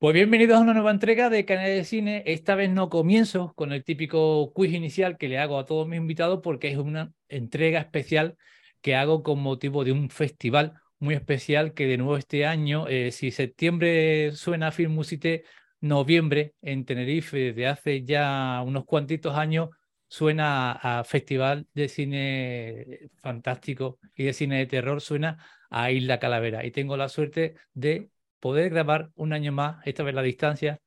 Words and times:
Pues 0.00 0.14
bienvenidos 0.14 0.56
a 0.56 0.60
una 0.62 0.72
nueva 0.72 0.92
entrega 0.92 1.28
de 1.28 1.44
Canal 1.44 1.66
de 1.66 1.84
Cine. 1.84 2.22
Esta 2.24 2.54
vez 2.54 2.70
no 2.70 2.88
comienzo 2.88 3.52
con 3.54 3.70
el 3.70 3.84
típico 3.84 4.50
quiz 4.54 4.72
inicial 4.72 5.18
que 5.18 5.28
le 5.28 5.38
hago 5.38 5.58
a 5.58 5.66
todos 5.66 5.86
mis 5.86 5.98
invitados 5.98 6.40
porque 6.42 6.68
es 6.68 6.78
una 6.78 7.12
entrega 7.28 7.80
especial 7.80 8.38
que 8.80 8.94
hago 8.96 9.22
con 9.22 9.40
motivo 9.40 9.84
de 9.84 9.92
un 9.92 10.08
festival 10.08 10.80
muy 11.00 11.14
especial 11.14 11.74
que 11.74 11.86
de 11.86 11.98
nuevo 11.98 12.16
este 12.16 12.46
año, 12.46 12.88
eh, 12.88 13.12
si 13.12 13.30
septiembre 13.30 14.32
suena 14.32 14.72
Film 14.72 14.92
Musite, 14.92 15.44
noviembre 15.80 16.54
en 16.62 16.86
Tenerife, 16.86 17.36
desde 17.36 17.66
hace 17.66 18.02
ya 18.02 18.62
unos 18.64 18.86
cuantitos 18.86 19.36
años, 19.36 19.68
suena 20.08 20.72
a 20.72 21.04
Festival 21.04 21.66
de 21.74 21.88
Cine 21.90 23.10
Fantástico 23.16 23.98
y 24.14 24.24
de 24.24 24.32
Cine 24.32 24.60
de 24.60 24.66
Terror, 24.66 25.02
suena 25.02 25.44
a 25.68 25.90
Isla 25.90 26.18
Calavera. 26.18 26.64
Y 26.64 26.70
tengo 26.70 26.96
la 26.96 27.10
suerte 27.10 27.56
de 27.74 28.10
poder 28.40 28.70
grabar 28.70 29.10
un 29.14 29.34
año 29.34 29.52
más, 29.52 29.86
esta 29.86 30.02
vez 30.02 30.14
la 30.14 30.22
distancia, 30.22 30.80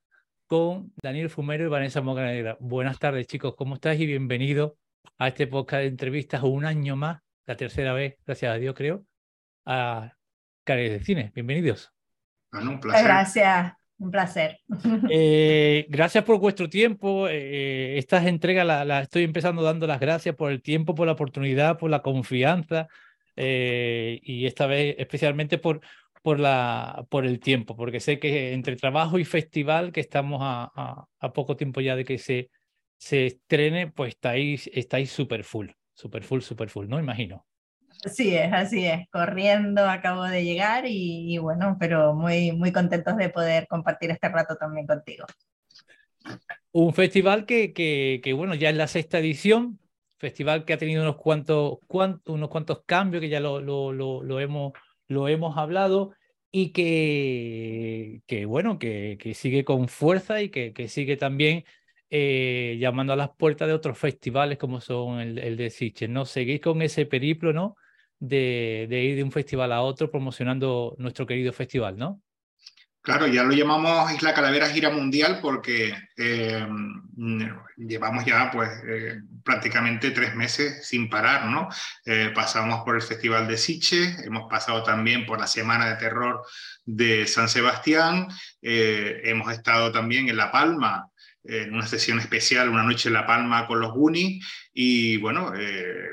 con 0.48 0.92
Daniel 1.02 1.30
Fumero 1.30 1.66
y 1.66 1.70
Vanessa 1.70 2.02
Mocanegra. 2.02 2.58
Buenas 2.60 2.98
tardes, 2.98 3.28
chicos, 3.28 3.54
¿cómo 3.56 3.76
estáis? 3.76 4.02
Y 4.02 4.08
bienvenidos 4.08 4.74
a 5.20 5.28
este 5.28 5.46
podcast 5.46 5.82
de 5.82 5.88
entrevistas 5.88 6.42
un 6.42 6.66
año 6.66 6.96
más, 6.96 7.22
la 7.46 7.56
tercera 7.56 7.94
vez, 7.94 8.16
gracias 8.26 8.52
a 8.52 8.58
Dios, 8.58 8.74
creo, 8.76 9.06
a 9.66 10.14
Cares 10.64 10.92
de 10.92 11.06
Cine. 11.06 11.32
Bienvenidos. 11.36 11.94
Bueno, 12.52 12.72
un 12.72 12.80
placer. 12.80 13.06
Gracias. 13.06 13.74
Un 14.00 14.12
placer. 14.12 14.60
Eh, 15.10 15.86
gracias 15.90 16.24
por 16.24 16.40
vuestro 16.40 16.68
tiempo. 16.68 17.28
Eh, 17.30 17.98
estas 18.00 18.26
entregas 18.26 18.66
las 18.66 19.04
estoy 19.04 19.24
empezando 19.24 19.62
dando 19.62 19.86
las 19.86 20.00
gracias 20.00 20.36
por 20.36 20.52
el 20.52 20.62
tiempo, 20.62 20.96
por 20.96 21.06
la 21.06 21.14
oportunidad, 21.14 21.78
por 21.78 21.92
la 21.92 22.02
confianza 22.02 22.88
eh, 23.36 24.20
y 24.24 24.46
esta 24.46 24.68
vez 24.68 24.96
especialmente 24.98 25.58
por, 25.58 25.82
por, 26.24 26.40
la, 26.40 27.06
por 27.10 27.26
el 27.26 27.40
tiempo, 27.40 27.76
porque 27.76 28.00
sé 28.00 28.18
que 28.18 28.54
entre 28.54 28.78
trabajo 28.78 29.20
y 29.20 29.26
festival, 29.26 29.92
que 29.92 30.00
estamos 30.00 30.40
a, 30.42 31.06
a, 31.20 31.34
poco 31.34 31.58
tiempo 31.58 31.82
ya 31.82 31.96
de 31.96 32.06
que 32.06 32.18
se, 32.18 32.50
se 32.98 33.28
estrene, 33.28 33.92
pues 33.92 34.16
estáis 34.16 34.70
estáis 34.74 35.12
súper 35.12 35.44
full, 35.44 35.68
súper 35.94 36.24
full, 36.24 36.40
súper 36.40 36.70
full, 36.70 36.88
¿no? 36.88 36.98
Imagino. 36.98 37.46
Así 38.06 38.36
es, 38.36 38.52
así 38.54 38.86
es, 38.86 39.08
corriendo, 39.12 39.88
acabo 39.88 40.24
de 40.24 40.44
llegar 40.44 40.86
y, 40.88 41.38
bueno, 41.38 41.78
pero 41.80 42.14
muy, 42.14 42.54
muy 42.54 42.72
contentos 42.72 43.18
de 43.18 43.30
poder 43.30 43.68
compartir 43.68 44.12
este 44.12 44.30
rato 44.30 44.56
también 44.56 44.88
contigo. 44.88 45.26
Un 46.72 46.94
festival 46.94 47.46
que, 47.46 47.74
que, 47.74 48.22
que 48.24 48.34
bueno, 48.34 48.56
ya 48.56 48.70
es 48.70 48.78
la 48.78 48.88
sexta 48.88 49.20
edición, 49.20 49.80
festival 50.18 50.64
que 50.64 50.74
ha 50.74 50.78
tenido 50.78 51.04
unos 51.04 51.18
cuantos, 51.18 51.80
cuantos, 51.86 52.34
unos 52.34 52.50
cuantos 52.50 52.84
cambios 52.86 53.20
que 53.20 53.30
ya 53.30 53.42
lo, 53.42 53.60
lo, 53.60 53.92
lo, 53.92 54.24
lo 54.24 54.40
hemos 54.40 54.72
lo 55.08 55.28
hemos 55.28 55.58
hablado 55.58 56.14
y 56.52 56.72
que, 56.72 58.22
que 58.28 58.46
bueno, 58.46 58.78
que, 58.80 59.18
que, 59.20 59.34
sigue 59.34 59.64
con 59.66 59.88
fuerza 59.88 60.42
y 60.42 60.50
que, 60.50 60.74
que 60.74 60.88
sigue 60.88 61.18
también 61.18 61.64
eh, 62.10 62.78
llamando 62.80 63.14
a 63.14 63.16
las 63.16 63.32
puertas 63.36 63.68
de 63.68 63.74
otros 63.74 63.98
festivales 63.98 64.58
como 64.60 64.80
son 64.82 65.20
el, 65.20 65.40
el 65.40 65.58
de 65.58 65.70
Siche, 65.72 66.08
¿no? 66.08 66.26
Seguís 66.26 66.62
con 66.62 66.82
ese 66.84 67.06
periplo, 67.08 67.54
¿no? 67.54 67.76
De, 68.20 68.86
de 68.90 69.04
ir 69.04 69.16
de 69.16 69.24
un 69.24 69.32
festival 69.32 69.72
a 69.74 69.82
otro 69.82 70.12
promocionando 70.12 70.96
nuestro 71.00 71.26
querido 71.26 71.52
festival, 71.54 71.98
¿no? 71.98 72.22
Claro, 73.04 73.28
ya 73.28 73.44
lo 73.44 73.52
llamamos 73.52 74.14
Isla 74.14 74.34
Calavera 74.34 74.70
Gira 74.70 74.90
Mundial 74.90 75.40
porque 75.42 75.94
eh, 76.16 76.66
llevamos 77.76 78.24
ya 78.24 78.50
pues 78.50 78.70
eh, 78.88 79.20
prácticamente 79.44 80.12
tres 80.12 80.34
meses 80.36 80.88
sin 80.88 81.10
parar, 81.10 81.48
¿no? 81.48 81.68
Eh, 82.06 82.32
pasamos 82.34 82.82
por 82.86 82.96
el 82.96 83.02
Festival 83.02 83.46
de 83.46 83.58
Siche, 83.58 84.16
hemos 84.24 84.50
pasado 84.50 84.84
también 84.84 85.26
por 85.26 85.38
la 85.38 85.48
Semana 85.48 85.90
de 85.90 85.96
Terror 85.98 86.46
de 86.86 87.28
San 87.28 87.50
Sebastián, 87.50 88.30
hemos 88.62 89.52
estado 89.52 89.92
también 89.92 90.30
en 90.30 90.38
La 90.38 90.50
Palma 90.50 91.10
en 91.44 91.74
una 91.74 91.86
sesión 91.86 92.20
especial, 92.20 92.70
una 92.70 92.84
noche 92.84 93.10
en 93.10 93.14
La 93.14 93.28
Palma 93.28 93.68
con 93.68 93.80
los 93.80 93.94
Goonies, 93.94 94.46
y 94.74 95.18
bueno, 95.18 95.54
eh, 95.56 96.08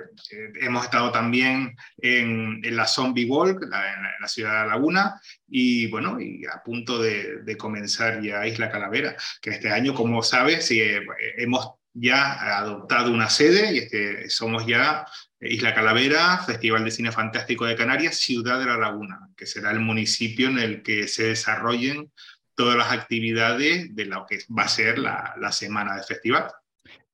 hemos 0.61 0.85
estado 0.85 1.13
también 1.13 1.77
en, 1.99 2.61
en 2.63 2.77
la 2.77 2.87
Zombie 2.87 3.27
Walk, 3.27 3.65
la, 3.69 3.95
en, 3.95 4.03
la, 4.21 4.29
ciudad 4.29 4.51
de 4.51 4.57
La 4.57 4.75
Laguna, 4.75 5.21
y 5.49 5.87
bueno, 5.87 6.21
y 6.21 6.45
a 6.47 6.63
punto 6.63 7.01
de, 7.01 7.43
de, 7.43 7.57
comenzar 7.57 8.21
ya 8.23 8.47
Isla 8.47 8.71
Calavera, 8.71 9.17
que 9.41 9.51
este 9.51 9.71
año, 9.71 9.95
como 9.95 10.23
sabes, 10.23 10.71
eh, 10.71 11.01
hemos 11.39 11.81
ya 11.93 12.59
adoptado 12.59 13.13
una 13.13 13.29
sede 13.31 13.75
y 13.75 13.79
este, 13.79 14.31
somos 14.31 14.67
ya 14.67 15.05
Isla 15.41 15.75
Calavera, 15.75 16.39
Festival 16.39 16.85
de 16.85 16.91
Cine 16.91 17.13
Fantástico 17.13 17.65
de 17.65 17.77
Canarias, 17.77 18.19
Ciudad 18.19 18.59
de 18.59 18.67
la 18.67 18.77
Laguna, 18.77 19.29
que 19.37 19.47
será 19.47 19.71
el 19.71 19.81
municipio 19.81 20.49
en 20.49 20.59
el 20.59 20.83
que 20.83 21.09
se 21.09 21.25
desarrollen 21.25 22.13
todas 22.61 22.77
las 22.77 22.93
actividades 22.93 23.97
de 23.97 24.05
lo 24.05 24.27
que 24.27 24.41
va 24.57 24.65
a 24.65 24.69
ser 24.69 24.99
la, 24.99 25.51
semana 25.51 25.95
del 25.95 26.05
festival. 26.05 26.51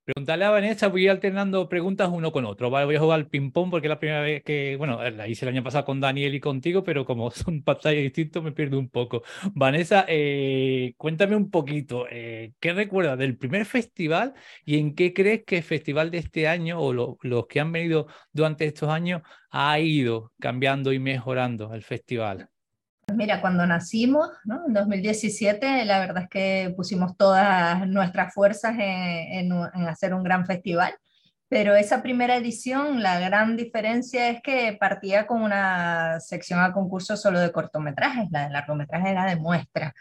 Preguntarle 0.04 0.44
a 0.44 0.50
Vanessa, 0.50 0.88
voy 0.88 1.06
alternando 1.06 1.68
preguntas 1.68 2.08
uno 2.12 2.32
con 2.32 2.44
otro. 2.44 2.68
¿vale? 2.68 2.86
Voy 2.86 2.96
a 2.96 3.00
jugar 3.00 3.20
al 3.20 3.28
ping-pong 3.28 3.70
porque 3.70 3.86
es 3.86 3.90
la 3.90 4.00
primera 4.00 4.22
vez 4.22 4.42
que, 4.42 4.74
bueno, 4.74 5.08
la 5.08 5.28
hice 5.28 5.44
el 5.44 5.50
año 5.50 5.62
pasado 5.62 5.84
con 5.84 6.00
Daniel 6.00 6.34
y 6.34 6.40
contigo, 6.40 6.82
pero 6.82 7.04
como 7.04 7.30
son 7.30 7.62
pantallas 7.62 8.02
distintos 8.02 8.42
me 8.42 8.50
pierdo 8.50 8.76
un 8.76 8.88
poco. 8.88 9.22
Vanessa, 9.54 10.04
eh, 10.08 10.94
cuéntame 10.96 11.36
un 11.36 11.48
poquito, 11.48 12.06
eh, 12.10 12.52
¿qué 12.58 12.72
recuerdas 12.72 13.18
del 13.18 13.38
primer 13.38 13.66
festival 13.66 14.34
y 14.65 14.78
en 14.78 14.97
qué 14.97 15.15
crees 15.15 15.44
que 15.44 15.59
el 15.59 15.62
festival 15.62 16.10
de 16.10 16.18
este 16.18 16.48
año 16.48 16.80
o 16.80 16.92
lo, 16.92 17.18
los 17.22 17.47
que 17.47 17.60
han 17.60 17.71
venido 17.71 18.09
durante 18.32 18.65
estos 18.65 18.88
años 18.88 19.22
ha 19.50 19.78
ido 19.78 20.32
cambiando 20.41 20.92
y 20.92 20.98
mejorando 20.98 21.72
el 21.72 21.84
festival? 21.84 22.50
Mira, 23.16 23.41
cuando 23.41 23.66
nacimos, 23.66 24.28
¿no? 24.45 24.66
en 24.66 24.74
2017, 24.74 25.84
la 25.86 25.98
verdad 26.01 26.24
es 26.24 26.28
que 26.28 26.74
pusimos 26.77 27.16
todas 27.16 27.89
nuestras 27.89 28.34
fuerzas 28.34 28.74
en, 28.74 28.80
en, 28.80 29.53
en, 29.74 29.89
hacer 29.89 30.13
un 30.13 30.22
gran 30.22 30.45
festival, 30.45 30.95
pero 31.48 31.74
esa 31.74 32.03
primera 32.03 32.36
edición, 32.36 33.03
la 33.03 33.18
gran 33.21 33.57
diferencia 33.57 34.28
es 34.28 34.42
que 34.42 34.77
partía 34.78 35.27
con 35.27 35.42
una 35.42 36.21
sección 36.21 36.60
a 36.60 36.72
concurso 36.72 37.16
solo 37.16 37.41
de 37.41 37.53
cortometrajes, 37.53 38.28
la 38.30 38.48
de 38.48 38.51
largometraje 38.53 39.10
era 39.10 39.24
de 39.24 39.36
muestra. 39.36 39.95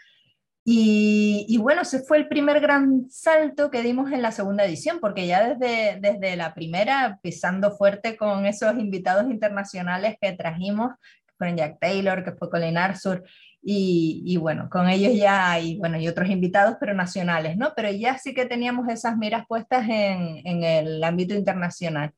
Y, 0.68 1.46
y, 1.48 1.58
bueno, 1.58 1.82
ese 1.82 2.00
fue 2.00 2.18
el 2.18 2.26
primer 2.26 2.58
gran 2.60 3.08
salto 3.08 3.70
que 3.70 3.82
dimos 3.82 4.10
en 4.10 4.20
la 4.20 4.32
segunda 4.32 4.64
edición, 4.64 4.98
porque 5.00 5.28
ya 5.28 5.54
desde, 5.54 6.00
desde 6.00 6.34
la 6.34 6.54
primera, 6.54 7.20
pisando 7.22 7.70
fuerte 7.70 8.16
con 8.16 8.46
esos 8.46 8.76
invitados 8.76 9.30
internacionales 9.30 10.16
que 10.20 10.32
trajimos, 10.32 10.90
fueron 11.36 11.56
Jack 11.56 11.78
Taylor, 11.80 12.24
que 12.24 12.32
fue 12.32 12.50
Colin 12.50 12.78
Arthur, 12.78 13.24
y, 13.62 14.22
y, 14.24 14.36
bueno, 14.36 14.68
con 14.70 14.88
ellos 14.88 15.14
ya 15.14 15.50
hay, 15.50 15.76
bueno, 15.78 15.98
y 15.98 16.06
otros 16.06 16.30
invitados, 16.30 16.76
pero 16.78 16.94
nacionales, 16.94 17.56
¿no? 17.56 17.72
Pero 17.74 17.90
ya 17.90 18.16
sí 18.16 18.32
que 18.32 18.46
teníamos 18.46 18.88
esas 18.88 19.16
miras 19.16 19.44
puestas 19.48 19.88
en, 19.88 20.40
en 20.44 20.62
el 20.62 21.02
ámbito 21.02 21.34
internacional. 21.34 22.12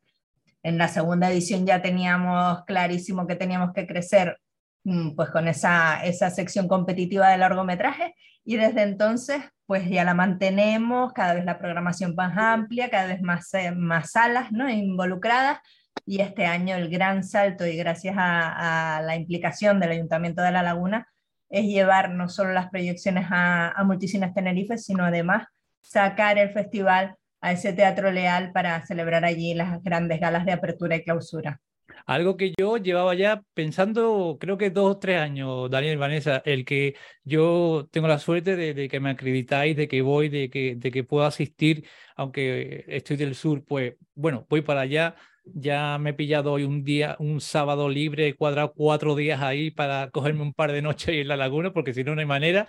En 0.63 0.77
la 0.77 0.89
segunda 0.89 1.31
edición 1.31 1.67
ya 1.67 1.81
teníamos 1.81 2.65
clarísimo 2.67 3.27
que 3.27 3.37
teníamos 3.37 3.73
que 3.73 3.87
crecer 3.87 4.39
mm, 4.85 5.15
pues 5.15 5.31
con 5.31 5.49
esa, 5.49 6.05
esa 6.05 6.31
sección 6.31 6.69
competitiva 6.69 7.31
de 7.31 7.39
largometraje 7.39 8.15
y 8.45 8.57
desde 8.57 8.83
entonces 8.83 9.43
pues 9.67 9.89
ya 9.89 10.05
la 10.05 10.15
mantenemos, 10.15 11.13
cada 11.13 11.35
vez 11.35 11.45
la 11.45 11.59
programación 11.59 12.15
más 12.15 12.37
amplia, 12.37 12.91
cada 12.91 13.07
vez 13.07 13.23
más, 13.23 13.53
eh, 13.55 13.71
más 13.71 14.13
salas 14.13 14.51
¿no? 14.51 14.69
involucradas 14.69 15.59
y 16.09 16.23
este 16.23 16.47
año 16.47 16.75
el 16.75 16.89
gran 16.89 17.23
salto 17.23 17.67
y 17.67 17.77
gracias 17.77 18.15
a, 18.19 19.03
la 19.05 19.15
implicación 19.15 19.79
del 19.79 19.91
Ayuntamiento 19.91 20.41
de 20.41 20.51
La 20.51 20.63
Laguna 20.63 21.07
es 21.51 21.67
llevar 21.67 22.11
no 22.11 22.31
solo 22.31 22.53
las 22.55 22.71
proyecciones 22.71 23.27
a, 23.31 23.73
a 23.73 23.85
Multicines 23.85 24.33
Tenerife, 24.33 24.79
sino 24.79 25.05
además 25.05 25.47
sacar 25.83 26.39
el 26.39 26.51
festival 26.51 27.17
a 27.43 27.53
ese 27.53 27.75
teatro 27.75 28.11
leal 28.11 28.53
para 28.53 28.87
celebrar 28.87 29.27
allí 29.27 29.53
las 29.53 29.83
grandes 29.83 30.19
galas 30.19 30.47
de 30.47 30.53
apertura 30.53 30.97
y 30.97 31.05
clausura. 31.05 31.61
Algo 32.07 32.39
que 32.39 32.55
yo 32.59 32.79
llevaba 32.79 33.15
ya 33.15 33.43
pensando, 33.53 34.39
creo 34.41 34.57
que 34.57 34.71
dos 34.71 34.93
o 34.93 34.99
tres 34.99 35.21
años, 35.21 35.71
Daniel 35.71 35.99
Vanessa, 35.99 36.43
el 36.47 36.65
que 36.65 36.95
yo 37.23 37.87
tengo 37.91 38.09
la 38.09 38.19
suerte 38.19 38.57
de, 38.57 38.89
que 38.89 39.01
me 39.01 39.11
acreditáis, 39.11 39.77
de 39.77 39.89
que 39.89 40.01
voy, 40.01 40.31
de 40.31 40.49
que, 40.49 40.75
de 40.77 40.91
que 40.91 41.05
puedo 41.05 41.27
asistir, 41.27 41.87
aunque 42.17 42.85
estoy 42.89 43.19
del 43.19 43.35
sur, 43.35 43.63
pues 43.63 43.97
bueno, 44.15 44.47
voy 44.49 44.63
para 44.63 44.81
allá. 44.81 45.17
Ya 45.55 45.99
me 45.99 46.11
he 46.11 46.15
pillado 46.15 46.53
hoy 46.53 46.65
un 46.65 46.85
día, 46.85 47.17
un 47.19 47.41
sábado 47.41 47.89
libre, 47.89 48.29
he 48.29 48.35
cuadrado 48.35 48.73
cuatro 48.75 49.15
días 49.15 49.43
ahí 49.43 49.71
para 49.71 50.11
cogerme 50.11 50.43
un 50.43 50.55
par 50.55 50.73
de 50.73 50.83
noches 50.83 51.09
en 51.11 51.29
la 51.29 51.37
laguna, 51.37 51.73
porque 51.73 51.95
si 51.95 52.05
no, 52.05 52.15
no 52.15 52.21
hay 52.21 52.27
manera. 52.27 52.69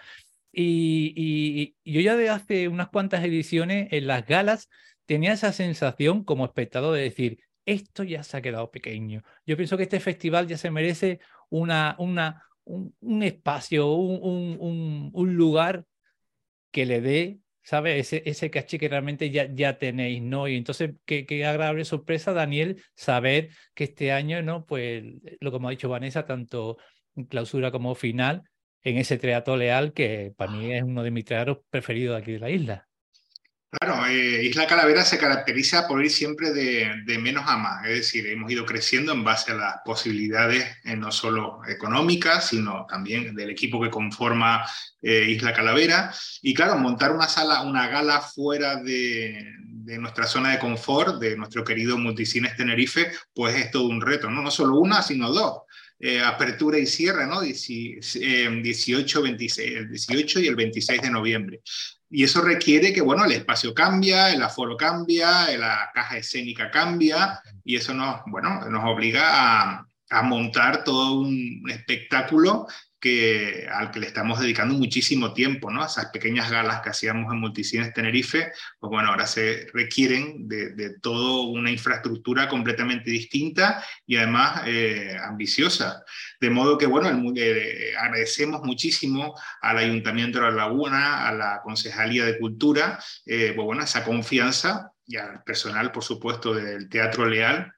Y, 0.51 1.75
yo 1.85 2.01
ya 2.01 2.15
de 2.15 2.29
hace 2.29 2.67
unas 2.67 2.89
cuantas 2.89 3.23
ediciones 3.23 3.87
en 3.91 4.07
las 4.07 4.25
galas 4.25 4.69
tenía 5.05 5.33
esa 5.33 5.53
sensación 5.53 6.23
como 6.23 6.45
espectador 6.45 6.95
de 6.95 7.03
decir, 7.03 7.39
esto 7.65 8.03
ya 8.03 8.23
se 8.23 8.37
ha 8.37 8.41
quedado 8.41 8.71
pequeño. 8.71 9.23
Yo 9.45 9.57
pienso 9.57 9.77
que 9.77 9.83
este 9.83 9.99
festival 9.99 10.47
ya 10.47 10.57
se 10.57 10.71
merece 10.71 11.19
una, 11.49 11.95
una, 11.99 12.43
un, 12.65 13.23
espacio, 13.23 13.87
un, 13.91 15.11
un, 15.13 15.35
lugar 15.35 15.85
que 16.71 16.85
le 16.85 17.01
dé, 17.01 17.39
¿sabes? 17.63 17.99
Ese, 18.07 18.23
ese 18.25 18.49
caché 18.49 18.79
que 18.79 18.89
realmente 18.89 19.29
ya, 19.29 19.47
ya 19.53 19.77
tenéis, 19.77 20.21
¿no? 20.21 20.47
Y 20.47 20.55
entonces, 20.57 20.91
qué, 21.05 21.25
qué 21.25 21.45
agradable 21.45 21.85
sorpresa, 21.85 22.33
Daniel, 22.33 22.81
saber 22.95 23.49
que 23.73 23.85
este 23.85 24.11
año, 24.11 24.41
¿no? 24.41 24.65
Pues 24.65 25.03
lo 25.39 25.51
como 25.51 25.67
ha 25.67 25.71
dicho 25.71 25.89
Vanessa, 25.89 26.25
tanto 26.25 26.77
clausura 27.29 27.71
como 27.71 27.95
final, 27.95 28.43
en 28.83 28.97
ese 28.97 29.17
teatro 29.17 29.57
leal 29.57 29.93
que 29.93 30.33
para 30.35 30.51
mí 30.51 30.73
es 30.73 30.83
uno 30.83 31.03
de 31.03 31.11
mis 31.11 31.25
teatros 31.25 31.59
preferidos 31.69 32.19
aquí 32.19 32.33
de 32.33 32.39
la 32.39 32.49
isla. 32.49 32.88
Claro, 33.71 34.07
eh, 34.07 34.43
Isla 34.45 34.65
Calavera 34.65 35.05
se 35.05 35.19
caracteriza 35.19 35.87
por 35.87 36.03
ir 36.03 36.09
siempre 36.09 36.51
de, 36.51 37.19
menos 37.19 37.43
a 37.47 37.55
más, 37.55 37.85
es 37.85 37.97
decir, 37.97 38.25
hemos 38.25 38.51
ido 38.51 38.65
creciendo 38.65 39.11
en 39.13 39.23
base 39.23 39.51
a 39.51 39.55
las 39.55 39.75
posibilidades 39.85 40.65
eh, 40.85 40.95
no 40.95 41.11
solo 41.11 41.61
económicas, 41.67 42.47
sino 42.47 42.87
también 42.89 43.35
del 43.35 43.51
equipo 43.51 43.79
que 43.79 43.91
conforma 43.91 44.65
eh, 45.03 45.29
Isla 45.29 45.53
Calavera. 45.53 46.11
Y 46.41 46.55
claro, 46.55 46.77
montar 46.77 47.11
una 47.11 47.27
sala, 47.27 47.61
una 47.61 47.87
gala 47.89 48.21
fuera 48.21 48.77
de, 48.77 49.53
nuestra 49.99 50.25
zona 50.25 50.51
de 50.51 50.59
confort, 50.59 51.19
de 51.19 51.37
nuestro 51.37 51.63
querido 51.63 51.95
Multicines 51.97 52.55
Tenerife, 52.55 53.11
pues 53.35 53.55
es 53.55 53.69
todo 53.69 53.87
un 53.87 54.01
reto, 54.01 54.31
¿no? 54.31 54.41
No 54.41 54.49
solo 54.49 54.77
una, 54.77 55.03
sino 55.03 55.31
dos. 55.31 55.61
Eh, 55.99 56.21
apertura 56.21 56.79
y 56.79 56.87
cierre, 56.87 57.27
¿no? 57.27 57.41
18, 57.41 59.21
26, 59.21 59.75
el 59.75 59.89
18 59.89 60.39
y 60.39 60.47
el 60.47 60.55
26 60.55 61.01
de 61.01 61.09
noviembre. 61.11 61.61
Y 62.09 62.23
eso 62.23 62.41
requiere 62.41 62.91
que, 62.91 63.01
bueno, 63.01 63.25
el 63.25 63.33
espacio 63.33 63.73
cambia, 63.73 64.31
el 64.31 64.41
aforo 64.41 64.75
cambia, 64.75 65.55
la 65.57 65.91
caja 65.93 66.17
escénica 66.17 66.71
cambia, 66.71 67.39
y 67.63 67.75
eso 67.75 67.93
nos, 67.93 68.21
bueno, 68.25 68.67
nos 68.69 68.83
obliga 68.85 69.29
a, 69.31 69.87
a 70.09 70.21
montar 70.23 70.83
todo 70.83 71.19
un 71.19 71.63
espectáculo 71.69 72.67
que, 72.99 73.67
al 73.71 73.91
que 73.91 73.99
le 73.99 74.07
estamos 74.07 74.39
dedicando 74.39 74.75
muchísimo 74.75 75.33
tiempo, 75.33 75.71
¿no? 75.71 75.85
Esas 75.85 76.07
pequeñas 76.07 76.51
galas 76.51 76.81
que 76.81 76.89
hacíamos 76.89 77.31
en 77.31 77.39
Multicines 77.39 77.93
Tenerife, 77.93 78.51
pues 78.79 78.89
bueno, 78.89 79.09
ahora 79.09 79.25
se 79.25 79.67
requieren 79.73 80.47
de, 80.47 80.73
de 80.73 80.99
toda 80.99 81.47
una 81.49 81.71
infraestructura 81.71 82.47
completamente 82.47 83.09
distinta 83.09 83.83
y 84.05 84.17
además 84.17 84.63
eh, 84.65 85.17
ambiciosa. 85.21 86.03
De 86.39 86.49
modo 86.49 86.77
que, 86.77 86.85
bueno, 86.85 87.09
eh, 87.35 87.93
agradecemos 87.97 88.61
muchísimo 88.63 89.35
al 89.61 89.77
Ayuntamiento 89.77 90.39
de 90.39 90.45
La 90.45 90.51
Laguna, 90.51 91.27
a 91.27 91.33
la 91.33 91.61
Concejalía 91.63 92.25
de 92.25 92.39
Cultura, 92.39 92.99
eh, 93.25 93.53
pues 93.55 93.65
bueno, 93.65 93.83
esa 93.83 94.03
confianza 94.03 94.91
y 95.05 95.17
al 95.17 95.43
personal, 95.43 95.91
por 95.91 96.03
supuesto, 96.03 96.53
del 96.53 96.87
Teatro 96.87 97.25
Leal, 97.25 97.73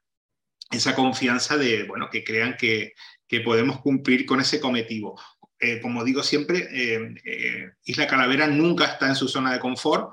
esa 0.70 0.94
confianza 0.94 1.56
de, 1.56 1.84
bueno, 1.84 2.08
que 2.10 2.24
crean 2.24 2.56
que, 2.56 2.94
que 3.32 3.40
podemos 3.40 3.80
cumplir 3.80 4.26
con 4.26 4.40
ese 4.40 4.60
cometido. 4.60 5.14
Eh, 5.58 5.80
como 5.80 6.04
digo 6.04 6.22
siempre, 6.22 6.68
eh, 6.70 7.14
eh, 7.24 7.70
Isla 7.84 8.06
Calavera 8.06 8.46
nunca 8.46 8.84
está 8.84 9.08
en 9.08 9.14
su 9.14 9.26
zona 9.26 9.54
de 9.54 9.58
confort, 9.58 10.12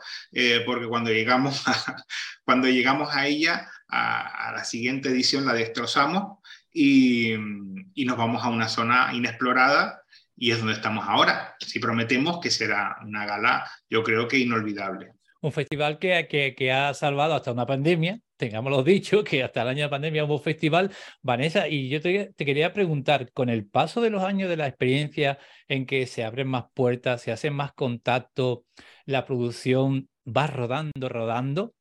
porque 0.66 0.88
cuando 0.88 1.12
llegamos 1.12 1.62
a, 1.68 1.98
cuando 2.46 2.70
llegamos 2.70 3.14
a 3.14 3.28
ella, 3.28 3.70
a, 3.90 4.54
la 4.56 4.64
siguiente 4.64 5.10
edición 5.10 5.46
la 5.46 5.52
destrozamos 5.52 6.38
y, 6.72 7.34
y, 7.94 8.06
nos 8.06 8.16
vamos 8.16 8.42
a 8.42 8.48
una 8.48 8.70
zona 8.70 9.10
inexplorada 9.14 10.02
y 10.38 10.52
es 10.52 10.60
donde 10.60 10.76
estamos 10.76 11.06
ahora. 11.06 11.58
Si 11.60 11.78
prometemos 11.80 12.40
que 12.40 12.52
será 12.52 13.00
una 13.04 13.26
gala, 13.26 13.70
yo 13.90 14.02
creo 14.02 14.30
que 14.30 14.38
inolvidable 14.38 15.12
un 15.42 15.52
festival 15.54 16.00
que, 16.00 16.28
que, 16.30 16.54
que, 16.54 16.72
ha 16.72 16.94
salvado 16.94 17.34
hasta 17.34 17.54
una 17.54 17.66
pandemia, 17.66 18.20
tengámoslo 18.40 18.84
dicho, 18.84 19.24
que 19.24 19.44
hasta 19.44 19.62
el 19.64 19.68
año 19.68 19.84
de 19.84 19.90
pandemia 19.90 20.24
hubo 20.24 20.40
festival. 20.40 20.92
Vanessa, 21.22 21.68
y 21.68 21.90
yo 21.90 22.02
te, 22.02 22.34
quería 22.38 22.74
preguntar, 22.74 23.32
con 23.34 23.50
el 23.50 23.68
paso 23.68 24.02
de 24.02 24.10
los 24.10 24.24
años 24.24 24.50
de 24.50 24.58
la 24.58 24.68
experiencia 24.68 25.38
en 25.68 25.86
que 25.86 26.08
se 26.08 26.24
abren 26.24 26.48
más 26.48 26.66
puertas, 26.74 27.22
se 27.22 27.32
hacen 27.34 27.54
más 27.54 27.74
contacto, 27.74 28.66
la 29.06 29.26
producción 29.26 30.10
va 30.26 30.48
rodando, 30.48 31.10
rodando, 31.10 31.76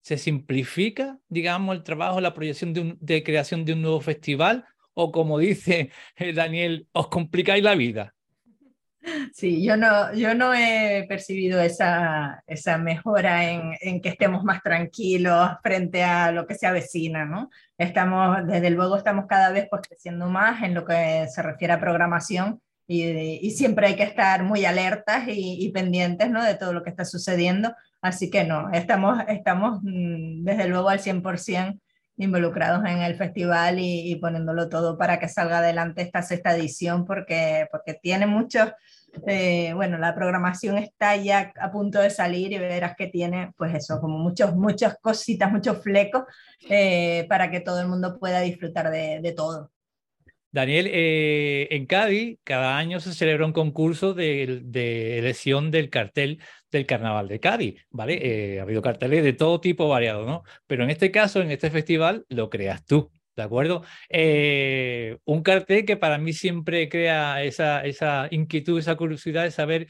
¿se 0.00 0.16
simplifica, 0.16 1.18
digamos, 1.28 1.76
el 1.76 1.82
trabajo, 1.82 2.20
la 2.20 2.34
proyección 2.34 2.72
de, 2.72 2.96
de 2.98 3.22
creación 3.22 3.64
de 3.66 3.74
un 3.74 3.82
nuevo 3.82 4.00
festival? 4.00 4.64
O 4.94 5.12
como 5.12 5.38
dice 5.38 5.90
Daniel, 6.34 6.88
os 6.92 7.08
complicáis 7.08 7.62
la 7.62 7.74
vida. 7.74 8.14
Sí, 9.32 9.64
yo 9.64 9.76
no, 9.76 10.12
yo 10.14 10.34
no 10.34 10.54
he 10.54 11.04
percibido 11.08 11.60
esa, 11.60 12.42
esa 12.46 12.78
mejora 12.78 13.50
en, 13.50 13.74
en, 13.80 14.00
que 14.00 14.08
estemos 14.10 14.44
más 14.44 14.62
tranquilos 14.62 15.50
frente 15.62 16.02
a 16.04 16.32
lo 16.32 16.46
que 16.46 16.54
se 16.54 16.66
avecina, 16.66 17.24
¿no? 17.24 17.50
Estamos, 17.76 18.46
desde 18.46 18.70
luego, 18.70 18.96
estamos 18.96 19.26
cada 19.26 19.50
vez 19.50 19.66
pues, 19.70 19.82
creciendo 19.88 20.26
más 20.28 20.62
en 20.62 20.74
lo 20.74 20.84
que 20.84 21.26
se 21.28 21.42
refiere 21.42 21.74
a 21.74 21.80
programación 21.80 22.60
y, 22.86 23.04
y 23.46 23.50
siempre 23.50 23.88
hay 23.88 23.96
que 23.96 24.02
estar 24.02 24.42
muy 24.42 24.64
alertas 24.64 25.28
y, 25.28 25.64
y, 25.64 25.70
pendientes, 25.72 26.30
¿no? 26.30 26.42
De 26.42 26.54
todo 26.54 26.72
lo 26.72 26.82
que 26.82 26.90
está 26.90 27.04
sucediendo. 27.04 27.74
Así 28.00 28.30
que 28.30 28.44
no, 28.44 28.70
estamos, 28.72 29.22
estamos 29.28 29.80
mm, 29.82 30.44
desde 30.44 30.68
luego 30.68 30.88
al 30.88 31.00
100% 31.00 31.78
involucrados 32.16 32.84
en 32.84 33.02
el 33.02 33.14
festival 33.14 33.78
y, 33.78 34.10
y, 34.10 34.16
poniéndolo 34.16 34.68
todo 34.68 34.98
para 34.98 35.20
que 35.20 35.28
salga 35.28 35.58
adelante 35.58 36.02
esta 36.02 36.22
sexta 36.22 36.56
edición 36.56 37.04
porque, 37.04 37.66
porque 37.70 37.94
tiene 37.94 38.26
muchos, 38.26 38.72
eh, 39.26 39.72
bueno, 39.74 39.98
la 39.98 40.14
programación 40.14 40.78
está 40.78 41.16
ya 41.16 41.52
a 41.60 41.70
punto 41.70 42.00
de 42.00 42.10
salir 42.10 42.52
y 42.52 42.58
verás 42.58 42.94
que 42.96 43.08
tiene 43.08 43.52
pues 43.56 43.74
eso, 43.74 44.00
como 44.00 44.18
muchos, 44.18 44.54
muchas 44.54 44.96
cositas, 45.00 45.50
muchos 45.50 45.82
flecos 45.82 46.24
eh, 46.68 47.26
para 47.28 47.50
que 47.50 47.60
todo 47.60 47.80
el 47.80 47.88
mundo 47.88 48.18
pueda 48.18 48.40
disfrutar 48.40 48.90
de, 48.90 49.32
todo. 49.36 49.70
Daniel, 50.50 50.88
eh, 50.90 51.68
en 51.70 51.86
Cádiz 51.86 52.38
cada 52.42 52.78
año 52.78 53.00
se 53.00 53.12
celebra 53.12 53.46
un 53.46 53.52
concurso 53.52 54.14
de, 54.14 54.60
de 54.64 55.18
elección 55.18 55.70
del 55.70 55.90
cartel 55.90 56.40
del 56.70 56.86
Carnaval 56.86 57.28
de 57.28 57.40
Cádiz, 57.40 57.86
¿vale? 57.90 58.58
Ha 58.58 58.62
habido 58.62 58.82
carteles 58.82 59.24
de 59.24 59.32
todo 59.32 59.60
tipo 59.60 59.88
variado, 59.88 60.26
¿no? 60.26 60.42
Pero 60.66 60.84
en 60.84 60.90
este 60.90 61.10
caso, 61.10 61.40
en 61.40 61.50
este 61.50 61.70
festival, 61.70 62.24
lo 62.28 62.50
creas 62.50 62.84
tú, 62.84 63.10
¿de 63.38 63.44
acuerdo? 63.44 63.82
Eh, 64.08 65.18
un 65.24 65.42
cartel 65.42 65.84
que 65.84 65.96
para 65.96 66.18
mí 66.18 66.32
siempre 66.32 66.88
crea 66.88 67.42
esa, 67.44 67.84
esa 67.84 68.28
inquietud, 68.30 68.78
esa 68.78 68.96
curiosidad 68.96 69.44
de 69.44 69.50
saber 69.52 69.88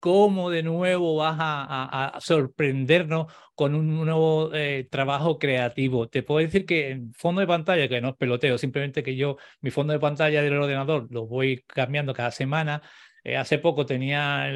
cómo 0.00 0.50
de 0.50 0.62
nuevo 0.62 1.16
vas 1.16 1.36
a, 1.40 2.18
sorprendernos 2.20 3.32
con 3.54 3.74
un 3.74 4.04
nuevo 4.04 4.50
eh, 4.54 4.86
trabajo 4.90 5.38
creativo. 5.38 6.08
Te 6.08 6.22
puedo 6.22 6.40
decir 6.40 6.66
que 6.66 6.90
en 6.90 7.12
fondo 7.14 7.40
de 7.40 7.46
pantalla, 7.46 7.88
que 7.88 8.00
no 8.00 8.10
es 8.10 8.16
peloteo, 8.16 8.58
simplemente 8.58 9.02
que 9.02 9.16
yo 9.16 9.36
mi 9.60 9.70
fondo 9.70 9.92
de 9.92 10.00
pantalla 10.00 10.42
del 10.42 10.56
ordenador 10.56 11.06
lo 11.10 11.26
voy 11.26 11.64
cambiando 11.66 12.14
cada 12.14 12.30
semana, 12.30 12.82
eh, 13.24 13.36
hace 13.36 13.58
poco 13.58 13.84
tenía 13.86 14.50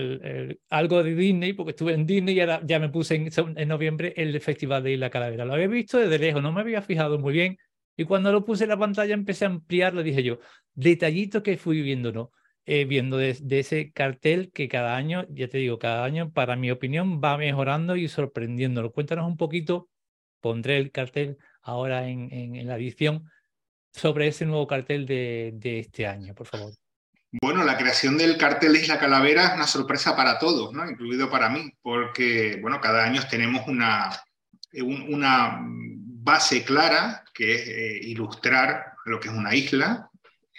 algo 0.70 1.02
de 1.02 1.14
Disney, 1.14 1.52
porque 1.52 1.70
estuve 1.70 1.92
en 1.92 2.06
Disney 2.06 2.36
y 2.36 2.40
ahora 2.40 2.60
ya 2.64 2.78
me 2.78 2.88
puse 2.88 3.14
en, 3.16 3.68
noviembre 3.68 4.14
el 4.16 4.40
Festival 4.40 4.82
de 4.82 4.92
Isla 4.92 5.10
Calavera. 5.10 5.44
Lo 5.44 5.54
había 5.54 5.68
visto 5.68 5.98
desde 5.98 6.18
lejos, 6.18 6.42
no 6.42 6.52
me 6.52 6.60
había 6.62 6.82
fijado 6.82 7.18
muy 7.18 7.32
bien. 7.32 7.58
Y 7.96 8.04
cuando 8.04 8.32
lo 8.32 8.44
puse 8.44 8.64
en 8.64 8.70
la 8.70 8.78
pantalla 8.78 9.14
empecé 9.14 9.44
a 9.44 9.48
ampliarlo, 9.48 10.02
dije 10.02 10.22
yo, 10.22 10.38
detallito 10.74 11.42
que 11.42 11.56
fui 11.56 11.82
viendo, 11.82 12.12
¿no? 12.12 12.32
Eh, 12.66 12.86
viendo 12.86 13.18
de, 13.18 13.36
ese 13.50 13.92
cartel 13.92 14.50
que 14.52 14.68
cada 14.68 14.96
año, 14.96 15.26
ya 15.28 15.48
te 15.48 15.58
digo, 15.58 15.78
cada 15.78 16.04
año, 16.04 16.32
para 16.32 16.56
mi 16.56 16.70
opinión, 16.70 17.20
va 17.22 17.36
mejorando 17.36 17.96
y 17.96 18.08
sorprendiéndolo. 18.08 18.92
Cuéntanos 18.92 19.26
un 19.26 19.36
poquito, 19.36 19.90
pondré 20.40 20.78
el 20.78 20.90
cartel 20.90 21.36
ahora 21.62 22.08
en, 22.08 22.32
en, 22.32 22.56
en 22.56 22.66
la 22.66 22.76
edición, 22.76 23.30
sobre 23.92 24.28
ese 24.28 24.46
nuevo 24.46 24.66
cartel 24.66 25.06
de, 25.06 25.52
de 25.54 25.80
este 25.80 26.06
año, 26.06 26.34
por 26.34 26.46
favor. 26.46 26.72
Bueno, 27.42 27.64
la 27.64 27.76
creación 27.76 28.16
del 28.16 28.36
cartel 28.36 28.72
de 28.72 28.80
Isla 28.80 28.98
Calavera 28.98 29.46
es 29.48 29.54
una 29.54 29.66
sorpresa 29.66 30.14
para 30.14 30.38
todos, 30.38 30.72
¿no? 30.72 30.88
incluido 30.88 31.28
para 31.28 31.48
mí, 31.48 31.72
porque 31.82 32.58
bueno, 32.62 32.80
cada 32.80 33.04
año 33.04 33.22
tenemos 33.28 33.66
una, 33.66 34.10
una 34.82 35.60
base 36.24 36.64
clara 36.64 37.22
que 37.34 37.54
es 37.54 37.68
eh, 37.68 37.98
ilustrar 38.08 38.94
lo 39.04 39.20
que 39.20 39.28
es 39.28 39.34
una 39.34 39.54
isla 39.54 40.10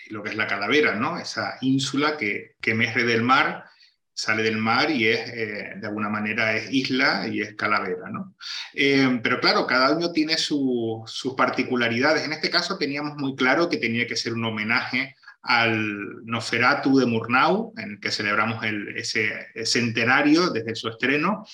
y 0.08 0.14
lo 0.14 0.22
que 0.22 0.30
es 0.30 0.36
la 0.36 0.46
calavera, 0.46 0.96
¿no? 0.96 1.18
esa 1.18 1.58
ínsula 1.62 2.16
que, 2.18 2.56
que 2.62 2.72
emerge 2.72 3.04
del 3.04 3.24
mar, 3.24 3.66
sale 4.14 4.44
del 4.44 4.58
mar 4.58 4.92
y 4.92 5.08
eh, 5.08 5.74
de 5.78 5.88
alguna 5.88 6.10
manera, 6.10 6.56
es 6.56 6.72
isla 6.72 7.28
y 7.28 7.42
es 7.42 7.56
calavera. 7.56 8.10
¿no? 8.12 8.36
Eh, 8.74 9.20
pero 9.24 9.40
claro, 9.40 9.66
cada 9.66 9.88
año 9.88 10.12
tiene 10.12 10.38
sus 10.38 11.34
particularidades. 11.36 12.24
En 12.24 12.34
este 12.34 12.52
caso 12.52 12.78
teníamos 12.78 13.18
muy 13.18 13.36
claro 13.36 13.68
que 13.68 13.78
tenía 13.78 14.06
que 14.06 14.16
ser 14.16 14.34
un 14.34 14.46
homenaje 14.46 15.16
al 15.46 16.26
Noferatu 16.26 16.98
de 16.98 17.06
Murnau, 17.06 17.74
en 17.78 17.92
el 17.92 18.00
que 18.00 18.12
celebramos 18.12 18.64
el, 18.64 18.98
ese, 18.98 19.30
centenario 19.64 20.50
desde 20.50 20.76
su 20.76 20.90
estreno. 20.90 21.46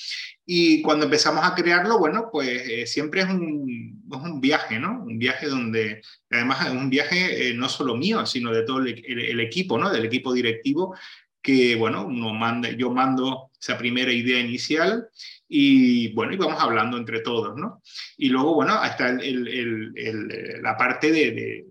Y 0.45 0.81
cuando 0.81 1.05
empezamos 1.05 1.43
a 1.43 1.53
crearlo, 1.53 1.99
bueno, 1.99 2.29
pues 2.31 2.49
eh, 2.49 2.87
siempre 2.87 3.21
es 3.21 3.29
un, 3.29 4.01
es 4.09 4.17
un, 4.17 4.39
viaje, 4.39 4.79
¿no? 4.79 5.03
Un 5.03 5.19
viaje 5.19 5.47
donde, 5.47 6.01
además 6.29 6.65
es 6.65 6.71
un 6.71 6.89
viaje 6.89 7.49
eh, 7.49 7.53
no 7.53 7.67
solo 7.67 7.95
mío, 7.95 8.25
sino 8.25 8.51
de 8.51 8.63
todo 8.63 8.79
el, 8.79 9.03
el, 9.05 9.39
equipo, 9.41 9.77
¿no? 9.77 9.89
Del 9.89 10.05
equipo 10.05 10.33
directivo, 10.33 10.95
que, 11.41 11.75
bueno, 11.75 12.05
uno 12.05 12.33
manda, 12.33 12.69
yo 12.71 12.91
mando 12.91 13.51
esa 13.59 13.77
primera 13.77 14.11
idea 14.11 14.39
inicial 14.39 15.07
y 15.49 16.13
bueno, 16.13 16.33
y 16.33 16.37
vamos 16.37 16.61
hablando 16.61 16.97
entre 16.97 17.19
todos, 17.19 17.57
¿no? 17.57 17.81
Y 18.17 18.29
luego, 18.29 18.55
bueno, 18.55 18.81
está 18.83 19.09
el, 19.09 20.61
la 20.61 20.77
parte 20.77 21.11
de, 21.11 21.31
de, 21.31 21.65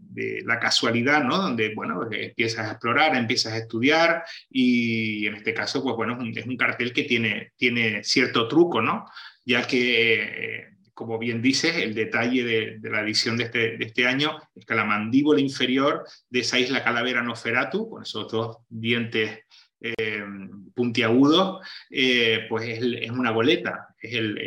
la 0.45 0.59
casualidad, 0.59 1.23
¿no? 1.23 1.37
Donde, 1.39 1.75
bueno, 1.75 2.09
empiezas 2.11 2.67
a 2.67 2.73
explorar, 2.73 3.17
empiezas 3.17 3.53
a 3.53 3.59
estudiar 3.59 4.25
y 4.51 5.27
en 5.27 5.37
este 5.37 5.55
caso, 5.55 5.83
pues 5.83 5.97
bueno, 5.97 6.19
es 6.35 6.47
un, 6.47 6.57
cartel 6.57 6.93
que 6.93 7.05
tiene, 7.05 7.53
tiene 7.57 8.03
cierto 8.05 8.49
truco, 8.49 8.81
¿no? 8.81 9.07
Ya 9.45 9.67
que... 9.67 10.69
como 10.95 11.19
bien 11.19 11.41
dices, 11.41 11.77
el 11.77 11.95
detalle 11.95 12.45
de, 12.45 12.91
la 12.91 13.01
edición 13.01 13.39
de 13.39 13.45
este, 13.45 13.79
de 13.79 13.85
este, 13.87 14.07
año 14.07 14.39
es 14.55 14.67
que 14.67 14.75
la 14.75 14.85
mandíbula 14.85 15.41
inferior 15.41 16.05
de 16.29 16.41
esa 16.41 16.59
isla 16.59 16.85
Calavera 16.85 17.23
Noferatu, 17.23 17.89
con 17.89 18.03
esos 18.03 18.31
dos 18.31 18.59
dientes 18.69 19.41
eh, 19.83 20.23
puntiagudo, 20.75 21.61
eh, 21.89 22.45
pues 22.51 22.69
es, 22.69 23.11
una 23.11 23.31
goleta, 23.31 23.89
es 23.99 24.15
el, 24.15 24.39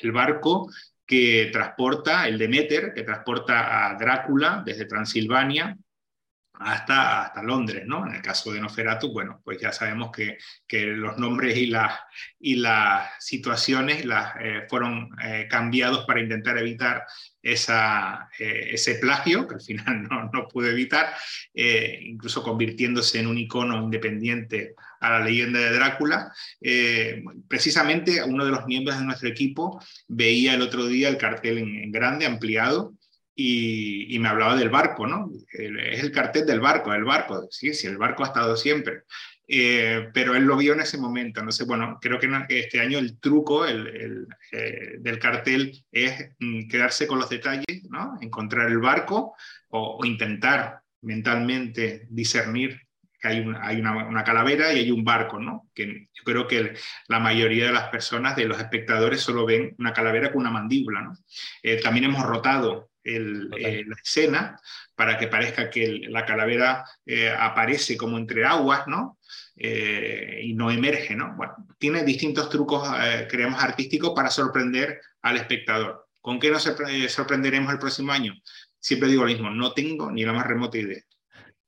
el, 0.00 0.12
barco 0.12 0.68
que 1.06 1.50
transporta, 1.52 2.26
el 2.26 2.38
Demeter, 2.38 2.92
que 2.94 3.02
transporta 3.02 3.88
a 3.88 3.94
Drácula 3.96 4.62
desde 4.64 4.86
Transilvania 4.86 5.76
hasta, 6.54 7.24
hasta 7.24 7.42
Londres, 7.42 7.84
¿no? 7.86 8.06
En 8.06 8.14
el 8.14 8.22
caso 8.22 8.52
de 8.52 8.60
Noferatu, 8.60 9.12
bueno, 9.12 9.40
pues 9.44 9.60
ya 9.60 9.72
sabemos 9.72 10.10
que, 10.12 10.38
que 10.66 10.86
los 10.86 11.18
nombres 11.18 11.56
y, 11.56 11.66
las 11.66 11.98
y 12.38 12.56
las 12.56 13.10
situaciones 13.18 14.04
las, 14.04 14.34
eh, 14.40 14.62
fueron 14.68 15.10
eh, 15.24 15.46
cambiados 15.48 16.04
para 16.04 16.20
intentar 16.20 16.58
evitar 16.58 17.04
esa, 17.42 18.28
eh, 18.38 18.70
ese 18.72 18.96
plagio, 18.96 19.48
que 19.48 19.54
al 19.54 19.60
final 19.62 20.02
no, 20.10 20.30
no 20.32 20.48
pudo 20.48 20.68
evitar, 20.68 21.14
incluso 21.54 22.42
convirtiéndose 22.42 23.20
en 23.20 23.26
un 23.26 23.38
icono 23.38 23.82
independiente 23.82 24.74
a 25.00 25.10
la 25.10 25.24
leyenda 25.24 25.58
de 25.58 25.72
Drácula. 25.72 26.32
precisamente 27.48 28.22
uno 28.22 28.44
de 28.44 28.50
los 28.50 28.66
miembros 28.66 28.98
de 28.98 29.04
nuestro 29.04 29.28
equipo 29.28 29.82
veía 30.06 30.54
el 30.54 30.62
otro 30.62 30.86
día 30.86 31.08
el 31.08 31.16
cartel 31.16 31.58
en 31.58 31.90
grande, 31.90 32.26
ampliado, 32.26 32.94
y, 33.34 34.18
me 34.18 34.28
hablaba 34.28 34.56
del 34.56 34.68
barco, 34.68 35.06
¿no? 35.06 35.30
es 35.52 36.02
el 36.02 36.12
cartel 36.12 36.46
del 36.46 36.60
barco, 36.60 36.92
el 36.92 37.04
barco, 37.04 37.46
sí, 37.50 37.74
sí, 37.74 37.86
el 37.86 37.98
barco 37.98 38.24
ha 38.24 38.28
estado 38.28 38.56
siempre. 38.56 39.02
Eh, 39.54 40.08
pero 40.14 40.34
él 40.34 40.44
lo 40.44 40.56
vio 40.56 40.72
en 40.72 40.80
ese 40.80 40.98
momento. 40.98 41.40
Entonces, 41.40 41.66
bueno, 41.66 41.98
creo 42.00 42.18
que 42.18 42.28
este 42.48 42.80
año 42.80 42.98
el 42.98 43.18
truco 43.18 43.66
el, 43.66 44.26
eh, 44.52 44.96
del 44.98 45.18
cartel 45.18 45.84
es 45.90 46.30
mm, 46.38 46.68
quedarse 46.68 47.06
con 47.06 47.18
los 47.18 47.28
detalles, 47.28 47.84
¿no? 47.90 48.16
Encontrar 48.20 48.68
el 48.68 48.78
barco 48.78 49.34
o, 49.68 50.00
intentar 50.04 50.80
mentalmente 51.02 52.06
discernir 52.08 52.80
que 53.20 53.28
hay, 53.28 53.40
una, 53.40 53.66
hay 53.66 53.80
una, 53.80 54.24
calavera 54.24 54.72
y 54.72 54.78
hay 54.78 54.90
un 54.90 55.04
barco, 55.04 55.38
¿no? 55.38 55.68
Que 55.74 56.08
yo 56.12 56.24
creo 56.24 56.46
que 56.46 56.74
la 57.08 57.20
mayoría 57.20 57.66
de 57.66 57.72
las 57.72 57.88
personas, 57.88 58.36
de 58.36 58.46
los 58.46 58.58
espectadores, 58.58 59.20
solo 59.20 59.44
ven 59.44 59.74
una 59.78 59.92
calavera 59.92 60.32
con 60.32 60.40
una 60.40 60.50
mandíbula, 60.50 61.02
¿no? 61.02 61.16
Eh, 61.62 61.80
también 61.80 62.06
hemos 62.06 62.24
rotado 62.24 62.91
eh, 63.04 63.84
la 63.86 63.96
escena 64.02 64.60
para 64.94 65.18
que 65.18 65.26
parezca 65.26 65.68
que 65.68 66.02
la 66.08 66.24
calavera 66.24 66.84
eh, 67.04 67.34
aparece 67.36 67.96
como 67.96 68.16
entre 68.16 68.44
aguas, 68.44 68.86
¿no? 68.86 69.18
Eh, 69.56 70.40
y 70.44 70.54
no 70.54 70.70
emerge, 70.70 71.16
¿no? 71.16 71.34
Bueno, 71.36 71.54
tiene 71.78 72.04
distintos 72.04 72.48
trucos, 72.48 72.88
creemos, 73.28 73.62
artísticos 73.62 74.12
para 74.14 74.30
sorprender 74.30 75.00
al 75.22 75.36
espectador. 75.36 76.06
¿Con 76.20 76.38
qué 76.38 76.50
nos 76.50 76.62
sorprenderemos 76.62 77.72
el 77.72 77.78
próximo 77.78 78.12
año? 78.12 78.34
Siempre 78.78 79.08
digo 79.08 79.22
lo 79.22 79.28
mismo, 79.28 79.50
no 79.50 79.72
tengo 79.72 80.10
ni 80.10 80.24
la 80.24 80.32
más 80.32 80.46
remota 80.46 80.78
idea. 80.78 81.02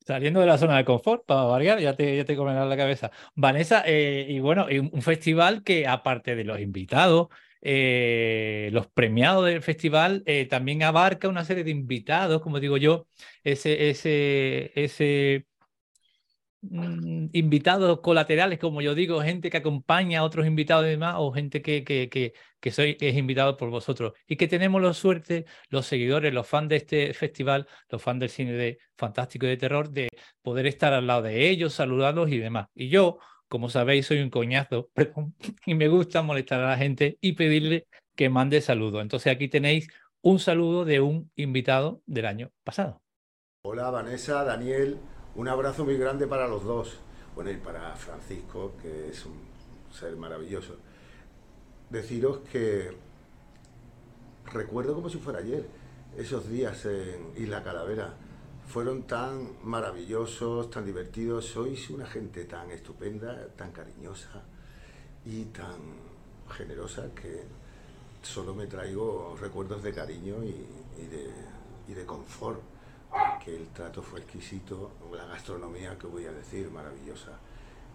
Saliendo 0.06 0.40
de 0.40 0.46
la 0.46 0.58
zona 0.58 0.76
de 0.76 0.84
confort, 0.84 1.24
para 1.26 1.42
variar, 1.44 1.80
ya 1.80 1.96
te, 1.96 2.16
ya 2.16 2.24
te 2.24 2.36
la 2.36 2.76
cabeza. 2.76 3.10
Vanessa, 3.34 3.84
y 3.88 4.38
bueno, 4.38 4.66
un 4.92 5.02
festival 5.02 5.64
que 5.64 5.86
aparte 5.86 6.36
de 6.36 6.44
los 6.44 6.60
invitados, 6.60 7.28
eh, 7.64 8.68
los 8.72 8.86
premiados 8.88 9.46
del 9.46 9.62
festival 9.62 10.22
eh, 10.26 10.46
también 10.46 10.82
abarca 10.82 11.28
una 11.28 11.44
serie 11.44 11.64
de 11.64 11.70
invitados, 11.70 12.42
como 12.42 12.60
digo 12.60 12.76
yo, 12.76 13.08
ese, 13.42 13.88
ese, 13.90 14.72
ese 14.74 15.46
mm, 16.60 17.28
invitados 17.32 18.00
colaterales, 18.00 18.58
como 18.58 18.80
yo 18.82 18.94
digo, 18.94 19.20
gente 19.22 19.50
que 19.50 19.56
acompaña 19.58 20.20
a 20.20 20.24
otros 20.24 20.46
invitados 20.46 20.86
y 20.86 20.90
demás, 20.90 21.16
o 21.18 21.32
gente 21.32 21.62
que, 21.62 21.84
que, 21.84 22.08
que, 22.08 22.32
que 22.60 22.70
soy, 22.70 22.96
es 23.00 23.16
invitado 23.16 23.56
por 23.56 23.70
vosotros. 23.70 24.12
Y 24.26 24.36
que 24.36 24.48
tenemos 24.48 24.82
la 24.82 24.94
suerte, 24.94 25.46
los 25.68 25.86
seguidores, 25.86 26.32
los 26.34 26.46
fans 26.46 26.68
de 26.68 26.76
este 26.76 27.14
festival, 27.14 27.66
los 27.88 28.02
fans 28.02 28.20
del 28.20 28.30
cine 28.30 28.52
de 28.52 28.78
fantástico 28.96 29.46
y 29.46 29.50
de 29.50 29.56
terror, 29.56 29.90
de 29.90 30.08
poder 30.42 30.66
estar 30.66 30.92
al 30.92 31.06
lado 31.06 31.22
de 31.22 31.48
ellos, 31.50 31.74
saludarlos 31.74 32.30
y 32.30 32.38
demás. 32.38 32.68
Y 32.74 32.88
yo, 32.88 33.18
como 33.54 33.68
sabéis, 33.68 34.06
soy 34.06 34.20
un 34.20 34.30
coñazo 34.30 34.90
y 35.64 35.74
me 35.76 35.86
gusta 35.86 36.22
molestar 36.22 36.60
a 36.60 36.70
la 36.70 36.76
gente 36.76 37.18
y 37.20 37.34
pedirle 37.34 37.86
que 38.16 38.28
mande 38.28 38.60
saludos. 38.60 39.00
Entonces 39.00 39.32
aquí 39.32 39.46
tenéis 39.46 39.86
un 40.22 40.40
saludo 40.40 40.84
de 40.84 41.00
un 41.00 41.30
invitado 41.36 42.02
del 42.04 42.26
año 42.26 42.50
pasado. 42.64 43.00
Hola 43.62 43.90
Vanessa, 43.90 44.42
Daniel, 44.42 44.98
un 45.36 45.46
abrazo 45.46 45.84
muy 45.84 45.96
grande 45.96 46.26
para 46.26 46.48
los 46.48 46.64
dos. 46.64 46.98
Bueno, 47.36 47.52
y 47.52 47.56
para 47.58 47.94
Francisco, 47.94 48.74
que 48.82 49.10
es 49.10 49.24
un 49.24 49.38
ser 49.92 50.16
maravilloso. 50.16 50.76
Deciros 51.90 52.38
que 52.50 52.90
recuerdo 54.52 54.96
como 54.96 55.08
si 55.08 55.18
fuera 55.18 55.38
ayer, 55.38 55.64
esos 56.18 56.50
días 56.50 56.86
en 56.86 57.40
Isla 57.40 57.62
Calavera 57.62 58.14
fueron 58.66 59.02
tan 59.04 59.48
maravillosos, 59.62 60.70
tan 60.70 60.84
divertidos. 60.84 61.46
Sois 61.46 61.90
una 61.90 62.06
gente 62.06 62.44
tan 62.44 62.70
estupenda, 62.70 63.46
tan 63.56 63.72
cariñosa 63.72 64.42
y 65.24 65.44
tan 65.46 65.76
generosa 66.50 67.10
que 67.14 67.42
solo 68.22 68.54
me 68.54 68.66
traigo 68.66 69.36
recuerdos 69.40 69.82
de 69.82 69.92
cariño 69.92 70.42
y, 70.42 70.66
de, 71.06 71.94
de, 71.94 72.06
confort. 72.06 72.60
Que 73.44 73.54
el 73.54 73.68
trato 73.68 74.02
fue 74.02 74.20
exquisito, 74.20 74.90
la 75.12 75.24
gastronomía, 75.26 75.96
que 75.96 76.08
voy 76.08 76.26
a 76.26 76.32
decir, 76.32 76.70
maravillosa. 76.70 77.38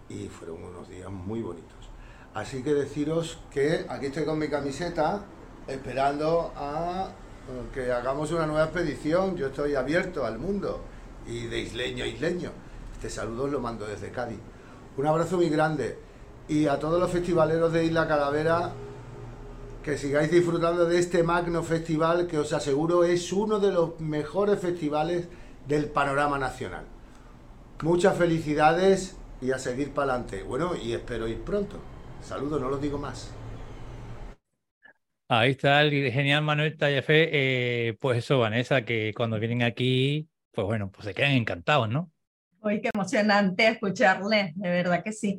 Y 0.08 0.28
fueron 0.28 0.62
unos 0.64 0.88
días 0.88 1.10
muy 1.10 1.42
bonitos. 1.42 1.90
Así 2.32 2.62
que 2.62 2.72
deciros 2.72 3.38
que 3.50 3.84
aquí 3.88 4.06
estoy 4.06 4.24
con 4.24 4.38
mi 4.38 4.48
camiseta 4.48 5.24
esperando 5.66 6.52
a 6.56 7.12
que 7.72 7.92
hagamos 7.92 8.32
una 8.32 8.46
nueva 8.46 8.64
expedición, 8.64 9.36
yo 9.36 9.48
estoy 9.48 9.74
abierto 9.74 10.24
al 10.24 10.38
mundo 10.38 10.80
y 11.26 11.46
de 11.46 11.60
isleño 11.60 12.04
a 12.04 12.06
isleño. 12.06 12.50
Este 12.92 13.10
saludo 13.10 13.46
lo 13.46 13.60
mando 13.60 13.86
desde 13.86 14.10
Cádiz. 14.10 14.38
Un 14.96 15.06
abrazo 15.06 15.36
muy 15.36 15.48
grande 15.48 15.98
y 16.48 16.66
a 16.66 16.78
todos 16.78 17.00
los 17.00 17.10
festivaleros 17.10 17.72
de 17.72 17.84
Isla 17.84 18.08
Calavera 18.08 18.72
que 19.82 19.96
sigáis 19.96 20.30
disfrutando 20.30 20.84
de 20.84 20.98
este 20.98 21.22
magno 21.22 21.62
festival 21.62 22.26
que 22.26 22.38
os 22.38 22.52
aseguro 22.52 23.04
es 23.04 23.32
uno 23.32 23.58
de 23.60 23.72
los 23.72 23.98
mejores 24.00 24.60
festivales 24.60 25.28
del 25.66 25.86
panorama 25.86 26.38
nacional. 26.38 26.84
Muchas 27.82 28.16
felicidades 28.18 29.16
y 29.40 29.52
a 29.52 29.58
seguir 29.58 29.92
para 29.94 30.12
adelante. 30.12 30.42
Bueno, 30.42 30.72
y 30.76 30.92
espero 30.92 31.26
ir 31.28 31.40
pronto. 31.40 31.76
Saludos, 32.22 32.60
no 32.60 32.68
los 32.68 32.80
digo 32.80 32.98
más. 32.98 33.30
Ahí 35.32 35.52
está 35.52 35.82
el 35.82 36.10
genial 36.10 36.42
Manuel 36.42 36.76
Tallafe. 36.76 37.28
Eh, 37.30 37.96
pues 38.00 38.18
eso, 38.18 38.40
Vanessa, 38.40 38.84
que 38.84 39.14
cuando 39.14 39.38
vienen 39.38 39.62
aquí, 39.62 40.28
pues 40.50 40.66
bueno, 40.66 40.90
pues 40.90 41.04
se 41.04 41.14
quedan 41.14 41.30
encantados, 41.30 41.88
¿no? 41.88 42.10
Uy, 42.60 42.80
qué 42.80 42.90
emocionante 42.92 43.68
escucharle, 43.68 44.52
de 44.56 44.68
verdad 44.68 45.04
que 45.04 45.12
sí. 45.12 45.38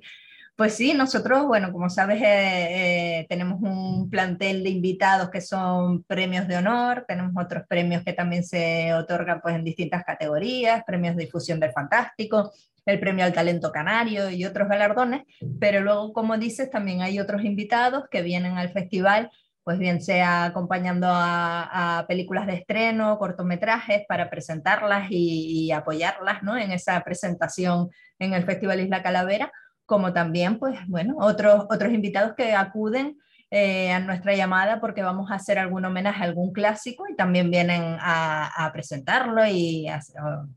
Pues 0.55 0.75
sí, 0.75 0.93
nosotros, 0.93 1.45
bueno, 1.45 1.74
como 1.74 1.89
sabes, 1.89 2.21
eh, 2.21 3.19
eh, 3.19 3.25
tenemos 3.27 3.62
un 3.62 4.10
plantel 4.10 4.63
de 4.63 4.69
invitados 4.69 5.29
que 5.29 5.41
son 5.41 6.03
premios 6.03 6.48
de 6.48 6.55
honor, 6.55 7.03
tenemos 7.05 7.33
otros 7.43 7.63
premios 7.67 8.01
que 8.05 8.13
también 8.13 8.45
se 8.45 8.93
otorgan 8.93 9.41
pues, 9.41 9.55
en 9.55 9.65
distintas 9.65 10.05
categorías, 10.05 10.86
premios 10.86 11.17
de 11.17 11.25
difusión 11.25 11.60
del 11.60 11.74
fantástico, 11.74 12.53
el 12.86 12.98
premio 12.98 13.25
al 13.25 13.33
talento 13.33 13.74
canario 13.74 14.29
y 14.29 14.45
otros 14.45 14.69
galardones, 14.69 15.24
pero 15.60 15.81
luego, 15.81 16.13
como 16.13 16.38
dices, 16.38 16.69
también 16.69 17.01
hay 17.01 17.19
otros 17.19 17.43
invitados 17.43 18.05
que 18.10 18.21
vienen 18.21 18.57
al 18.57 18.69
festival 18.69 19.29
pues 19.63 19.77
bien 19.77 20.01
sea 20.01 20.46
acompañando 20.46 21.08
a, 21.10 22.06
películas 22.08 22.48
de 22.48 22.56
estreno, 22.56 23.18
cortometrajes, 23.18 24.03
para 24.08 24.30
presentarlas 24.30 25.08
y, 25.10 25.72
apoyarlas 25.72 26.44
¿no? 26.44 26.58
en 26.58 26.72
esa 26.72 27.00
presentación 27.01 27.89
en 28.20 28.34
el 28.34 28.44
Festival 28.44 28.80
Isla 28.80 29.03
Calavera, 29.03 29.51
como 29.86 30.13
también, 30.13 30.58
pues 30.58 30.80
bueno, 30.88 31.15
otros, 31.20 31.65
otros 31.70 31.94
invitados 31.94 32.34
que 32.36 32.53
acuden 32.53 33.18
eh, 33.51 33.91
a 33.91 34.00
nuestra 34.00 34.34
llamada 34.34 34.80
porque 34.80 35.03
vamos 35.03 35.30
a 35.30 35.36
hacer 35.36 35.60
algún 35.60 35.84
homenaje 35.84 36.22
a 36.22 36.25
algún 36.25 36.53
clásico 36.53 37.03
y 37.10 37.15
también 37.15 37.51
vienen 37.51 37.98
a, 38.00 38.65
a 38.65 38.72
presentarlo 38.72 39.46
y 39.46 39.88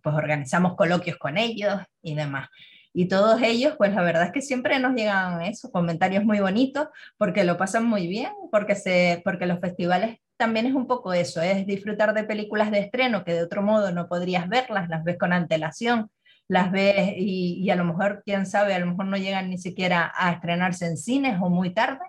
pues 0.03 0.15
organizamos 0.15 0.77
coloquios 0.77 1.17
con 1.17 1.37
ellos 1.37 1.81
y 2.03 2.15
demás. 2.15 2.49
Y 2.97 3.09
todos 3.09 3.43
ellos, 3.43 3.75
pues 3.77 3.93
la 3.93 4.03
verdad 4.03 4.27
es 4.27 4.33
que 4.33 4.41
siempre 4.41 4.79
nos 4.79 4.95
llegan 4.95 5.43
esos 5.43 5.73
comentarios 5.73 6.25
muy 6.25 6.39
bonitos 6.39 6.89
porque 7.19 7.43
lo 7.43 7.59
pasan 7.59 7.85
muy 7.85 8.07
bien, 8.07 8.31
porque, 8.53 8.77
se, 8.77 9.21
porque 9.25 9.47
los 9.47 9.59
festivales 9.61 10.19
también 10.37 10.67
es 10.67 10.75
un 10.75 10.87
poco 10.87 11.13
eso, 11.13 11.43
es 11.43 11.67
disfrutar 11.67 12.15
de 12.15 12.23
películas 12.23 12.71
de 12.71 12.79
estreno 12.79 13.25
que 13.25 13.35
de 13.35 13.43
otro 13.43 13.63
modo 13.63 13.91
no 13.91 14.09
podrías 14.09 14.49
verlas, 14.49 14.89
las 14.89 15.03
ves 15.03 15.19
con 15.19 15.33
antelación, 15.33 16.09
las 16.47 16.71
ves 16.71 17.15
y, 17.17 17.61
y 17.61 17.71
a 17.71 17.77
lo 17.77 17.85
mejor, 17.85 18.23
quién 18.25 18.47
sabe, 18.47 18.75
a 18.75 18.79
lo 18.79 18.87
mejor 18.87 19.07
no 19.07 19.17
llegan 19.17 19.51
ni 19.51 19.59
siquiera 19.59 20.13
a 20.15 20.33
estrenarse 20.33 20.87
en 20.87 20.97
cines 20.97 21.39
o 21.43 21.51
muy 21.51 21.75
tarde 21.75 22.05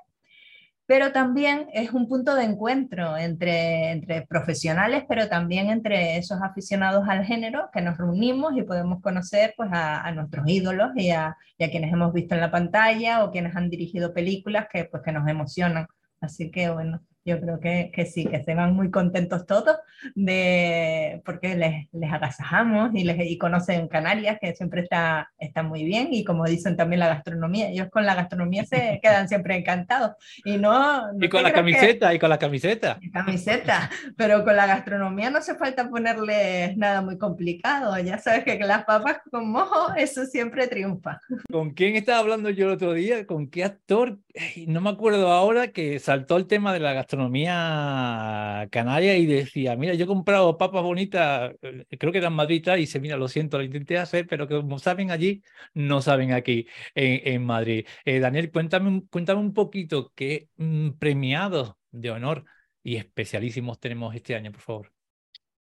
pero 0.88 1.12
también 1.12 1.68
es 1.74 1.92
un 1.92 2.08
punto 2.08 2.36
de 2.36 2.44
encuentro 2.44 3.18
entre, 3.18 4.26
profesionales, 4.30 5.04
pero 5.10 5.28
también 5.28 5.70
entre 5.70 6.18
esos 6.18 6.42
aficionados 6.42 7.08
al 7.08 7.26
género 7.26 7.70
que 7.74 7.82
nos 7.82 7.98
reunimos 7.98 8.56
y 8.56 8.64
podemos 8.64 9.02
conocer 9.02 9.54
pues, 9.58 9.70
a, 9.72 10.12
nuestros 10.12 10.48
ídolos 10.48 10.92
y 10.96 11.10
a, 11.10 11.36
y 11.58 11.64
a, 11.64 11.72
quienes 11.72 11.92
hemos 11.92 12.14
visto 12.14 12.36
en 12.36 12.42
la 12.42 12.52
pantalla 12.52 13.24
o 13.24 13.32
quienes 13.32 13.56
han 13.56 13.70
dirigido 13.70 14.14
películas 14.14 14.68
que, 14.72 14.86
pues, 14.86 15.02
que 15.04 15.12
nos 15.12 15.28
emocionan. 15.28 15.88
Así 16.22 16.52
que 16.52 16.70
bueno, 16.70 17.02
yo 17.26 17.42
creo 17.42 17.60
que, 17.60 17.92
que, 17.94 18.06
sí, 18.06 18.26
que 18.26 18.44
se 18.44 18.54
van 18.54 18.76
muy 18.76 18.92
contentos 18.92 19.48
todos 19.48 19.78
de, 20.14 21.24
porque 21.26 21.56
les, 21.56 21.88
les 21.92 22.14
agasajamos 22.14 22.92
y, 22.94 23.04
les, 23.04 23.18
y 23.20 23.40
conocen 23.40 23.88
Canarias, 23.88 24.38
que 24.40 24.56
siempre 24.56 24.82
está, 24.82 25.32
está 25.40 25.64
muy 25.64 25.84
bien, 25.84 26.10
y 26.12 26.24
como 26.24 26.46
dicen 26.46 26.78
también 26.78 27.00
la 27.00 27.08
gastronomía, 27.08 27.70
ellos 27.70 27.88
con 27.92 28.06
la 28.06 28.14
gastronomía 28.14 28.64
se 28.66 29.00
quedan 29.04 29.28
siempre 29.28 29.58
encantados. 29.58 30.12
Y, 30.46 30.58
no, 30.58 31.02
y 31.20 31.28
con 31.28 31.42
la 31.42 31.52
camiseta, 31.52 32.14
y 32.14 32.20
con 32.20 32.30
la 32.30 32.38
camiseta. 32.38 33.00
Camiseta, 33.12 33.90
pero 34.16 34.44
con 34.44 34.56
la 34.56 34.68
gastronomía 34.68 35.32
no 35.32 35.40
hace 35.40 35.56
falta 35.56 35.90
ponerle 35.90 36.76
nada 36.78 37.02
muy 37.02 37.18
complicado, 37.18 37.98
ya 38.00 38.20
sabes 38.20 38.44
que 38.44 38.60
las 38.60 38.86
papas 38.86 39.18
con 39.32 39.50
mojo, 39.50 39.96
eso 39.96 40.26
siempre 40.26 40.68
triunfa. 40.68 41.20
¿Con 41.52 41.72
quién 41.72 41.96
estaba 41.96 42.20
hablando 42.20 42.52
yo 42.52 42.68
el 42.68 42.74
otro 42.74 42.94
día? 42.94 43.26
¿Con 43.26 43.48
qué 43.48 43.64
actor? 43.64 44.20
No 44.68 44.82
me 44.82 44.92
acuerdo 44.92 45.32
ahora 45.32 45.70
que 45.70 45.98
saltó 45.98 46.38
el 46.38 46.46
tema 46.46 46.72
de 46.74 46.80
la 46.80 46.94
gastronomía 46.94 47.15
gastronomía 47.16 48.68
canaria 48.72 49.18
y 49.18 49.26
decía, 49.26 49.76
mira, 49.76 49.94
yo 49.94 50.06
he 50.06 50.08
comprado 50.08 50.58
papas 50.58 50.84
bonitas, 50.84 51.54
eh, 51.62 51.86
creo 51.98 52.12
que 52.12 52.18
eran 52.18 52.34
Madrid 52.34 52.64
y 52.66 52.78
dice, 52.78 53.00
mira, 53.00 53.18
lo 53.18 53.28
siento, 53.28 53.58
lo 53.58 53.64
intenté 53.64 53.98
hacer, 53.98 54.28
pero 54.28 54.48
que 54.48 54.56
como 54.56 54.80
saben 54.80 55.12
allí, 55.12 55.44
no 55.74 56.02
saben 56.02 56.34
aquí 56.34 56.68
en, 56.94 57.46
Madrid. 57.46 57.86
Eh, 58.06 58.20
Daniel, 58.20 58.52
cuéntame, 58.52 59.04
cuéntame 59.10 59.40
un 59.40 59.54
poquito 59.54 60.12
qué 60.16 60.50
mm, 60.58 60.92
premiados 61.00 61.76
de 61.92 62.12
honor 62.12 62.46
y 62.84 62.98
especialísimos 62.98 63.80
tenemos 63.80 64.14
este 64.16 64.36
año, 64.36 64.52
por 64.52 64.62
favor. 64.62 64.92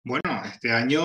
Bueno, 0.02 0.42
este 0.44 0.70
año 0.72 1.02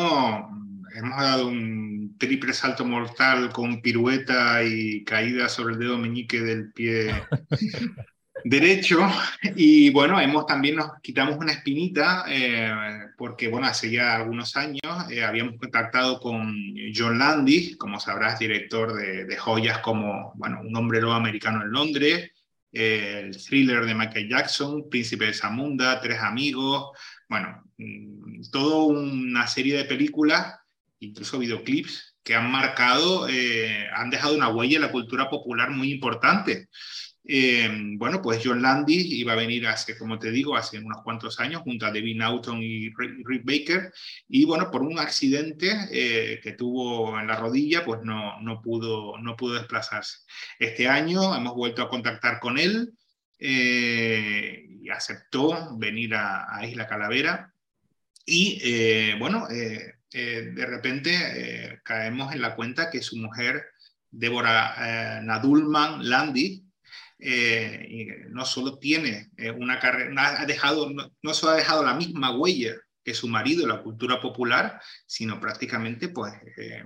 mm, 0.49 0.83
hemos 0.95 1.17
dado 1.21 1.47
un 1.47 2.15
triple 2.17 2.53
salto 2.53 2.85
mortal 2.85 3.51
con 3.51 3.81
pirueta 3.81 4.63
y 4.63 5.03
caída 5.03 5.47
sobre 5.47 5.75
el 5.75 5.79
dedo 5.79 5.97
meñique 5.97 6.41
del 6.41 6.71
pie 6.73 7.13
derecho 8.43 8.99
y 9.55 9.89
bueno, 9.89 10.19
hemos 10.19 10.45
también 10.45 10.75
nos 10.75 10.99
quitamos 11.01 11.37
una 11.37 11.51
espinita 11.51 12.25
eh, 12.27 12.71
porque 13.17 13.47
bueno, 13.47 13.67
hace 13.67 13.91
ya 13.91 14.15
algunos 14.15 14.55
años 14.55 14.81
eh, 15.09 15.23
habíamos 15.23 15.57
contactado 15.57 16.19
con 16.19 16.55
John 16.95 17.19
Landis, 17.19 17.77
como 17.77 17.99
sabrás, 17.99 18.39
director 18.39 18.93
de, 18.93 19.37
joyas 19.37 19.79
como 19.79 20.33
bueno, 20.35 20.61
Un 20.61 20.75
hombre 20.75 21.01
lobo 21.01 21.13
americano 21.13 21.61
en 21.61 21.71
Londres, 21.71 22.31
eh, 22.71 23.23
el 23.25 23.37
thriller 23.37 23.85
de 23.85 23.95
Michael 23.95 24.29
Jackson, 24.29 24.89
Príncipe 24.89 25.25
de 25.25 25.33
Zamunda, 25.33 25.99
Tres 26.01 26.19
amigos, 26.19 26.91
bueno, 27.27 27.63
mm, 27.77 28.49
toda 28.51 28.85
una 28.85 29.47
serie 29.47 29.77
de 29.77 29.85
películas, 29.85 30.59
incluso 30.99 31.39
videoclips 31.39 32.15
que 32.23 32.35
han 32.35 32.51
marcado, 32.51 33.25
han 33.95 34.09
dejado 34.11 34.35
una 34.35 34.49
huella 34.49 34.75
en 34.75 34.83
la 34.83 34.91
cultura 34.91 35.29
popular 35.29 35.71
muy 35.71 35.91
importante. 35.91 36.67
Eh, 37.31 37.69
bueno, 37.95 38.23
pues 38.23 38.41
John 38.43 38.63
Landis 38.63 39.05
iba 39.05 39.33
a 39.33 39.35
venir 39.35 39.67
hace, 39.67 39.95
como 39.95 40.17
te 40.17 40.31
digo, 40.31 40.57
hace 40.57 40.79
unos 40.79 41.03
cuantos 41.03 41.39
años 41.39 41.61
junto 41.61 41.85
a 41.85 41.91
David 41.91 42.17
Naughton 42.17 42.57
y 42.63 42.89
Rick 42.89 43.45
Baker 43.45 43.93
y 44.27 44.45
bueno, 44.45 44.71
por 44.71 44.81
un 44.81 44.97
accidente 44.97 45.71
eh, 45.91 46.39
que 46.41 46.53
tuvo 46.53 47.19
en 47.19 47.27
la 47.27 47.35
rodilla, 47.35 47.85
pues 47.85 48.01
no, 48.01 48.41
no, 48.41 48.63
pudo, 48.63 49.19
no 49.19 49.35
pudo 49.37 49.53
desplazarse. 49.53 50.25
Este 50.57 50.87
año 50.87 51.35
hemos 51.35 51.53
vuelto 51.53 51.83
a 51.83 51.89
contactar 51.89 52.39
con 52.39 52.57
él 52.57 52.93
eh, 53.37 54.65
y 54.81 54.89
aceptó 54.89 55.77
venir 55.77 56.15
a, 56.15 56.65
Isla 56.67 56.87
Calavera 56.87 57.53
y 58.25 59.13
bueno, 59.19 59.47
de 59.47 60.65
repente 60.65 61.79
caemos 61.83 62.33
en 62.33 62.41
la 62.41 62.55
cuenta 62.55 62.89
que 62.89 63.03
su 63.03 63.17
mujer, 63.17 63.65
Débora 64.09 65.21
Nadulman 65.21 66.09
Landis, 66.09 66.63
eh, 67.21 68.25
no 68.29 68.45
solo 68.45 68.79
tiene 68.79 69.29
eh, 69.35 69.51
una 69.51 69.77
carrera, 69.77 70.41
ha 70.41 70.45
dejado, 70.45 70.89
no, 70.89 71.33
solo 71.33 71.51
ha 71.51 71.57
dejado 71.57 71.83
la 71.83 71.93
misma 71.93 72.31
huella 72.37 72.75
que 73.03 73.13
su 73.13 73.27
marido 73.27 73.63
en 73.63 73.69
la 73.69 73.81
cultura 73.81 74.21
popular, 74.21 74.79
sino 75.05 75.39
prácticamente 75.39 76.09
pues 76.09 76.33
eh, 76.57 76.83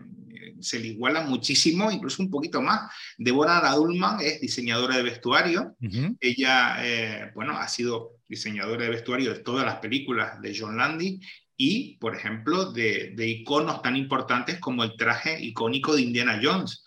se 0.60 0.80
le 0.80 0.88
iguala 0.88 1.22
muchísimo, 1.22 1.92
incluso 1.92 2.24
un 2.24 2.32
poquito 2.32 2.62
más. 2.62 2.92
Deborah 3.18 3.60
Radulman 3.60 4.22
es 4.22 4.42
diseñadora 4.42 4.98
de 4.98 5.04
vestuario. 5.04 5.76
Ella, 6.20 7.32
bueno, 7.36 7.58
ha 7.58 7.68
sido 7.68 8.20
diseñadora 8.28 8.84
de 8.84 8.90
vestuario 8.90 9.34
de 9.34 9.40
todas 9.40 9.66
las 9.66 9.78
películas 9.78 10.40
de 10.42 10.56
John 10.58 10.78
Landy 10.78 11.20
y, 11.58 11.98
por 11.98 12.16
ejemplo, 12.16 12.72
de, 12.72 13.14
de 13.16 13.28
iconos 13.28 13.82
tan 13.82 13.96
importantes 13.96 14.60
como 14.60 14.84
el 14.84 14.96
traje 14.96 15.44
icónico 15.44 15.96
de 15.96 16.02
Indiana 16.04 16.40
Jones. 16.42 16.83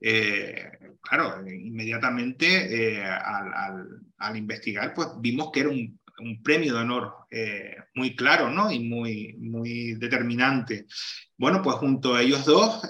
Eh, 0.00 0.70
claro, 1.00 1.42
inmediatamente 1.48 2.98
eh, 2.98 3.04
al, 3.04 4.36
investigar, 4.36 4.92
pues 4.94 5.08
vimos 5.20 5.50
que 5.52 5.60
era 5.60 5.70
un, 5.70 5.98
premio 6.42 6.72
de 6.72 6.80
honor 6.80 7.12
eh, 7.30 7.76
muy 7.94 8.16
claro 8.16 8.48
¿no? 8.48 8.72
y 8.72 8.80
muy, 8.80 9.34
muy 9.38 9.94
determinante. 9.96 10.86
Bueno, 11.36 11.60
pues 11.60 11.76
junto 11.76 12.14
a 12.14 12.22
ellos 12.22 12.46
dos 12.46 12.88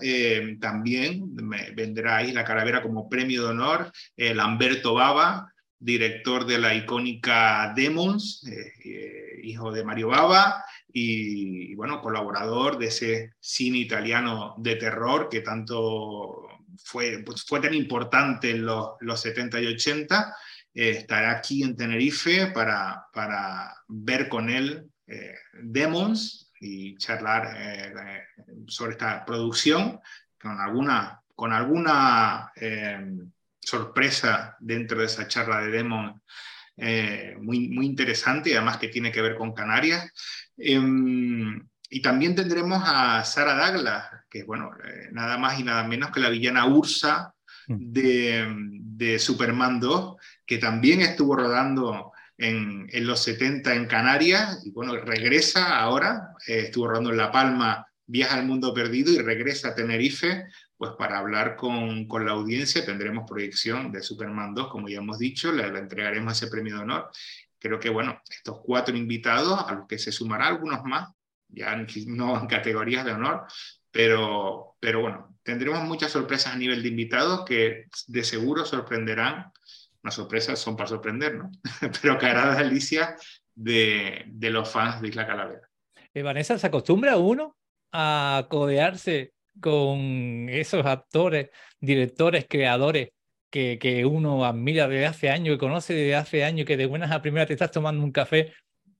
también 0.60 1.34
vendrá 1.74 2.18
ahí 2.18 2.30
la 2.30 2.44
calavera 2.44 2.82
como 2.82 3.08
premio 3.08 3.42
de 3.42 3.48
honor 3.48 3.90
Lamberto 4.16 4.94
Baba, 4.94 5.52
director 5.76 6.46
de 6.46 6.58
la 6.58 6.74
icónica 6.76 7.72
Demons, 7.74 8.48
hijo 9.42 9.72
de 9.72 9.84
Mario 9.84 10.08
Baba, 10.08 10.64
y, 10.98 11.74
bueno, 11.74 12.00
colaborador 12.00 12.78
de 12.78 12.86
ese 12.86 13.34
cine 13.38 13.78
italiano 13.78 14.54
de 14.56 14.76
terror 14.76 15.28
que 15.28 15.42
tanto 15.42 16.45
fue, 16.82 17.24
fue 17.46 17.60
tan 17.60 17.74
importante 17.74 18.50
en 18.50 18.64
los, 18.64 18.90
los 19.00 19.20
70 19.20 19.60
y 19.60 19.66
80, 19.66 20.34
eh, 20.74 20.90
estará 20.90 21.30
aquí 21.30 21.62
en 21.62 21.74
Tenerife 21.74 22.48
para, 22.48 23.06
para 23.12 23.74
ver 23.88 24.28
con 24.28 24.50
él 24.50 24.90
eh, 25.06 25.34
Demons 25.62 26.52
y 26.60 26.96
charlar 26.98 27.54
eh, 27.56 28.22
sobre 28.66 28.92
esta 28.92 29.24
producción 29.24 30.00
con 30.38 30.60
alguna, 30.60 31.22
con 31.34 31.52
alguna 31.52 32.52
sorpresa 33.58 34.56
dentro 34.60 35.00
de 35.00 35.06
esa 35.06 35.26
charla 35.26 35.60
de 35.60 35.70
Demons 35.70 36.20
muy, 37.40 37.68
muy 37.68 37.86
interesante 37.86 38.50
y 38.50 38.52
además 38.52 38.76
que 38.76 38.88
tiene 38.88 39.10
que 39.10 39.22
ver 39.22 39.34
con 39.34 39.54
Canarias. 39.54 40.12
Em, 40.58 41.66
y 41.88 42.02
también 42.02 42.34
tendremos 42.34 42.82
a 42.84 43.24
Sara 43.24 43.70
Douglas, 43.70 44.10
que 44.28 44.40
es 44.40 44.46
bueno, 44.46 44.70
eh, 44.84 45.08
nada 45.12 45.38
más 45.38 45.58
y 45.58 45.62
nada 45.62 45.86
menos 45.86 46.10
que 46.10 46.20
la 46.20 46.30
villana 46.30 46.66
Ursa 46.66 47.34
mm. 47.68 47.74
de, 47.78 48.54
de 48.80 49.18
Superman 49.18 49.80
2, 49.80 50.16
que 50.44 50.58
también 50.58 51.00
estuvo 51.00 51.36
rodando 51.36 52.12
en, 52.38 52.86
en, 52.90 53.06
los 53.06 53.20
70 53.20 53.74
en 53.74 53.86
Canarias 53.86 54.62
y 54.64 54.70
bueno, 54.70 54.96
regresa 54.96 55.78
ahora, 55.78 56.30
eh, 56.46 56.64
estuvo 56.66 56.88
rodando 56.88 57.10
en 57.10 57.16
La 57.16 57.32
Palma, 57.32 57.86
viaja 58.06 58.36
al 58.36 58.46
mundo 58.46 58.72
perdido 58.74 59.12
y 59.12 59.18
regresa 59.18 59.68
a 59.68 59.74
Tenerife 59.74 60.46
pues 60.76 60.92
para 60.98 61.18
hablar 61.18 61.56
con, 61.56 62.06
con, 62.06 62.26
la 62.26 62.32
audiencia 62.32 62.84
tendremos 62.84 63.24
proyección 63.28 63.90
de 63.90 64.02
Superman 64.02 64.54
2, 64.54 64.68
como 64.68 64.88
ya 64.88 64.98
hemos 64.98 65.18
dicho, 65.18 65.50
le, 65.52 65.70
le, 65.72 65.78
entregaremos 65.78 66.34
ese 66.34 66.50
premio 66.50 66.76
de 66.76 66.82
honor. 66.82 67.10
Creo 67.58 67.80
que, 67.80 67.88
bueno, 67.88 68.20
estos 68.28 68.60
cuatro 68.62 68.94
invitados, 68.96 69.58
a 69.66 69.72
los 69.72 69.86
que 69.86 69.98
se 69.98 70.12
sumará 70.12 70.48
algunos 70.48 70.84
más, 70.84 71.08
ya 71.48 71.76
no 72.06 72.38
en 72.38 72.46
categorías 72.46 73.04
de 73.04 73.12
honor, 73.12 73.46
pero, 73.96 74.76
pero 74.78 75.00
bueno, 75.00 75.38
tendremos 75.42 75.82
muchas 75.84 76.12
sorpresas 76.12 76.52
a 76.52 76.58
nivel 76.58 76.82
de 76.82 76.88
invitados 76.88 77.46
que 77.46 77.86
de 78.06 78.24
seguro 78.24 78.66
sorprenderán. 78.66 79.50
Las 80.02 80.14
sorpresas 80.14 80.58
son 80.58 80.76
para 80.76 80.88
sorprender, 80.88 81.36
¿no? 81.36 81.50
pero 82.02 82.18
que 82.18 82.26
hará 82.26 82.54
delicia 82.54 83.16
de, 83.54 84.24
de 84.26 84.50
los 84.50 84.68
fans 84.68 85.00
de 85.00 85.08
Isla 85.08 85.26
Calavera. 85.26 85.70
Eh, 86.12 86.22
Vanessa, 86.22 86.58
¿se 86.58 86.66
acostumbra 86.66 87.16
uno 87.16 87.56
a 87.90 88.46
codearse 88.50 89.32
con 89.62 90.48
esos 90.50 90.84
actores, 90.84 91.48
directores, 91.80 92.44
creadores 92.46 93.08
que, 93.50 93.78
que, 93.78 94.04
uno 94.04 94.44
admira 94.44 94.88
desde 94.88 95.06
hace 95.06 95.30
años, 95.30 95.54
que 95.54 95.58
conoce 95.58 95.94
desde 95.94 96.16
hace 96.16 96.44
años, 96.44 96.66
que 96.66 96.76
de 96.76 96.84
buenas 96.84 97.10
a 97.12 97.22
primeras 97.22 97.48
te 97.48 97.54
estás 97.54 97.70
tomando 97.70 98.04
un 98.04 98.12
café 98.12 98.52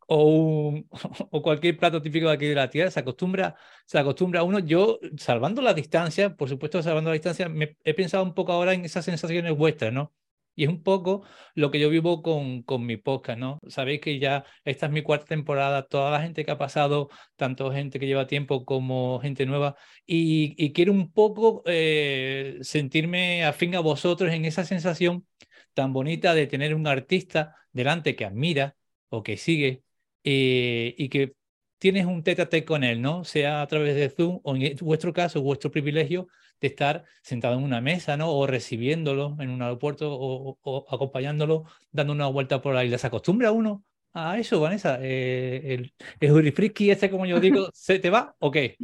o, 0.07 0.25
un, 0.25 0.88
o 1.31 1.42
cualquier 1.42 1.77
plato 1.77 2.03
típico 2.03 2.29
de 2.29 2.35
aquí 2.35 2.47
de 2.47 2.55
la 2.55 2.71
tierra, 2.71 2.90
se 2.90 3.01
acostumbra, 3.01 3.57
se 3.87 3.99
acostumbra 3.99 4.42
uno. 4.42 4.59
Yo, 4.61 4.99
salvando 5.16 5.62
la 5.62 5.75
distancia, 5.75 6.35
por 6.37 6.49
supuesto, 6.49 6.83
salvando 6.83 7.11
la 7.11 7.14
distancia, 7.14 7.49
me 7.49 7.77
he 7.85 7.95
pensado 7.95 8.25
un 8.25 8.35
poco 8.35 8.53
ahora 8.53 8.73
en 8.75 8.85
esas 8.85 9.05
sensaciones 9.05 9.57
vuestras, 9.57 9.92
¿no? 9.92 10.12
Y 10.59 10.64
es 10.64 10.71
un 10.71 10.83
poco 10.83 11.23
lo 11.55 11.71
que 11.71 11.79
yo 11.79 11.90
vivo 11.90 12.23
con, 12.23 12.62
con 12.62 12.87
mi 12.87 12.97
podcast, 12.97 13.38
¿no? 13.38 13.61
Sabéis 13.69 14.01
que 14.01 14.19
ya 14.19 14.45
esta 14.64 14.87
es 14.87 14.92
mi 14.92 15.03
cuarta 15.03 15.27
temporada, 15.27 15.83
toda 15.87 16.11
la 16.11 16.23
gente 16.23 16.47
que 16.47 16.51
ha 16.51 16.57
pasado, 16.59 17.11
tanto 17.37 17.71
gente 17.71 18.01
que 18.01 18.07
lleva 18.07 18.27
tiempo 18.27 18.64
como 18.64 19.21
gente 19.21 19.45
nueva, 19.45 19.77
y, 20.07 20.55
y 20.57 20.73
quiero 20.73 20.92
un 20.92 21.12
poco 21.12 21.62
eh, 21.66 22.59
sentirme 22.62 23.45
afín 23.45 23.75
a 23.75 23.81
vosotros 23.81 24.33
en 24.33 24.47
esa 24.47 24.64
sensación 24.64 25.27
tan 25.75 25.92
bonita 25.92 26.35
de 26.35 26.47
tener 26.47 26.75
un 26.75 26.87
artista 26.87 27.55
delante 27.73 28.16
que 28.16 28.25
admira 28.25 28.77
o 29.11 29.23
que 29.23 29.37
sigue 29.37 29.83
eh, 30.26 30.94
y 30.98 31.08
que 31.08 31.34
tienes 31.78 32.06
un 32.06 32.22
tete 32.22 32.42
a 32.42 32.48
tete 32.48 32.64
con 32.64 32.84
él, 32.84 33.00
¿no? 33.00 33.24
Sea 33.24 33.62
a 33.62 33.66
través 33.68 33.94
de 33.94 34.10
Zoom 34.10 34.40
o 34.42 34.56
en 34.56 34.76
vuestro 34.80 35.12
caso, 35.12 35.40
vuestro 35.40 35.70
privilegio 35.70 36.26
de 36.60 36.68
estar 36.68 37.04
sentado 37.22 37.56
en 37.58 37.64
una 37.64 37.80
mesa, 37.80 38.16
¿no? 38.16 38.32
O 38.32 38.46
recibiéndolo 38.46 39.36
en 39.40 39.50
un 39.50 39.62
aeropuerto 39.62 40.12
o, 40.12 40.58
o 40.62 40.86
acompañándolo, 40.90 41.64
dando 41.92 42.12
una 42.12 42.26
vuelta 42.26 42.60
por 42.60 42.76
ahí. 42.76 42.96
¿Se 42.98 43.06
acostumbra 43.06 43.52
uno 43.52 43.84
a 44.14 44.38
eso, 44.38 44.58
Vanessa? 44.60 44.98
Eh, 45.00 45.74
¿El, 45.74 45.92
el 46.20 46.54
este, 46.90 47.10
como 47.10 47.26
yo 47.26 47.38
digo, 47.38 47.68
¿se 47.72 47.98
te 48.00 48.10
va 48.10 48.34
o 48.40 48.50
qué? 48.50 48.76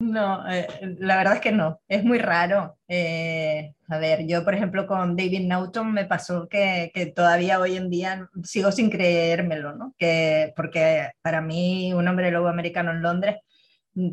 No, 0.00 0.48
eh, 0.50 0.66
la 0.98 1.18
verdad 1.18 1.34
es 1.34 1.40
que 1.42 1.52
no, 1.52 1.82
es 1.86 2.02
muy 2.04 2.18
raro. 2.18 2.78
Eh, 2.88 3.74
a 3.86 3.98
ver, 3.98 4.26
yo 4.26 4.42
por 4.44 4.54
ejemplo 4.54 4.86
con 4.86 5.14
David 5.14 5.46
Naughton 5.46 5.92
me 5.92 6.06
pasó 6.06 6.48
que, 6.48 6.90
que, 6.94 7.06
todavía 7.06 7.60
hoy 7.60 7.76
en 7.76 7.90
día 7.90 8.26
sigo 8.42 8.72
sin 8.72 8.88
creérmelo, 8.88 9.74
¿no? 9.76 9.94
Que, 9.98 10.54
porque 10.56 11.10
para 11.20 11.42
mí 11.42 11.92
un 11.92 12.08
hombre 12.08 12.30
lobo 12.30 12.48
americano 12.48 12.92
en 12.92 13.02
Londres 13.02 13.36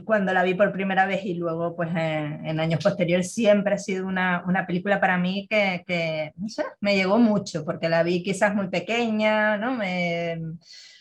cuando 0.05 0.33
la 0.33 0.43
vi 0.43 0.53
por 0.53 0.71
primera 0.71 1.05
vez 1.05 1.25
y 1.25 1.35
luego 1.35 1.75
pues 1.75 1.89
en, 1.89 2.45
en 2.45 2.59
años 2.59 2.83
posteriores 2.83 3.33
siempre 3.33 3.75
ha 3.75 3.77
sido 3.77 4.07
una, 4.07 4.43
una 4.47 4.65
película 4.65 4.99
para 4.99 5.17
mí 5.17 5.47
que, 5.49 5.83
que, 5.85 6.33
no 6.35 6.49
sé, 6.49 6.63
me 6.79 6.95
llegó 6.95 7.17
mucho 7.17 7.63
porque 7.65 7.89
la 7.89 8.03
vi 8.03 8.23
quizás 8.23 8.55
muy 8.55 8.69
pequeña, 8.69 9.57
¿no? 9.57 9.75
Me, 9.75 10.39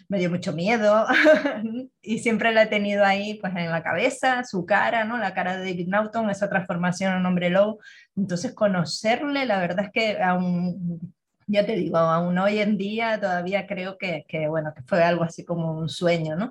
me 0.09 0.19
dio 0.19 0.31
mucho 0.31 0.53
miedo 0.53 1.07
y 2.03 2.19
siempre 2.19 2.53
la 2.53 2.63
he 2.63 2.67
tenido 2.67 3.05
ahí 3.05 3.35
pues 3.41 3.55
en 3.57 3.71
la 3.71 3.83
cabeza, 3.83 4.45
su 4.45 4.65
cara, 4.65 5.05
¿no? 5.05 5.19
La 5.19 5.35
cara 5.35 5.57
de 5.57 5.71
David 5.71 5.89
Naughton, 5.89 6.31
esa 6.31 6.49
transformación 6.49 7.15
en 7.15 7.27
hombre 7.27 7.51
lobo. 7.51 7.79
Entonces 8.17 8.55
conocerle, 8.55 9.47
la 9.47 9.59
verdad 9.59 9.87
es 9.87 9.91
que 9.93 10.23
aún 10.23 11.15
ya 11.47 11.65
te 11.65 11.77
digo, 11.77 11.97
aún 11.97 12.37
hoy 12.39 12.59
en 12.59 12.77
día 12.77 13.21
todavía 13.21 13.67
creo 13.67 13.99
que, 13.99 14.25
que, 14.29 14.49
bueno, 14.49 14.73
que 14.75 14.83
fue 14.83 15.03
algo 15.03 15.23
así 15.23 15.45
como 15.45 15.79
un 15.79 15.89
sueño, 15.89 16.35
¿no? 16.37 16.51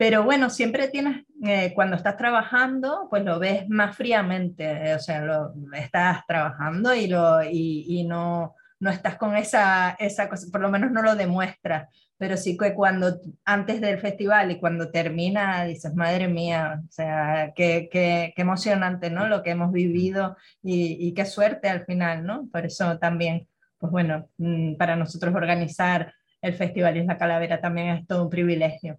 Pero 0.00 0.24
bueno, 0.24 0.48
siempre 0.48 0.88
tienes, 0.88 1.26
eh, 1.44 1.74
cuando 1.74 1.94
estás 1.94 2.16
trabajando, 2.16 3.06
pues 3.10 3.22
lo 3.22 3.38
ves 3.38 3.68
más 3.68 3.94
fríamente, 3.94 4.64
eh, 4.64 4.94
o 4.94 4.98
sea, 4.98 5.20
lo, 5.20 5.52
estás 5.74 6.26
trabajando 6.26 6.94
y, 6.94 7.06
lo, 7.06 7.42
y, 7.44 7.84
y, 7.86 8.04
no, 8.04 8.54
no 8.78 8.88
estás 8.88 9.18
con 9.18 9.36
esa, 9.36 9.90
esa 9.98 10.30
cosa, 10.30 10.46
por 10.50 10.62
lo 10.62 10.70
menos 10.70 10.90
no 10.90 11.02
lo 11.02 11.16
demuestras, 11.16 11.86
pero 12.16 12.38
sí 12.38 12.56
que 12.56 12.72
cuando, 12.72 13.20
antes 13.44 13.82
del 13.82 13.98
festival 13.98 14.50
y 14.50 14.58
cuando 14.58 14.90
termina, 14.90 15.66
dices, 15.66 15.94
madre 15.94 16.28
mía, 16.28 16.80
o 16.82 16.90
sea, 16.90 17.52
qué, 17.54 17.90
qué, 17.92 18.32
qué 18.34 18.40
emocionante, 18.40 19.10
¿no? 19.10 19.28
Lo 19.28 19.42
que 19.42 19.50
hemos 19.50 19.70
vivido 19.70 20.34
y, 20.62 20.96
y, 20.98 21.12
qué 21.12 21.26
suerte 21.26 21.68
al 21.68 21.84
final, 21.84 22.24
¿no? 22.24 22.48
Por 22.50 22.64
eso 22.64 22.98
también, 22.98 23.48
pues 23.76 23.92
bueno, 23.92 24.30
mm, 24.38 24.76
para 24.76 24.96
nosotros 24.96 25.34
organizar 25.34 26.14
el 26.40 26.54
Festival 26.54 26.96
Isla 26.96 27.18
Calavera 27.18 27.60
también 27.60 27.88
es 27.88 28.06
todo 28.06 28.22
un 28.24 28.30
privilegio. 28.30 28.98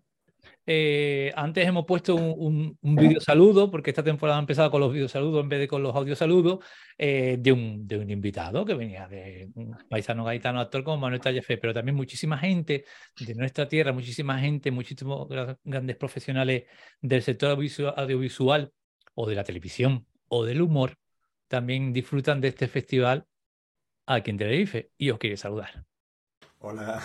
Eh, 0.65 1.31
antes 1.35 1.67
hemos 1.67 1.85
puesto 1.85 2.15
un, 2.15 2.35
un, 2.37 2.77
un 2.81 2.95
video 2.95 3.19
saludo, 3.19 3.71
porque 3.71 3.89
esta 3.89 4.03
temporada 4.03 4.37
ha 4.37 4.41
empezado 4.41 4.69
con 4.69 4.79
los 4.79 4.93
video 4.93 5.07
saludos 5.07 5.41
en 5.43 5.49
vez 5.49 5.59
de 5.59 5.67
con 5.67 5.81
los 5.81 5.95
audio 5.95 6.15
saludos, 6.15 6.63
eh, 6.97 7.37
de, 7.39 7.51
un, 7.51 7.87
de 7.87 7.97
un 7.97 8.09
invitado 8.09 8.63
que 8.63 8.75
venía 8.75 9.07
de 9.07 9.49
un 9.55 9.75
paisano 9.89 10.23
gaitano 10.23 10.59
actor 10.59 10.83
como 10.83 10.97
Manuel 10.97 11.21
Tallefe, 11.21 11.57
pero 11.57 11.73
también 11.73 11.95
muchísima 11.95 12.37
gente 12.37 12.85
de 13.19 13.35
nuestra 13.35 13.67
tierra, 13.67 13.91
muchísima 13.91 14.39
gente, 14.39 14.69
muchísimos 14.69 15.27
grandes 15.63 15.95
profesionales 15.95 16.65
del 17.01 17.23
sector 17.23 17.57
audiovisual 17.97 18.71
o 19.15 19.27
de 19.27 19.35
la 19.35 19.43
televisión 19.43 20.05
o 20.27 20.45
del 20.45 20.61
humor, 20.61 20.97
también 21.47 21.91
disfrutan 21.91 22.39
de 22.39 22.49
este 22.49 22.67
festival 22.67 23.25
aquí 24.05 24.31
en 24.31 24.37
Tenerife 24.37 24.91
y 24.97 25.09
os 25.09 25.17
quiere 25.17 25.37
saludar. 25.37 25.85
Hola, 26.59 27.01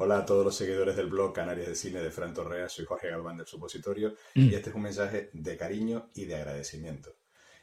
Hola 0.00 0.18
a 0.18 0.24
todos 0.24 0.44
los 0.44 0.54
seguidores 0.54 0.94
del 0.94 1.08
blog 1.08 1.32
Canarias 1.32 1.66
de 1.66 1.74
Cine 1.74 2.00
de 2.00 2.12
Fran 2.12 2.32
Torrea, 2.32 2.68
soy 2.68 2.84
Jorge 2.84 3.10
Galván 3.10 3.36
del 3.36 3.48
Supositorio 3.48 4.14
mm. 4.36 4.48
y 4.48 4.54
este 4.54 4.70
es 4.70 4.76
un 4.76 4.82
mensaje 4.82 5.28
de 5.32 5.56
cariño 5.56 6.10
y 6.14 6.24
de 6.26 6.36
agradecimiento. 6.36 7.16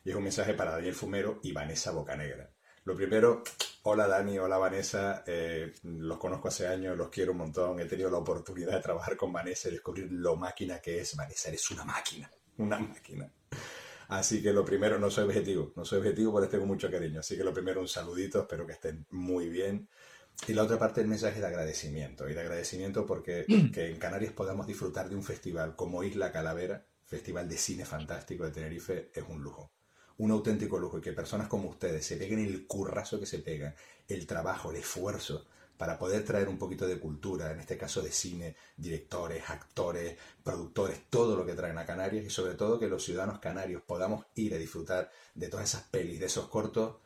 Y 0.04 0.10
es 0.10 0.18
un 0.18 0.24
mensaje 0.24 0.54
para 0.54 0.72
Daniel 0.72 0.96
Fumero 0.96 1.40
y 1.44 1.54
Vanessa 1.54 1.92
Bocanegra. 1.92 2.52
Lo 2.84 2.94
primero, 2.94 3.42
hola 3.84 4.10
Dani, 4.10 4.38
hola 4.38 4.58
Vanessa, 4.58 5.24
eh, 5.26 5.72
los 5.84 6.18
conozco 6.18 6.50
hace 6.50 6.68
años, 6.68 6.98
los 6.98 7.08
quiero 7.08 7.32
un 7.32 7.38
montón, 7.38 7.80
he 7.80 7.86
tenido 7.86 8.10
la 8.10 8.18
oportunidad 8.18 8.74
de 8.74 8.82
trabajar 8.82 9.16
con 9.16 9.32
Vanessa 9.32 9.70
y 9.70 9.72
descubrir 9.72 10.12
lo 10.12 10.36
máquina 10.36 10.82
que 10.82 11.00
es. 11.00 11.16
Vanessa, 11.16 11.48
eres 11.48 11.72
una 11.72 11.86
máquina, 11.86 12.30
una 12.58 12.78
máquina. 12.78 13.32
Así 14.10 14.44
que 14.44 14.52
lo 14.52 14.66
primero, 14.66 15.00
no 15.00 15.10
soy 15.10 15.24
objetivo, 15.24 15.72
no 15.78 15.86
soy 15.86 16.00
objetivo, 16.00 16.34
pero 16.34 16.42
les 16.42 16.52
tengo 16.52 16.66
mucho 16.66 16.92
cariño. 16.92 17.22
Así 17.22 17.38
que 17.38 17.46
lo 17.46 17.54
primero, 17.54 17.80
un 17.80 17.88
saludito, 17.88 18.42
espero 18.42 18.68
que 18.68 18.74
estén 18.74 19.06
muy 19.12 19.48
bien. 19.48 19.88
Y 20.48 20.54
la 20.54 20.64
otra 20.64 20.78
parte 20.78 21.02
del 21.02 21.10
mensaje 21.10 21.40
de 21.40 21.48
agradecimiento. 21.48 22.30
Y 22.30 22.34
de 22.34 22.42
agradecimiento 22.42 23.06
porque 23.06 23.46
que 23.74 23.90
en 23.90 23.98
Canarias 23.98 24.34
podamos 24.34 24.68
disfrutar 24.68 25.10
de 25.10 25.16
un 25.16 25.24
festival 25.24 25.76
como 25.76 26.04
Isla 26.04 26.32
Calavera, 26.32 26.86
Festival 27.06 27.48
de 27.48 27.58
Cine 27.58 27.86
Fantástico 27.86 28.46
de 28.46 28.52
Tenerife, 28.52 29.12
es 29.14 29.24
un 29.28 29.42
lujo. 29.42 29.72
Un 30.18 30.32
auténtico 30.32 30.80
lujo. 30.80 31.00
Y 31.00 31.02
que 31.02 31.14
personas 31.14 31.48
como 31.48 31.70
ustedes 31.70 32.06
se 32.06 32.18
peguen 32.18 32.40
el 32.40 32.68
currazo 32.68 33.20
que 33.20 33.26
se 33.26 33.40
pegan, 33.40 33.76
el 34.08 34.26
trabajo, 34.28 34.72
el 34.72 34.78
esfuerzo 34.78 35.46
para 35.78 35.98
poder 35.98 36.24
traer 36.24 36.48
un 36.48 36.58
poquito 36.58 36.88
de 36.88 37.00
cultura, 37.00 37.52
en 37.52 37.60
este 37.60 37.78
caso 37.78 38.02
de 38.02 38.12
cine, 38.12 38.56
directores, 38.78 39.50
actores, 39.50 40.18
productores, 40.44 41.02
todo 41.10 41.36
lo 41.36 41.46
que 41.46 41.54
traen 41.54 41.78
a 41.78 41.86
Canarias 41.86 42.26
y 42.26 42.30
sobre 42.30 42.54
todo 42.56 42.80
que 42.80 42.88
los 42.88 43.04
ciudadanos 43.04 43.40
canarios 43.40 43.82
podamos 43.82 44.26
ir 44.36 44.54
a 44.54 44.58
disfrutar 44.58 45.12
de 45.34 45.50
todas 45.50 45.70
esas 45.70 45.84
pelis, 45.84 46.20
de 46.20 46.28
esos 46.28 46.48
cortos, 46.48 46.98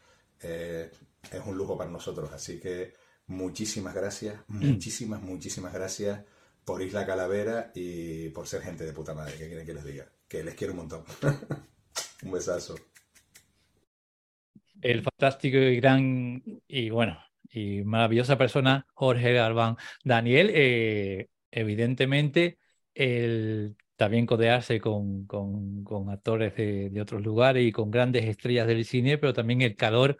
eh, 0.41 0.91
es 1.31 1.41
un 1.45 1.57
lujo 1.57 1.77
para 1.77 1.89
nosotros. 1.89 2.31
Así 2.31 2.59
que 2.59 2.93
muchísimas 3.29 3.93
gracias, 3.95 4.35
mm. 4.47 4.67
muchísimas, 4.67 5.21
muchísimas 5.21 5.73
gracias 5.73 6.21
por 6.65 6.81
Isla 6.81 7.05
Calavera 7.05 7.71
y 7.73 8.29
por 8.29 8.47
ser 8.47 8.61
gente 8.61 8.85
de 8.85 8.93
puta 8.93 9.13
madre, 9.13 9.33
que 9.37 9.47
quieren 9.47 9.65
que 9.65 9.73
les 9.73 9.85
diga. 9.85 10.11
Que 10.27 10.43
les 10.43 10.53
quiero 10.55 10.73
un 10.73 10.79
montón. 10.79 11.03
un 12.23 12.31
besazo. 12.31 12.75
El 14.81 15.01
fantástico 15.01 15.57
y 15.57 15.77
gran 15.77 16.43
y 16.67 16.89
bueno, 16.89 17.17
y 17.49 17.83
maravillosa 17.83 18.37
persona, 18.37 18.85
Jorge 18.93 19.33
Galván. 19.33 19.77
Daniel, 20.03 20.51
eh, 20.53 21.29
evidentemente, 21.51 22.59
el 22.93 23.75
también 23.95 24.25
codearse 24.25 24.79
con, 24.79 25.25
con, 25.25 25.83
con 25.83 26.09
actores 26.09 26.55
de, 26.55 26.89
de, 26.89 27.01
otros 27.01 27.21
lugares 27.21 27.67
y 27.67 27.71
con 27.71 27.91
grandes 27.91 28.25
estrellas 28.25 28.65
del 28.67 28.85
cine, 28.85 29.17
pero 29.17 29.33
también 29.33 29.61
el 29.61 29.75
calor 29.75 30.17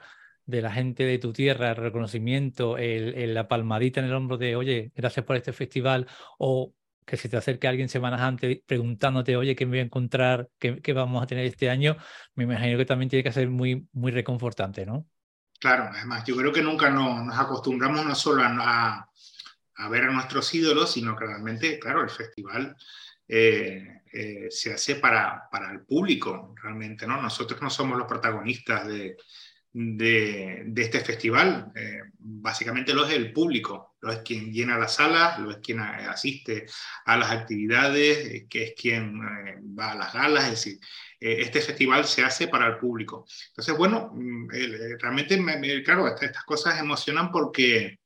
de 0.49 0.61
la 0.63 0.71
gente 0.71 1.03
de 1.03 1.19
tu 1.19 1.31
tierra, 1.31 1.69
el 1.69 1.75
reconocimiento, 1.75 2.77
el, 2.77 3.13
el, 3.15 3.33
la 3.35 3.47
palmadita 3.47 3.99
en 3.99 4.07
el 4.07 4.13
hombro 4.13 4.37
de, 4.37 4.55
oye, 4.55 4.91
gracias 4.95 5.23
por 5.25 5.35
este 5.35 5.53
festival, 5.53 6.07
o 6.39 6.73
que 7.05 7.17
se 7.17 7.29
te 7.29 7.37
acerque 7.37 7.67
alguien 7.67 7.87
semanas 7.87 8.21
antes 8.21 8.59
preguntándote, 8.65 9.37
oye, 9.37 9.55
¿qué 9.55 9.65
me 9.65 9.71
voy 9.71 9.79
a 9.79 9.83
encontrar? 9.83 10.49
¿Qué, 10.57 10.81
¿Qué, 10.81 10.93
vamos 10.93 11.21
a 11.21 11.27
tener 11.27 11.45
este 11.45 11.69
año? 11.69 11.97
Me 12.33 12.45
imagino 12.45 12.77
que 12.77 12.85
también 12.85 13.09
tiene 13.09 13.23
que 13.23 13.31
ser 13.31 13.47
muy, 13.49 13.87
muy 13.93 14.11
reconfortante, 14.11 14.85
¿no? 14.85 15.05
Claro, 15.59 15.89
además, 15.93 16.23
yo 16.25 16.35
creo 16.35 16.51
que 16.51 16.63
nunca 16.63 16.89
no, 16.89 17.23
nos 17.23 17.37
acostumbramos 17.37 18.05
no 18.05 18.15
solo 18.15 18.41
a, 18.41 18.47
a, 18.47 19.09
a, 19.75 19.89
ver 19.89 20.05
a 20.05 20.11
nuestros 20.11 20.53
ídolos, 20.55 20.91
sino 20.91 21.15
que 21.15 21.25
realmente, 21.25 21.79
claro, 21.79 22.01
el 22.01 22.09
festival 22.09 22.75
se 23.27 24.73
hace 24.73 24.95
para, 24.95 25.47
para 25.51 25.71
el 25.71 25.81
público, 25.81 26.55
realmente, 26.63 27.05
¿no? 27.05 27.21
Nosotros 27.21 27.61
no 27.61 27.69
somos 27.69 27.97
los 27.97 28.07
protagonistas 28.07 28.87
de, 28.87 29.15
de, 29.73 30.73
este 30.75 30.99
festival. 31.01 31.71
Eh, 31.75 32.01
básicamente 32.17 32.93
lo 32.93 33.05
es 33.05 33.13
el 33.13 33.31
público, 33.31 33.95
lo 34.01 34.11
es 34.11 34.19
quien 34.19 34.51
llena 34.51 34.77
las 34.77 34.95
salas, 34.95 35.39
lo 35.39 35.51
es 35.51 35.57
quien 35.57 35.79
asiste 35.79 36.65
a 37.05 37.17
las 37.17 37.31
actividades, 37.31 38.17
eh, 38.17 38.47
que 38.49 38.63
es 38.63 38.73
quien 38.75 39.17
eh, 39.17 39.55
va 39.77 39.91
a 39.91 39.95
las 39.95 40.13
galas, 40.13 40.45
es 40.45 40.51
decir, 40.51 40.79
este 41.19 41.59
festival 41.59 42.05
se 42.05 42.23
hace 42.23 42.47
para 42.47 42.67
el 42.67 42.77
público. 42.77 43.25
Entonces, 43.49 43.75
bueno, 43.77 44.11
mm, 44.13 44.47
realmente, 44.99 45.83
claro, 45.83 46.07
estas 46.07 46.43
cosas 46.45 46.79
emocionan 46.79 47.31
porque 47.31 47.99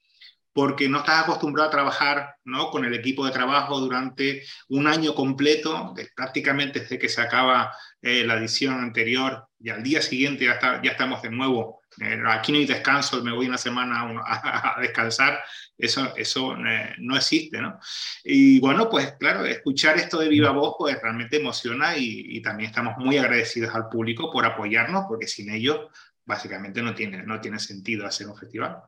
porque 0.55 0.87
no 0.87 0.99
estás 0.99 1.23
acostumbrado 1.23 1.67
a 1.67 1.71
trabajar 1.71 2.35
¿no? 2.45 2.69
con 2.69 2.85
el 2.85 2.93
equipo 2.93 3.25
de 3.25 3.31
trabajo 3.31 3.79
durante 3.79 4.43
un 4.69 4.85
año 4.85 5.15
completo, 5.15 5.95
prácticamente 6.15 6.81
desde 6.81 6.99
que 6.99 7.09
se 7.09 7.21
acaba 7.21 7.75
la 8.01 8.37
edición 8.37 8.75
anterior 8.75 9.47
y 9.63 9.69
al 9.69 9.81
día 9.81 10.01
siguiente 10.01 10.43
ya, 10.43 10.51
está, 10.53 10.81
ya 10.81 10.91
estamos 10.91 11.21
de 11.21 11.29
nuevo. 11.29 11.83
Eh, 12.01 12.21
aquí 12.27 12.51
no 12.51 12.57
hay 12.57 12.65
descanso, 12.65 13.23
me 13.23 13.31
voy 13.31 13.47
una 13.47 13.57
semana 13.57 14.01
a, 14.25 14.75
descansar, 14.81 15.39
eso, 15.77 16.13
eso 16.17 16.57
eh, 16.57 16.93
no 16.97 17.15
existe. 17.15 17.61
¿no? 17.61 17.79
Y 18.25 18.59
bueno, 18.59 18.89
pues 18.89 19.13
claro, 19.13 19.45
escuchar 19.45 19.95
esto 19.95 20.19
de 20.19 20.27
viva 20.27 20.51
voz 20.51 20.75
pues 20.77 21.01
realmente 21.01 21.37
emociona 21.37 21.95
y, 21.95 22.41
también 22.41 22.71
estamos 22.71 22.97
muy 22.97 23.17
agradecidos 23.17 23.73
al 23.73 23.87
público 23.87 24.29
por 24.29 24.45
apoyarnos, 24.45 25.05
porque 25.07 25.27
sin 25.27 25.49
ellos 25.49 25.87
básicamente 26.25 26.81
no 26.81 26.93
tiene, 26.93 27.23
no 27.23 27.39
tiene 27.39 27.57
sentido 27.57 28.05
hacer 28.05 28.27
un 28.27 28.35
festival. 28.35 28.81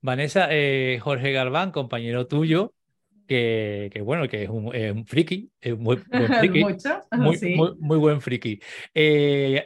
Vanessa, 0.00 0.48
eh, 0.50 0.98
Jorge 1.00 1.30
Galván, 1.30 1.70
compañero 1.70 2.26
tuyo, 2.26 2.74
que, 3.28 3.90
que, 3.92 4.00
bueno, 4.00 4.26
que 4.26 4.44
es 4.44 4.48
un, 4.48 4.74
un 4.74 5.06
friki, 5.06 5.52
es 5.60 5.76
muy 5.78 5.96
buen 5.96 6.32
friki, 6.32 6.64
muy, 7.12 7.76
muy, 7.78 7.98
buen 7.98 8.20
friki. 8.20 8.60
Eh, 8.94 9.64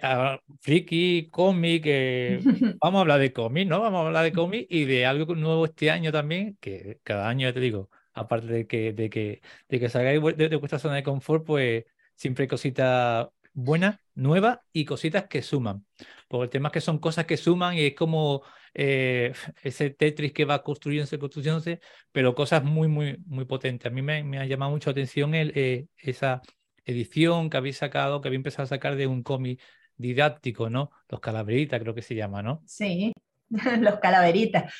friki, 0.60 1.30
cómic, 1.30 1.84
eh, 1.86 2.40
vamos 2.82 2.98
a 2.98 3.00
hablar 3.02 3.20
de 3.20 3.32
cómic, 3.32 3.68
¿no? 3.68 3.80
Vamos 3.80 4.02
a 4.02 4.06
hablar 4.08 4.24
de 4.24 4.32
cómic 4.32 4.66
y 4.68 4.84
de 4.84 5.06
algo 5.06 5.34
nuevo 5.36 5.64
este 5.64 5.90
año 5.90 6.10
también, 6.10 6.58
que 6.60 6.98
cada 7.04 7.28
año, 7.28 7.48
ya 7.48 7.54
te 7.54 7.60
digo, 7.60 7.88
aparte 8.12 8.48
de 8.48 8.66
que, 8.66 8.92
de 8.92 9.08
que, 9.08 9.40
de 9.68 9.80
que 9.80 9.88
salgáis 9.88 10.20
de, 10.36 10.48
de 10.48 10.56
vuestra 10.56 10.80
zona 10.80 10.96
de 10.96 11.04
confort, 11.04 11.46
pues 11.46 11.84
siempre 12.16 12.42
hay 12.42 12.48
cositas 12.48 13.28
buenas, 13.52 14.00
nuevas 14.14 14.58
y 14.72 14.84
cositas 14.84 15.28
que 15.28 15.40
suman. 15.40 15.86
Porque 16.28 16.44
el 16.44 16.50
tema 16.50 16.68
es 16.68 16.72
que 16.72 16.80
son 16.80 16.98
cosas 16.98 17.26
que 17.26 17.36
suman 17.36 17.74
y 17.74 17.82
es 17.82 17.94
como 17.94 18.42
eh, 18.74 19.32
ese 19.62 19.90
Tetris 19.90 20.32
que 20.32 20.44
va 20.44 20.62
construyéndose, 20.62 21.18
construyéndose, 21.18 21.80
pero 22.10 22.34
cosas 22.34 22.64
muy, 22.64 22.88
muy, 22.88 23.18
muy 23.26 23.44
potentes. 23.44 23.90
A 23.90 23.94
mí 23.94 24.02
me, 24.02 24.38
ha 24.38 24.46
llamado 24.46 24.70
mucho 24.70 24.90
atención 24.90 25.34
el, 25.34 25.52
eh, 25.54 25.86
esa 25.98 26.40
edición 26.84 27.50
que 27.50 27.56
habéis 27.56 27.78
sacado, 27.78 28.20
que 28.20 28.28
habéis 28.28 28.38
empezado 28.38 28.64
a 28.64 28.68
sacar 28.68 28.96
de 28.96 29.06
un 29.06 29.22
cómic 29.22 29.60
didáctico, 29.96 30.70
¿no? 30.70 30.90
Los 31.08 31.20
calaveritas 31.20 31.80
creo 31.80 31.94
que 31.94 32.02
se 32.02 32.14
llama, 32.14 32.42
¿no? 32.42 32.62
Sí, 32.66 33.12
los 33.80 33.98
calaveritas. 34.00 34.72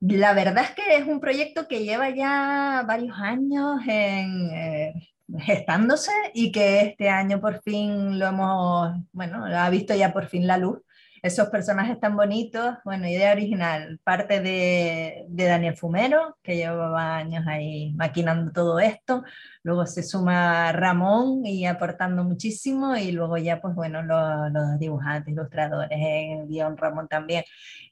La 0.00 0.34
verdad 0.34 0.64
es 0.64 0.70
que 0.72 0.96
es 0.96 1.06
un 1.06 1.20
proyecto 1.20 1.68
que 1.68 1.84
lleva 1.84 2.10
ya 2.10 2.84
varios 2.86 3.16
años 3.18 3.80
en, 3.86 4.50
eh, 4.50 4.94
gestándose 5.38 6.12
y 6.34 6.52
que 6.52 6.80
este 6.80 7.08
año 7.08 7.40
por 7.40 7.62
fin 7.62 8.18
lo 8.18 8.26
hemos, 8.26 8.96
bueno, 9.12 9.44
ha 9.44 9.70
visto 9.70 9.94
ya 9.94 10.12
por 10.12 10.26
fin 10.26 10.46
la 10.46 10.58
luz 10.58 10.80
esos 11.24 11.48
personajes 11.48 11.98
tan 11.98 12.16
bonitos, 12.16 12.76
bueno, 12.84 13.08
idea 13.08 13.32
original, 13.32 13.98
parte 14.04 14.40
de, 14.40 15.24
Daniel 15.30 15.74
Fumero, 15.74 16.36
que 16.42 16.54
llevaba 16.54 17.16
años 17.16 17.46
ahí 17.46 17.94
maquinando 17.94 18.52
todo 18.52 18.78
esto, 18.78 19.24
luego 19.62 19.86
se 19.86 20.02
suma 20.02 20.70
Ramón 20.72 21.46
y 21.46 21.64
aportando 21.64 22.24
muchísimo, 22.24 22.94
y 22.94 23.10
luego 23.12 23.38
ya, 23.38 23.62
pues 23.62 23.74
bueno, 23.74 24.02
los, 24.02 24.78
dibujantes, 24.78 25.32
ilustradores, 25.32 25.98
en 25.98 26.46
guion 26.46 26.76
Ramón 26.76 27.08
también, 27.08 27.44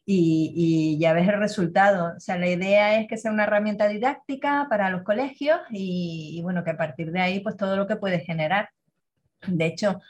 y, 0.05 0.99
ya 1.01 1.15
ves 1.15 1.27
el 1.27 1.39
resultado. 1.39 2.15
O 2.15 2.21
sea, 2.21 2.37
la 2.37 2.49
idea 2.49 3.01
es 3.01 3.09
que 3.09 3.17
sea 3.17 3.33
una 3.33 3.45
herramienta 3.45 3.89
didáctica 3.89 4.67
para 4.69 4.91
los 4.91 5.05
colegios 5.05 5.59
y, 5.71 6.35
y 6.39 6.43
bueno, 6.43 6.65
que 6.65 6.71
a 6.73 6.77
partir 6.77 7.13
de 7.13 7.21
ahí, 7.21 7.41
pues 7.41 7.57
todo 7.57 7.77
lo 7.77 7.87
que 7.87 7.97
puede 7.97 8.21
generar. 8.21 8.69
De 9.47 9.67
hecho, 9.67 10.01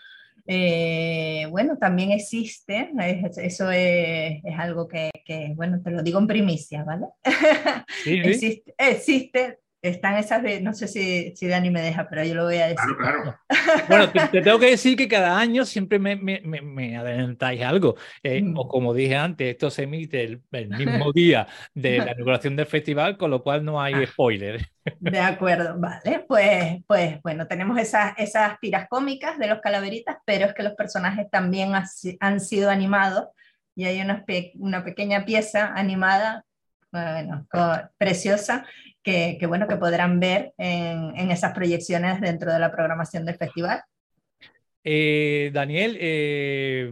eh, 0.46 1.46
bueno, 1.50 1.78
también 1.78 2.10
existe, 2.10 2.90
eso 3.36 3.70
es, 3.70 4.42
algo 4.58 4.88
que, 4.88 5.10
bueno, 5.54 5.80
te 5.82 5.90
lo 5.90 6.02
digo 6.02 6.18
en 6.18 6.26
primicia, 6.26 6.84
¿vale? 6.84 7.06
existe, 8.06 8.74
existe 8.76 9.61
están 9.82 10.16
esas, 10.16 10.42
no 10.62 10.72
sé 10.74 10.86
si, 10.86 11.34
si 11.34 11.48
Dani 11.48 11.70
me 11.70 11.82
deja, 11.82 12.08
pero 12.08 12.22
yo 12.22 12.36
lo 12.36 12.44
voy 12.44 12.58
a 12.58 12.68
decir. 12.68 12.96
Claro, 12.98 13.22
claro. 13.22 13.38
Bueno, 13.88 14.10
te, 14.10 14.40
tengo 14.40 14.58
que 14.60 14.70
decir 14.70 14.96
que 14.96 15.08
cada 15.08 15.38
año 15.38 15.64
siempre 15.64 15.98
me, 15.98 16.14
me, 16.14 16.40
me, 16.40 16.96
adelantáis 16.96 17.62
algo. 17.62 17.96
Eh, 18.22 18.42
mm. 18.42 18.56
O 18.56 18.68
como 18.68 18.94
dije 18.94 19.16
antes, 19.16 19.50
esto 19.50 19.70
se 19.70 19.82
emite 19.82 20.22
el, 20.22 20.68
mismo 20.68 21.12
día 21.12 21.48
de 21.74 21.98
la 21.98 22.12
inauguración 22.12 22.54
del 22.54 22.66
festival, 22.66 23.16
con 23.16 23.30
lo 23.30 23.42
cual 23.42 23.64
no 23.64 23.80
hay 23.80 23.94
ah. 23.94 24.06
spoiler. 24.06 24.64
De 25.00 25.18
acuerdo, 25.18 25.74
vale. 25.78 26.24
Pues, 26.28 26.82
pues 26.86 27.20
bueno, 27.22 27.48
tenemos 27.48 27.76
esas, 27.78 28.14
esas 28.18 28.60
tiras 28.60 28.86
cómicas 28.88 29.36
de 29.38 29.48
los 29.48 29.60
calaveritas, 29.60 30.16
pero 30.24 30.46
es 30.46 30.54
que 30.54 30.62
los 30.62 30.74
personajes 30.74 31.28
también 31.28 31.72
han 32.20 32.40
sido 32.40 32.70
animados 32.70 33.26
y 33.74 33.86
hay 33.86 34.00
una, 34.00 34.24
una 34.54 34.84
pequeña 34.84 35.24
pieza 35.24 35.72
animada 35.74 36.44
bueno, 36.92 37.46
preciosa 37.96 38.66
que, 39.02 39.38
bueno, 39.48 39.66
que 39.66 39.76
podrán 39.76 40.20
ver 40.20 40.52
en, 40.58 41.30
esas 41.30 41.52
proyecciones 41.54 42.20
dentro 42.20 42.52
de 42.52 42.58
la 42.58 42.70
programación 42.70 43.24
del 43.24 43.36
festival. 43.36 43.82
Eh, 44.84 45.50
Daniel, 45.52 45.96
eh, 46.00 46.90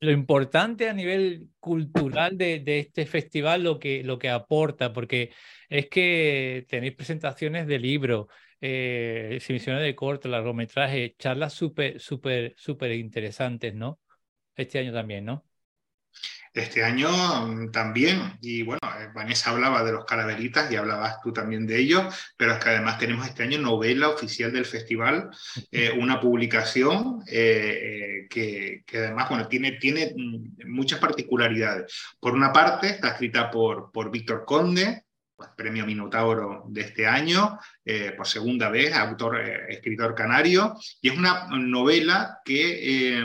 lo 0.00 0.10
importante 0.12 0.88
a 0.88 0.92
nivel 0.92 1.48
cultural 1.58 2.36
de, 2.38 2.62
este 2.78 3.06
festival, 3.06 3.64
lo 3.64 3.78
que, 3.78 4.04
lo 4.04 4.18
que 4.18 4.28
aporta, 4.28 4.92
porque 4.92 5.32
es 5.68 5.88
que 5.88 6.66
tenéis 6.68 6.94
presentaciones 6.94 7.66
de 7.66 7.78
libros, 7.78 8.26
eh, 8.60 9.30
exhibiciones 9.32 9.82
de 9.82 9.94
corto, 9.96 10.28
largometraje, 10.28 11.16
charlas 11.18 11.52
súper, 11.52 12.00
súper, 12.00 12.54
súper 12.56 12.92
interesantes, 12.92 13.74
¿no? 13.74 14.00
Este 14.56 14.78
año 14.78 14.92
también, 14.92 15.24
¿no? 15.24 15.47
Este 16.54 16.82
año 16.82 17.08
mm, 17.10 17.70
también, 17.70 18.38
y 18.40 18.62
bueno, 18.62 18.80
eh, 18.98 19.08
Vanessa 19.14 19.50
hablaba 19.50 19.84
de 19.84 19.92
los 19.92 20.04
calaveritas 20.04 20.70
y 20.70 20.76
hablabas 20.76 21.20
tú 21.22 21.32
también 21.32 21.66
de 21.66 21.78
ellos, 21.78 22.32
pero 22.36 22.52
es 22.52 22.58
que 22.58 22.70
además 22.70 22.98
tenemos 22.98 23.26
este 23.26 23.42
año 23.42 23.58
novela 23.58 24.08
oficial 24.08 24.52
del 24.52 24.64
festival, 24.64 25.30
eh, 25.70 25.90
una 25.90 26.20
publicación 26.20 27.22
eh, 27.26 28.26
que, 28.30 28.84
además 28.94 29.28
bueno, 29.28 29.48
tiene, 29.48 29.72
tiene 29.72 30.12
mm, 30.16 30.70
muchas 30.70 30.98
particularidades. 30.98 31.92
Por 32.20 32.34
una 32.34 32.52
parte, 32.52 32.88
está 32.88 33.08
escrita 33.08 33.50
por, 33.50 33.92
por 33.92 34.10
Víctor 34.10 34.44
Conde, 34.44 35.04
pues, 35.36 35.50
premio 35.56 35.86
Minotauro 35.86 36.64
de 36.68 36.80
este 36.80 37.06
año, 37.06 37.58
por 38.16 38.26
segunda 38.26 38.68
vez, 38.70 38.92
autor, 38.92 39.38
escritor 39.68 40.14
canario, 40.14 40.76
y 41.00 41.10
es 41.10 41.16
una 41.16 41.46
novela 41.50 42.40
que, 42.44 43.22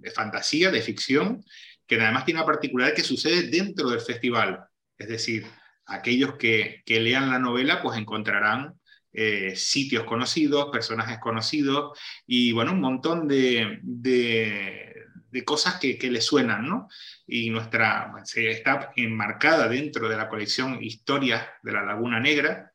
de 0.00 0.10
fantasía, 0.10 0.70
de 0.70 0.82
ficción, 0.82 1.42
que 1.90 2.00
además 2.00 2.24
tiene 2.24 2.38
una 2.38 2.46
particularidad 2.46 2.94
que 2.94 3.02
sucede 3.02 3.48
dentro 3.48 3.90
del 3.90 4.00
festival. 4.00 4.64
Es 4.96 5.08
decir, 5.08 5.44
aquellos 5.86 6.36
que, 6.36 6.84
lean 6.86 7.30
la 7.30 7.40
novela 7.40 7.82
pues 7.82 7.98
encontrarán 7.98 8.78
eh, 9.12 9.56
sitios 9.56 10.04
conocidos, 10.04 10.70
personajes 10.70 11.18
conocidos 11.18 11.98
y 12.28 12.52
bueno, 12.52 12.74
un 12.74 12.80
montón 12.80 13.26
de, 13.26 13.80
cosas 15.44 15.80
que, 15.80 15.98
que, 15.98 16.12
le 16.12 16.20
suenan, 16.20 16.68
¿no? 16.68 16.86
Y 17.26 17.50
nuestra, 17.50 18.12
se 18.22 18.52
está 18.52 18.92
enmarcada 18.94 19.66
dentro 19.66 20.08
de 20.08 20.16
la 20.16 20.28
colección 20.28 20.80
Historias 20.80 21.44
de 21.64 21.72
la 21.72 21.82
Laguna 21.82 22.20
Negra. 22.20 22.72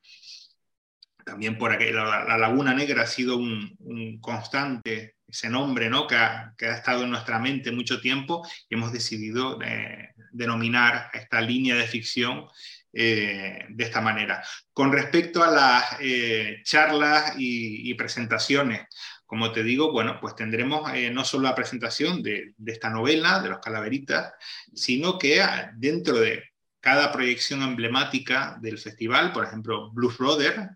También 1.24 1.58
por 1.58 1.72
aquí, 1.72 1.90
la, 1.90 2.38
Laguna 2.38 2.74
Negra 2.74 3.04
ha 3.04 3.08
sido 3.08 3.38
un 3.38 4.20
constante 4.20 5.15
ese 5.36 5.50
nombre 5.50 5.90
¿no? 5.90 6.08
que, 6.08 6.16
ha, 6.16 6.54
estado 6.60 7.04
en 7.04 7.12
nuestra 7.12 7.40
mente 7.40 7.72
mucho 7.72 8.00
tiempo 8.00 8.48
y 8.70 8.76
hemos 8.76 8.94
decidido 8.94 9.62
eh, 9.62 10.12
denominar 10.32 11.10
esta 11.14 11.42
línea 11.42 11.76
de 11.76 11.88
ficción 11.88 12.48
eh, 12.94 13.66
de 13.68 13.84
esta 13.84 14.00
manera. 14.00 14.42
Con 14.72 14.94
respecto 14.94 15.44
a 15.44 15.52
las 15.52 15.98
eh, 16.00 16.62
charlas 16.64 17.34
y, 17.38 17.94
presentaciones, 17.96 18.88
como 19.26 19.52
te 19.52 19.62
digo, 19.62 19.92
bueno, 19.92 20.20
pues 20.22 20.36
tendremos 20.36 20.90
no 21.12 21.26
solo 21.26 21.44
la 21.44 21.56
presentación 21.56 22.24
de, 22.24 22.54
esta 22.66 22.90
novela, 22.90 23.42
de 23.42 23.50
los 23.50 23.60
calaveritas, 23.60 24.34
sino 24.74 25.20
que 25.20 25.42
ah, 25.42 25.72
dentro 25.76 26.18
de 26.18 26.44
cada 26.80 27.12
proyección 27.12 27.62
emblemática 27.62 28.58
del 28.62 28.78
festival, 28.78 29.34
por 29.34 29.44
ejemplo, 29.44 29.92
Blues 29.92 30.18
Brother, 30.18 30.70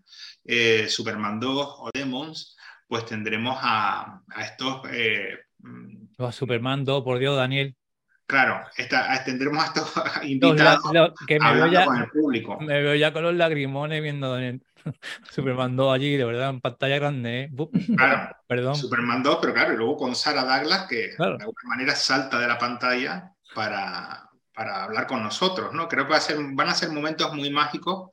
Superman 0.88 1.38
2 1.38 1.66
o 1.78 1.90
Demons, 1.94 2.56
pues 2.90 3.06
tendremos 3.06 3.56
a, 3.62 4.20
estos... 4.42 4.82
Eh, 4.90 5.38
mm, 5.58 6.24
a 6.24 6.32
Superman 6.32 6.84
2, 6.84 7.04
por 7.04 7.20
Dios, 7.20 7.36
Daniel. 7.36 7.76
Claro, 8.26 8.60
tendremos 9.24 9.62
a 9.62 9.66
estos 9.66 9.94
invitados 10.24 11.14
que 11.24 11.38
me 11.38 11.54
veo 11.54 11.66
ya, 11.68 11.84
con 11.84 11.98
el 11.98 12.10
público. 12.10 12.58
Me 12.60 12.82
veo 12.82 12.96
ya 12.96 13.12
con 13.12 13.22
los 13.22 13.34
lagrimones 13.36 14.02
viendo 14.02 14.36
Superman 15.30 15.76
2 15.76 15.94
allí, 15.94 16.16
de 16.16 16.24
verdad, 16.24 16.50
en 16.50 16.60
pantalla 16.60 16.96
grande. 16.96 17.42
¿eh? 17.42 17.50
Claro, 17.96 18.36
perdón. 18.48 18.74
Superman 18.74 19.22
2, 19.22 19.38
pero 19.40 19.54
claro, 19.54 19.72
y 19.72 19.76
luego 19.76 19.96
con 19.96 20.16
Sara 20.16 20.42
Douglas, 20.42 20.88
que 20.88 21.14
de 21.16 21.24
alguna 21.24 21.62
manera 21.68 21.94
salta 21.94 22.40
de 22.40 22.48
la 22.48 22.58
pantalla 22.58 23.32
para, 23.54 24.28
para 24.52 24.82
hablar 24.82 25.06
con 25.06 25.22
nosotros, 25.22 25.72
¿no? 25.72 25.86
Creo 25.86 26.06
que 26.06 26.10
va 26.10 26.18
a 26.18 26.22
ser, 26.22 26.38
van 26.40 26.68
a 26.68 26.74
ser 26.74 26.90
momentos 26.90 27.32
muy 27.34 27.50
mágicos 27.50 28.10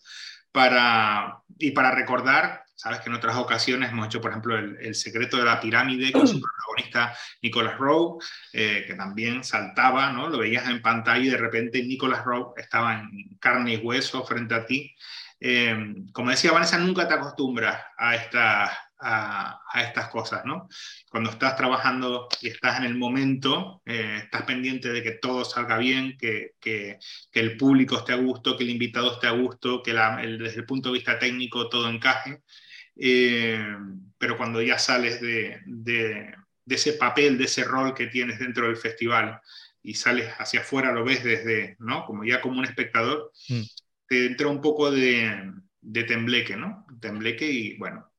para, 0.51 1.41
y 1.57 1.71
para 1.71 1.89
recordar 1.89 2.66
Sabes 2.77 2.99
que 2.99 3.09
en 3.09 3.15
otras 3.15 3.35
ocasiones 3.37 3.89
hemos 3.89 4.05
hecho, 4.05 4.21
por 4.21 4.29
ejemplo, 4.29 4.55
el, 4.55 4.93
secreto 4.93 5.37
de 5.37 5.45
la 5.45 5.59
pirámide 5.59 6.11
con 6.11 6.27
su 6.27 6.39
protagonista 6.41 7.17
Nicholas 7.41 7.77
Rowe, 7.77 8.19
eh, 8.53 8.85
que 8.85 8.93
también 8.93 9.43
saltaba, 9.43 10.11
¿no? 10.11 10.29
Lo 10.29 10.37
veías 10.37 10.69
en 10.69 10.83
pantalla 10.83 11.25
y 11.25 11.29
de 11.29 11.37
repente 11.37 11.83
Nicholas 11.83 12.23
Rowe 12.23 12.53
estaba 12.55 12.93
en 12.93 13.37
carne 13.39 13.73
y 13.73 13.77
hueso 13.77 14.23
frente 14.23 14.53
a 14.53 14.65
ti. 14.65 14.95
Eh, 15.39 15.95
como 16.13 16.29
decía 16.29 16.51
Vanessa, 16.51 16.77
nunca 16.77 17.07
te 17.07 17.15
acostumbras 17.15 17.83
a 17.97 18.15
estas 18.15 18.71
a, 18.99 19.61
estas 19.75 20.09
cosas, 20.09 20.43
¿no? 20.45 20.67
Cuando 21.09 21.29
estás 21.29 21.55
trabajando 21.55 22.27
y 22.41 22.49
estás 22.49 22.79
en 22.79 22.85
el 22.85 22.95
momento, 22.95 23.81
eh, 23.85 24.21
estás 24.23 24.43
pendiente 24.43 24.89
de 24.89 25.03
que 25.03 25.11
todo 25.11 25.45
salga 25.45 25.77
bien, 25.77 26.17
que, 26.17 26.55
que, 26.59 26.99
el 27.33 27.57
público 27.57 27.97
esté 27.97 28.13
a 28.13 28.17
gusto, 28.17 28.57
que 28.57 28.63
el 28.63 28.71
invitado 28.71 29.13
esté 29.13 29.27
a 29.27 29.31
gusto, 29.31 29.83
que 29.83 29.93
desde 29.93 30.59
el 30.59 30.65
punto 30.65 30.89
de 30.89 30.93
vista 30.93 31.19
técnico 31.19 31.69
todo 31.69 31.89
encaje. 31.89 32.41
Eh, 32.99 33.77
pero 34.17 34.37
cuando 34.37 34.61
ya 34.61 34.79
sales 34.79 35.21
de, 35.21 35.61
de, 35.65 36.35
ese 36.67 36.93
papel, 36.93 37.37
de 37.37 37.45
ese 37.45 37.63
rol 37.63 37.93
que 37.93 38.07
tienes 38.07 38.39
dentro 38.39 38.67
del 38.67 38.77
festival 38.77 39.39
y 39.81 39.93
sales 39.93 40.33
hacia 40.37 40.61
afuera, 40.61 40.91
lo 40.91 41.03
ves 41.05 41.23
desde, 41.23 41.75
¿no? 41.79 42.05
Como 42.05 42.23
ya 42.23 42.41
como 42.41 42.59
un 42.59 42.65
espectador, 42.65 43.31
mm. 43.49 43.61
te 44.07 44.25
entra 44.25 44.47
un 44.47 44.61
poco 44.61 44.91
de, 44.91 45.51
de 45.81 46.03
tembleque, 46.03 46.55
¿no? 46.55 46.85
Tembleque 46.99 47.49
y 47.49 47.77
bueno, 47.77 48.11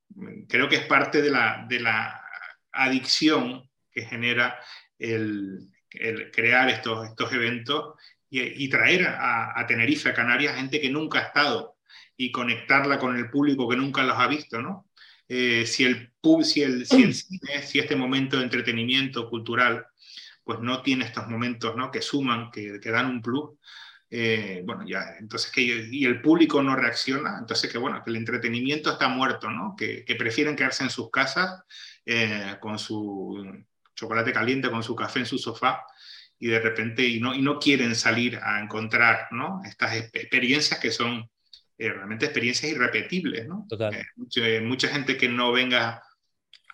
creo 0.48 0.68
que 0.68 0.76
es 0.76 0.86
parte 0.86 1.20
de 1.20 1.30
la, 1.30 1.66
de 1.68 1.80
la 1.80 2.24
adicción 2.72 3.68
que 3.90 4.02
genera 4.02 4.58
el, 4.98 5.68
el 5.90 6.30
crear 6.30 6.68
estos, 6.70 7.08
estos 7.08 7.32
eventos 7.32 7.94
y, 8.30 8.64
y 8.64 8.68
traer 8.68 9.06
a, 9.06 9.58
a, 9.58 9.66
Tenerife, 9.66 10.10
a 10.10 10.14
Canarias, 10.14 10.56
gente 10.56 10.80
que 10.80 10.90
nunca 10.90 11.18
ha 11.18 11.22
estado 11.22 11.77
y 12.18 12.32
conectarla 12.32 12.98
con 12.98 13.16
el 13.16 13.30
público 13.30 13.68
que 13.68 13.76
nunca 13.76 14.02
los 14.02 14.18
ha 14.18 14.26
visto, 14.26 14.60
¿no? 14.60 14.88
Eh, 15.28 15.64
si, 15.66 15.84
el, 15.84 16.10
si, 16.42 16.62
el, 16.62 16.84
si 16.84 17.02
el 17.02 17.14
cine, 17.14 17.62
si 17.62 17.78
este 17.78 17.96
momento 17.96 18.36
de 18.36 18.42
entretenimiento 18.42 19.30
cultural, 19.30 19.86
pues 20.42 20.58
no 20.60 20.82
tiene 20.82 21.04
estos 21.04 21.28
momentos 21.28 21.76
¿no? 21.76 21.90
que 21.90 22.02
suman, 22.02 22.50
que, 22.50 22.80
que 22.80 22.90
dan 22.90 23.06
un 23.06 23.22
plus, 23.22 23.50
eh, 24.10 24.62
bueno, 24.64 24.84
ya, 24.86 25.16
entonces 25.20 25.52
que 25.52 25.60
y 25.60 26.06
el 26.06 26.20
público 26.22 26.62
no 26.62 26.74
reacciona, 26.74 27.36
entonces 27.38 27.70
que 27.70 27.78
bueno, 27.78 28.02
que 28.02 28.10
el 28.10 28.16
entretenimiento 28.16 28.90
está 28.90 29.08
muerto, 29.08 29.50
¿no? 29.50 29.74
Que, 29.76 30.04
que 30.04 30.14
prefieren 30.14 30.56
quedarse 30.56 30.82
en 30.82 30.90
sus 30.90 31.10
casas 31.10 31.62
eh, 32.06 32.56
con 32.60 32.78
su 32.78 33.64
chocolate 33.94 34.32
caliente, 34.32 34.70
con 34.70 34.82
su 34.82 34.96
café 34.96 35.20
en 35.20 35.26
su 35.26 35.38
sofá 35.38 35.84
y 36.38 36.46
de 36.48 36.58
repente 36.58 37.06
y 37.06 37.20
no, 37.20 37.34
y 37.34 37.42
no 37.42 37.58
quieren 37.58 37.94
salir 37.94 38.40
a 38.42 38.60
encontrar, 38.60 39.28
¿no? 39.30 39.60
Estas 39.66 39.94
experiencias 40.14 40.80
que 40.80 40.90
son 40.90 41.28
eh, 41.78 41.88
realmente 41.90 42.26
experiencias 42.26 42.72
irrepetibles, 42.72 43.46
¿no? 43.46 43.66
Total. 43.68 44.06
mucha 44.62 44.88
gente 44.88 45.16
que 45.16 45.28
no 45.28 45.52
venga 45.52 46.02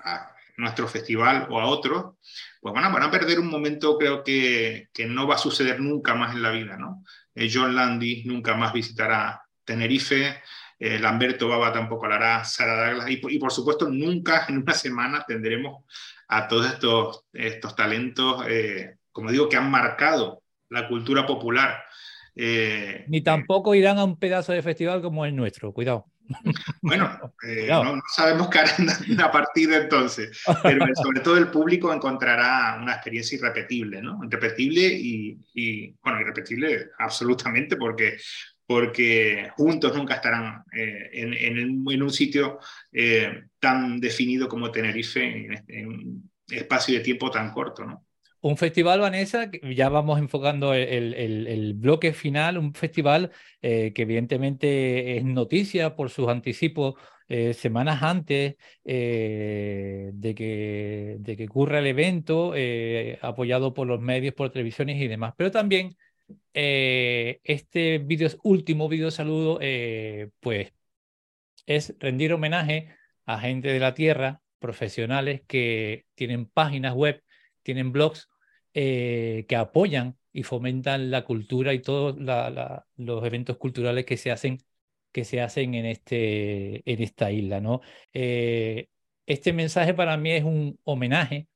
a 0.02 0.34
nuestro 0.56 0.88
festival 0.88 1.46
o 1.50 1.60
a 1.60 1.66
otro, 1.66 2.18
pues 2.60 2.74
van 2.74 2.84
a, 2.84 2.88
van 2.88 3.02
a 3.02 3.10
perder 3.10 3.38
un 3.40 3.48
momento 3.48 3.98
creo 3.98 4.22
que, 4.22 4.88
que 4.92 5.06
no 5.06 5.26
va 5.26 5.34
a 5.34 5.38
suceder 5.38 5.80
nunca 5.80 6.14
más 6.14 6.34
en 6.34 6.42
la 6.42 6.50
vida, 6.50 6.76
¿no? 6.76 7.04
Eh, 7.34 7.50
John 7.52 7.74
Landy 7.74 8.24
nunca 8.24 8.54
más 8.54 8.72
visitará 8.72 9.42
Tenerife, 9.64 10.40
eh, 10.78 10.98
Lamberto 10.98 11.48
Baba 11.48 11.72
tampoco 11.72 12.06
lo 12.06 12.14
hará, 12.14 12.44
Sara 12.44 12.90
Douglas, 12.90 13.10
y, 13.10 13.38
por 13.38 13.52
supuesto 13.52 13.88
nunca 13.88 14.46
en 14.48 14.58
una 14.58 14.74
semana 14.74 15.24
tendremos 15.26 15.84
a 16.28 16.48
todos 16.48 16.66
estos, 16.66 17.24
estos 17.32 17.74
talentos, 17.74 18.44
eh, 18.48 18.96
como 19.12 19.30
digo, 19.30 19.48
que 19.48 19.56
han 19.56 19.70
marcado 19.70 20.42
la 20.70 20.88
cultura 20.88 21.26
popular. 21.26 21.84
Ni 22.36 23.22
tampoco 23.22 23.74
irán 23.74 23.98
a 23.98 24.04
un 24.04 24.18
pedazo 24.18 24.52
de 24.52 24.62
festival 24.62 25.02
como 25.02 25.24
el 25.24 25.34
nuestro, 25.34 25.72
cuidado. 25.72 26.06
Bueno, 26.82 27.32
no, 27.68 28.02
sabemos 28.14 28.48
qué 28.48 28.58
harán 28.58 28.88
a 29.20 29.30
partir 29.30 29.68
de 29.68 29.76
entonces, 29.76 30.42
pero 30.62 30.86
sobre 30.94 31.20
todo 31.20 31.38
el 31.38 31.48
público 31.48 31.92
encontrará 31.92 32.78
una 32.80 32.94
experiencia 32.94 33.36
irrepetible, 33.36 34.02
¿no? 34.02 34.20
Irrepetible 34.24 34.86
y, 34.86 35.38
y 35.54 35.94
bueno, 36.02 36.20
irrepetible 36.20 36.90
absolutamente 36.98 37.76
porque, 37.76 38.16
porque 38.66 39.50
juntos 39.56 39.94
nunca 39.96 40.14
estarán 40.14 40.64
eh, 40.72 41.10
en, 41.12 41.58
en, 41.58 42.02
un 42.02 42.10
sitio 42.10 42.58
eh, 42.92 43.44
tan 43.58 44.00
definido 44.00 44.48
como 44.48 44.70
Tenerife 44.70 45.62
en, 45.68 45.86
un 45.86 46.30
espacio 46.48 46.98
de 46.98 47.04
tiempo 47.04 47.30
tan 47.30 47.50
corto, 47.52 47.84
¿no? 47.84 48.03
Un 48.44 48.58
festival, 48.58 49.00
Vanessa, 49.00 49.50
ya 49.74 49.88
vamos 49.88 50.18
enfocando 50.18 50.74
el, 50.74 51.14
el, 51.14 51.72
bloque 51.72 52.12
final, 52.12 52.58
un 52.58 52.74
festival 52.74 53.32
eh, 53.62 53.94
que 53.94 54.02
evidentemente 54.02 55.16
es 55.16 55.24
noticia 55.24 55.96
por 55.96 56.10
sus 56.10 56.28
anticipos 56.28 56.94
eh, 57.26 57.54
semanas 57.54 58.02
antes 58.02 58.56
eh, 58.84 60.10
de, 60.12 60.34
que, 60.34 61.16
de 61.20 61.36
que 61.38 61.44
ocurra 61.46 61.78
el 61.78 61.86
evento, 61.86 62.52
apoyado 63.22 63.72
por 63.72 63.86
los 63.86 64.02
medios, 64.02 64.34
por 64.34 64.50
televisiones 64.50 65.00
y 65.00 65.08
demás. 65.08 65.32
Pero 65.38 65.50
también 65.50 65.96
este 66.52 67.98
video, 67.98 68.28
último 68.42 68.90
video 68.90 69.10
saludo, 69.10 69.58
pues 70.40 70.70
es 71.64 71.94
rendir 71.98 72.34
homenaje 72.34 72.94
a 73.24 73.40
gente 73.40 73.68
de 73.68 73.80
la 73.80 73.94
tierra, 73.94 74.42
profesionales 74.58 75.40
que 75.46 76.04
tienen 76.14 76.44
páginas 76.44 76.92
web, 76.92 77.22
tienen 77.62 77.90
blogs 77.90 78.28
eh, 78.74 79.46
que 79.48 79.56
apoyan 79.56 80.18
y 80.32 80.42
fomentan 80.42 81.10
la 81.10 81.24
cultura 81.24 81.72
y 81.74 81.80
todos 81.80 82.16
los 82.96 83.24
eventos 83.24 83.56
culturales 83.56 84.04
que 84.04 84.16
se 84.16 84.32
hacen, 84.32 84.58
que 85.12 85.24
se 85.24 85.40
hacen 85.40 85.74
en, 85.74 85.86
este, 85.86 86.82
en 86.90 87.02
esta 87.02 87.30
isla. 87.32 87.60
¿no? 87.60 87.80
Eh, 88.12 88.88
este 89.26 89.52
mensaje 89.52 89.94
para 89.94 90.16
mí 90.16 90.32
es 90.32 90.44
un 90.44 90.78
homenaje 90.84 91.48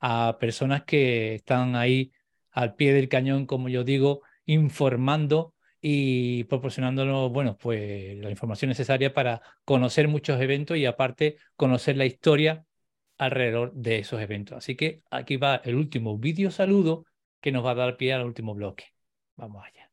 a 0.00 0.38
personas 0.40 0.84
que 0.84 1.34
están 1.36 1.76
ahí 1.76 2.12
al 2.50 2.74
pie 2.74 2.92
del 2.94 3.08
cañón, 3.08 3.46
como 3.46 3.68
yo 3.68 3.84
digo, 3.84 4.22
informando 4.46 5.54
y 5.80 6.44
proporcionándonos, 6.44 7.32
bueno, 7.32 7.58
pues 7.58 8.16
la 8.18 8.30
información 8.30 8.68
necesaria 8.70 9.12
para 9.14 9.42
conocer 9.64 10.08
muchos 10.08 10.40
eventos 10.40 10.76
y 10.76 10.86
aparte 10.86 11.36
conocer 11.56 11.96
la 11.96 12.06
historia 12.06 12.64
alrededor 13.24 13.72
de 13.72 13.98
esos 13.98 14.20
eventos. 14.20 14.56
Así 14.56 14.76
que 14.76 15.02
aquí 15.10 15.36
va 15.36 15.56
el 15.64 15.74
último 15.74 16.18
vídeo 16.18 16.50
saludo 16.50 17.04
que 17.40 17.52
nos 17.52 17.64
va 17.64 17.72
a 17.72 17.74
dar 17.74 17.96
pie 17.96 18.12
al 18.12 18.24
último 18.24 18.54
bloque. 18.54 18.86
Vamos 19.36 19.64
allá. 19.64 19.90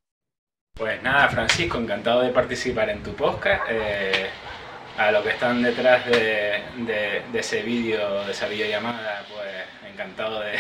Pues 0.74 1.02
nada, 1.04 1.28
Francisco, 1.30 1.78
encantado 1.78 2.22
de 2.22 2.30
participar 2.30 2.89
en 2.89 3.04
tu 3.04 3.13
podcast. 3.13 3.63
Eh, 3.70 4.28
a 4.98 5.12
lo 5.12 5.24
que 5.24 5.30
están 5.30 5.62
detrás 5.62 6.06
de, 6.06 6.62
ese 7.34 7.63
vídeo, 7.63 8.26
de 8.26 8.32
esa 8.32 8.48
videollamada, 8.48 9.24
pues 9.34 9.92
encantado 9.92 10.42
de, 10.42 10.54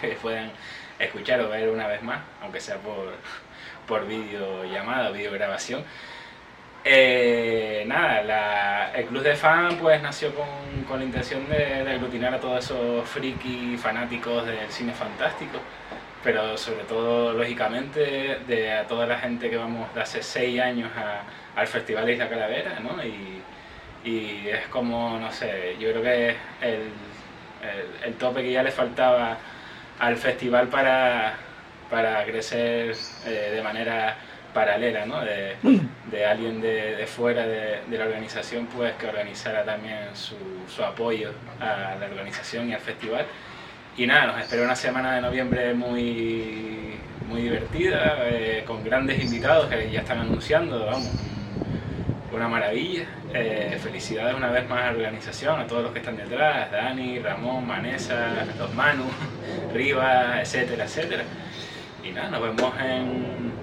que 0.00 0.16
puedan 0.16 0.50
escuchar 0.98 1.40
o 1.40 1.48
ver 1.50 1.68
una 1.68 1.86
vez 1.86 2.02
más, 2.02 2.22
aunque 2.40 2.60
sea 2.60 2.78
por, 2.78 3.12
por 3.86 4.06
videollamada 4.06 5.10
o 5.10 5.12
videograbación. 5.12 5.84
Eh, 6.86 7.84
nada, 7.86 8.92
el 8.94 9.06
club 9.06 9.22
de 9.22 9.34
fan 9.34 9.78
pues 9.78 10.02
nació 10.02 10.34
con, 10.34 10.46
con 10.86 10.98
la 10.98 11.06
intención 11.06 11.48
de, 11.48 11.90
aglutinar 11.90 12.34
a 12.34 12.40
todos 12.40 12.62
esos 12.62 13.08
friki 13.08 13.78
fanáticos 13.78 14.44
del 14.46 14.70
cine 14.70 14.92
fantástico, 14.92 15.58
pero 16.22 16.58
sobre 16.58 16.84
todo, 16.84 17.32
lógicamente, 17.32 18.38
de 18.46 18.72
a 18.72 18.86
toda 18.86 19.06
la 19.06 19.18
gente 19.18 19.48
que 19.48 19.56
vamos 19.56 19.94
de 19.94 20.02
hace 20.02 20.22
seis 20.22 20.60
años 20.60 20.90
al 21.56 21.66
Festival 21.66 22.04
de 22.04 22.12
Isla 22.12 22.28
Calavera, 22.28 22.78
¿no? 22.80 23.02
Y, 23.02 23.42
y, 24.04 24.48
es 24.48 24.66
como, 24.68 25.18
no 25.18 25.32
sé, 25.32 25.76
yo 25.80 25.90
creo 25.90 26.02
que 26.02 26.28
es 26.30 26.36
el, 26.60 26.80
el, 28.04 28.14
tope 28.14 28.42
que 28.42 28.52
ya 28.52 28.62
le 28.62 28.70
faltaba 28.70 29.38
al 29.98 30.16
festival 30.16 30.68
para, 30.68 31.34
para 31.90 32.24
crecer 32.24 32.94
eh, 33.26 33.52
de 33.54 33.62
manera 33.62 34.16
paralela, 34.54 35.04
¿no? 35.04 35.20
de, 35.20 35.56
de 36.10 36.26
alguien 36.26 36.60
de, 36.62 36.96
de 36.96 37.06
fuera 37.06 37.46
de, 37.46 37.80
de, 37.86 37.98
la 37.98 38.04
organización 38.04 38.66
pues, 38.74 38.94
que 38.94 39.06
organizara 39.06 39.64
también 39.64 40.14
su, 40.14 40.36
su, 40.74 40.82
apoyo 40.82 41.32
a 41.60 41.96
la 42.00 42.06
organización 42.06 42.70
y 42.70 42.74
al 42.74 42.80
festival. 42.80 43.26
Y 43.96 44.06
nada, 44.06 44.26
nos 44.26 44.40
espera 44.40 44.64
una 44.64 44.76
semana 44.76 45.16
de 45.16 45.20
noviembre 45.20 45.74
muy, 45.74 46.94
muy 47.28 47.42
divertida, 47.42 48.16
eh, 48.22 48.64
con 48.66 48.82
grandes 48.82 49.22
invitados 49.22 49.66
que 49.66 49.90
ya 49.90 50.00
están 50.00 50.20
anunciando, 50.20 50.86
vamos, 50.86 51.10
una 52.32 52.48
maravilla. 52.48 53.06
Eh, 53.32 53.78
felicidades 53.82 54.34
una 54.34 54.50
vez 54.50 54.68
más 54.68 54.82
a 54.82 54.92
la 54.92 54.98
organización, 54.98 55.60
a 55.60 55.66
todos 55.66 55.82
los 55.82 55.92
que 55.92 55.98
están 55.98 56.16
detrás, 56.16 56.70
Dani, 56.70 57.18
Ramón, 57.18 57.66
Manesa, 57.66 58.46
los 58.58 58.72
Manu, 58.74 59.04
Rivas, 59.74 60.40
etcétera, 60.40 60.84
etcétera. 60.84 61.24
Y 62.04 62.12
nada, 62.12 62.30
nos 62.30 62.42
vemos 62.42 62.72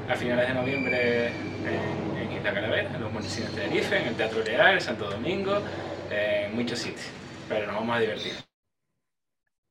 a 0.10 0.16
finales 0.16 0.48
de 0.48 0.54
noviembre 0.54 1.28
en, 1.28 2.32
Isla 2.32 2.54
Calavera, 2.54 2.96
en 2.96 3.02
los 3.02 3.12
municipios 3.12 3.56
de 3.56 3.62
Tenerife, 3.62 3.98
en 3.98 4.08
el 4.08 4.16
Teatro 4.16 4.44
Real, 4.44 4.82
Santo 4.82 5.10
Domingo, 5.10 5.62
en 6.10 6.56
muchos 6.56 6.80
sitios. 6.80 7.08
Pero 7.48 7.68
nos 7.68 7.76
vamos 7.76 7.96
a 7.96 8.00
divertir. 8.00 8.34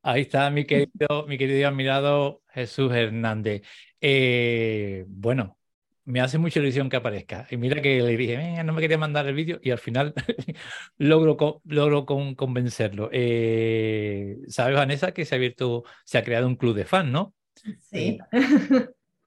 Ahí 0.03 0.23
está 0.23 0.51
mi 0.51 0.65
querido, 0.65 1.27
mi 1.27 1.37
querido 1.37 1.69
admirado 1.69 2.43
Jesús 2.49 2.93
Hernández. 2.93 3.63
Eh, 4.01 5.05
bueno, 5.09 5.59
me 6.05 6.21
hace 6.21 6.39
mucha 6.39 6.61
ilusión 6.61 6.89
que 6.89 6.97
aparezca. 6.97 7.47
Y 7.51 7.57
mira 7.57 7.83
que 7.83 8.01
le 8.01 8.17
dije, 8.17 8.63
no 8.63 8.73
me 8.73 8.81
quería 8.81 8.99
mandar 8.99 9.27
el 9.27 9.35
vídeo 9.35 9.59
y 9.63 9.71
al 9.71 9.79
final 9.79 10.15
logro, 10.97 11.61
logro 11.65 12.07
convencerlo. 12.07 13.11
Eh, 13.13 14.39
¿Sabes, 14.47 14.77
Vanessa, 14.77 15.13
que 15.13 15.25
se 15.25 15.35
ha 15.35 15.37
abierto, 15.37 15.85
se 16.05 16.19
ha 16.19 16.25
creado 16.25 16.47
un 16.47 16.57
club 16.57 16.75
de 16.77 16.85
fans, 16.85 17.11
¿no? 17.11 17.35
Sí. 17.81 18.19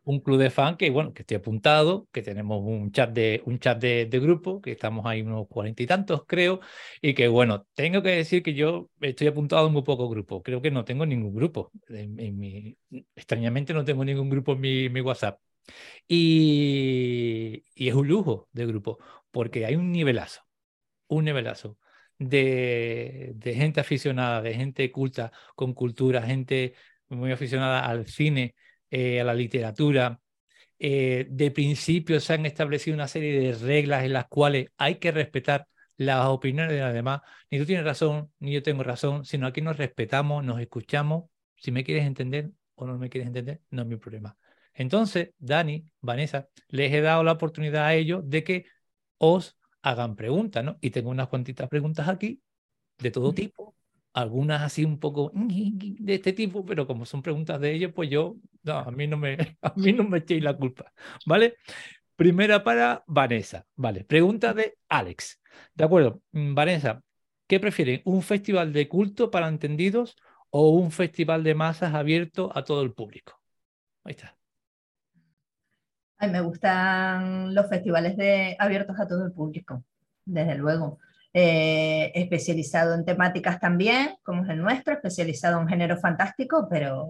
un 0.06 0.20
club 0.20 0.38
de 0.40 0.50
fans 0.50 0.78
que, 0.78 0.90
bueno, 0.90 1.14
que 1.14 1.22
estoy 1.22 1.38
apuntado, 1.38 2.08
que 2.12 2.22
tenemos 2.22 2.62
un 2.62 2.92
chat 2.92 3.12
de, 3.12 3.42
un 3.46 3.60
chat 3.60 3.80
de, 3.80 4.06
grupo, 4.20 4.62
que 4.62 4.72
estamos 4.72 5.06
ahí 5.06 5.22
unos 5.22 5.48
cuarenta 5.48 5.82
y 5.84 5.88
tantos, 5.88 6.26
creo, 6.28 6.60
y 7.02 7.14
que, 7.14 7.28
bueno, 7.28 7.66
tengo 7.74 8.02
que 8.04 8.10
decir 8.10 8.44
que 8.44 8.54
yo 8.54 8.90
estoy 9.02 9.28
apuntado 9.28 9.68
en 9.68 9.74
muy 9.74 9.84
poco 9.84 10.10
grupo. 10.10 10.44
Creo 10.44 10.62
que 10.62 10.72
no 10.72 10.84
tengo 10.86 11.06
ningún 11.06 11.34
grupo. 11.34 11.72
En, 11.88 12.38
mi, 12.38 12.78
extrañamente 13.16 13.74
no 13.74 13.86
tengo 13.86 14.04
ningún 14.04 14.30
grupo 14.30 14.54
en 14.54 14.62
mi, 14.62 14.90
mi 14.90 15.02
WhatsApp. 15.02 15.40
Y, 16.08 17.64
y, 17.76 17.88
es 17.88 17.96
un 17.96 18.08
lujo 18.08 18.50
de 18.52 18.66
grupo, 18.66 19.00
porque 19.32 19.66
hay 19.66 19.76
un 19.76 19.92
nivelazo, 19.92 20.42
un 21.08 21.26
nivelazo 21.26 21.78
de, 22.20 23.34
de 23.36 23.56
gente 23.56 23.80
aficionada, 23.82 24.42
de 24.42 24.54
gente 24.54 24.92
culta, 24.92 25.32
con 25.56 25.74
cultura, 25.74 26.22
gente 26.24 26.76
muy 27.16 27.32
aficionada 27.32 27.86
al 27.86 28.08
cine, 28.08 28.56
eh, 28.90 29.22
a 29.22 29.24
la 29.24 29.34
literatura. 29.34 30.20
Eh, 30.80 31.28
de 31.30 31.52
principio 31.52 32.20
se 32.20 32.34
han 32.34 32.46
establecido 32.46 32.96
una 32.96 33.08
serie 33.08 33.40
de 33.40 33.54
reglas 33.54 34.04
en 34.04 34.14
las 34.14 34.28
cuales 34.28 34.68
hay 34.78 34.96
que 34.96 35.12
respetar 35.12 35.68
las 35.98 36.26
opiniones 36.28 36.74
de 36.74 36.82
los 36.82 36.94
demás. 36.94 37.22
Ni 37.50 37.60
tú 37.60 37.66
tienes 37.66 37.86
razón, 37.86 38.32
ni 38.40 38.54
yo 38.54 38.64
tengo 38.64 38.84
razón, 38.84 39.26
sino 39.26 39.48
aquí 39.48 39.62
nos 39.62 39.78
respetamos, 39.78 40.44
nos 40.44 40.60
escuchamos. 40.60 41.26
Si 41.56 41.72
me 41.72 41.84
quieres 41.84 42.06
entender 42.06 42.52
o 42.76 42.86
no 42.86 42.98
me 42.98 43.10
quieres 43.10 43.28
entender, 43.28 43.62
no 43.70 43.84
es 43.84 43.88
mi 43.88 43.98
problema. 43.98 44.38
Entonces, 44.74 45.32
Dani, 45.38 45.86
Vanessa, 46.02 46.50
les 46.70 46.92
he 46.94 47.02
dado 47.02 47.24
la 47.24 47.34
oportunidad 47.34 47.86
a 47.86 47.94
ellos 47.94 48.28
de 48.28 48.44
que 48.44 48.66
os 49.18 49.58
hagan 49.82 50.16
preguntas, 50.16 50.64
¿no? 50.64 50.78
Y 50.82 50.90
tengo 50.90 51.10
unas 51.10 51.28
cuantitas 51.28 51.70
preguntas 51.70 52.08
aquí 52.08 52.42
de 52.98 53.12
todo 53.12 53.34
tipo, 53.34 53.63
algunas 54.14 54.62
así 54.62 54.86
un 54.86 55.00
poco 55.00 55.32
de 55.36 56.14
este 56.14 56.34
tipo, 56.34 56.66
pero 56.66 56.88
como 56.88 57.06
son 57.06 57.22
preguntas 57.22 57.60
de 57.60 57.74
ellos, 57.74 57.92
pues 57.94 58.10
yo, 58.10 58.38
a 58.68 58.90
mí 58.92 59.08
no 59.08 59.18
me, 59.18 59.38
a 59.62 59.74
mí 59.76 59.94
no 59.94 60.04
me 60.04 60.20
echéis 60.20 60.44
la 60.44 60.56
culpa, 60.56 60.92
¿vale? 61.26 61.56
Primera 62.16 62.64
para 62.64 63.04
Vanessa, 63.08 63.66
¿vale? 63.76 64.04
Pregunta 64.04 64.54
de 64.54 64.78
Alex. 64.88 65.42
De 65.74 65.84
acuerdo, 65.84 66.22
mm, 66.32 66.54
Vanessa, 66.54 67.02
¿qué 67.48 67.60
prefieren? 67.60 68.02
¿Un 68.06 68.22
festival 68.22 68.72
de 68.72 68.88
culto 68.88 69.32
para 69.32 69.48
entendidos 69.48 70.16
o 70.52 70.70
un 70.70 70.92
festival 70.92 71.44
de 71.44 71.56
masas 71.56 71.94
abierto 71.96 72.52
a 72.56 72.64
todo 72.64 72.84
el 72.84 72.94
público? 72.94 73.42
Ahí 74.04 74.12
está. 74.12 74.38
Ay, 76.18 76.30
me 76.30 76.42
gustan 76.42 77.54
los 77.54 77.68
festivales 77.68 78.16
de, 78.16 78.56
abiertos 78.60 78.98
a 79.00 79.08
todo 79.08 79.26
el 79.26 79.34
público, 79.34 79.84
desde 80.26 80.56
luego. 80.56 81.00
Eh, 81.36 82.12
especializado 82.14 82.94
en 82.94 83.06
temáticas 83.06 83.60
también, 83.60 84.18
como 84.22 84.44
es 84.44 84.50
el 84.52 84.62
nuestro, 84.62 84.94
especializado 84.94 85.60
en 85.60 85.68
género 85.68 85.98
fantástico, 85.98 86.68
pero 86.70 87.08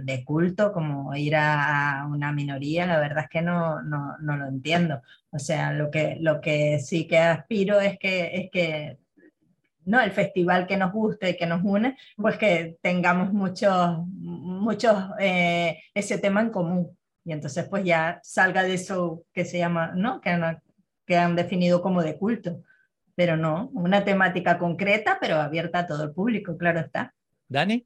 de 0.00 0.24
culto, 0.24 0.72
como 0.72 1.12
ir 1.16 1.34
a 1.34 2.06
una 2.08 2.32
minoría, 2.32 2.86
la 2.86 3.00
verdad 3.00 3.24
es 3.24 3.30
que 3.30 3.42
no, 3.42 3.82
no, 3.82 4.16
no 4.20 4.36
lo 4.36 4.46
entiendo. 4.46 5.02
O 5.30 5.40
sea, 5.40 5.72
lo 5.72 5.90
que, 5.90 6.18
lo 6.20 6.40
que 6.40 6.78
sí 6.78 7.08
que 7.08 7.18
aspiro 7.18 7.80
es 7.80 7.98
que, 7.98 8.30
es 8.32 8.50
que 8.52 8.98
¿no? 9.86 10.00
el 10.00 10.12
festival 10.12 10.68
que 10.68 10.76
nos 10.76 10.92
guste 10.92 11.30
y 11.30 11.36
que 11.36 11.46
nos 11.46 11.64
une, 11.64 11.96
pues 12.16 12.38
que 12.38 12.78
tengamos 12.80 13.32
muchos, 13.32 14.06
muchos 14.06 14.94
eh, 15.18 15.80
ese 15.94 16.18
tema 16.18 16.42
en 16.42 16.50
común. 16.50 16.96
Y 17.24 17.32
entonces 17.32 17.66
pues 17.68 17.82
ya 17.84 18.20
salga 18.22 18.62
de 18.62 18.74
eso 18.74 19.24
que 19.32 19.44
se 19.44 19.58
llama, 19.58 19.92
¿no? 19.96 20.20
Que 20.20 20.38
que 21.04 21.16
han 21.16 21.34
definido 21.36 21.80
como 21.82 22.02
de 22.02 22.18
culto 22.18 22.62
pero 23.18 23.36
no, 23.36 23.68
una 23.72 24.04
temática 24.04 24.58
concreta, 24.58 25.18
pero 25.20 25.40
abierta 25.40 25.80
a 25.80 25.86
todo 25.88 26.04
el 26.04 26.12
público, 26.12 26.56
claro 26.56 26.78
está. 26.78 27.16
Dani. 27.48 27.84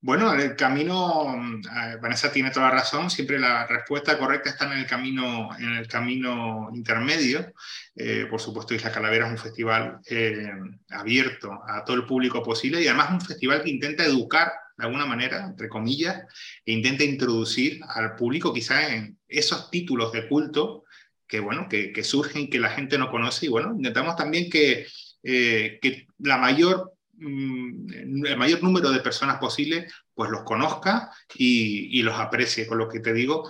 Bueno, 0.00 0.34
el 0.34 0.56
camino, 0.56 1.36
eh, 1.36 1.98
Vanessa 2.02 2.32
tiene 2.32 2.50
toda 2.50 2.66
la 2.66 2.74
razón, 2.74 3.10
siempre 3.10 3.38
la 3.38 3.64
respuesta 3.68 4.18
correcta 4.18 4.50
está 4.50 4.64
en 4.72 4.80
el 4.80 4.86
camino, 4.86 5.50
en 5.56 5.76
el 5.76 5.86
camino 5.86 6.68
intermedio. 6.74 7.52
Eh, 7.94 8.26
por 8.28 8.40
supuesto, 8.40 8.74
Isla 8.74 8.90
Calavera 8.90 9.26
es 9.26 9.30
un 9.30 9.38
festival 9.38 10.00
eh, 10.10 10.50
abierto 10.90 11.52
a 11.64 11.84
todo 11.84 11.94
el 11.94 12.04
público 12.04 12.42
posible 12.42 12.82
y 12.82 12.88
además 12.88 13.12
un 13.12 13.20
festival 13.20 13.62
que 13.62 13.70
intenta 13.70 14.04
educar 14.04 14.50
de 14.76 14.84
alguna 14.84 15.06
manera, 15.06 15.44
entre 15.46 15.68
comillas, 15.68 16.24
e 16.66 16.72
intenta 16.72 17.04
introducir 17.04 17.80
al 17.88 18.16
público 18.16 18.52
quizá 18.52 18.92
en 18.92 19.16
esos 19.28 19.70
títulos 19.70 20.10
de 20.10 20.26
culto 20.26 20.86
que, 21.28 21.40
bueno, 21.40 21.68
que, 21.68 21.92
que, 21.92 22.02
surgen 22.02 22.50
que 22.50 22.58
la 22.58 22.70
gente 22.70 22.98
no 22.98 23.10
conoce. 23.10 23.46
Y 23.46 23.48
bueno, 23.48 23.74
intentamos 23.76 24.16
también 24.16 24.50
que, 24.50 24.86
eh, 25.22 25.78
que 25.80 26.06
la 26.18 26.38
mayor, 26.38 26.94
mm, 27.14 28.24
el 28.26 28.36
mayor 28.36 28.62
número 28.62 28.90
de 28.90 29.00
personas 29.00 29.38
posible 29.38 29.86
pues 30.14 30.30
los 30.30 30.42
conozca 30.42 31.10
y, 31.36 31.98
y, 31.98 32.02
los 32.02 32.18
aprecie. 32.18 32.66
Con 32.66 32.78
lo 32.78 32.88
que 32.88 33.00
te 33.00 33.12
digo, 33.12 33.48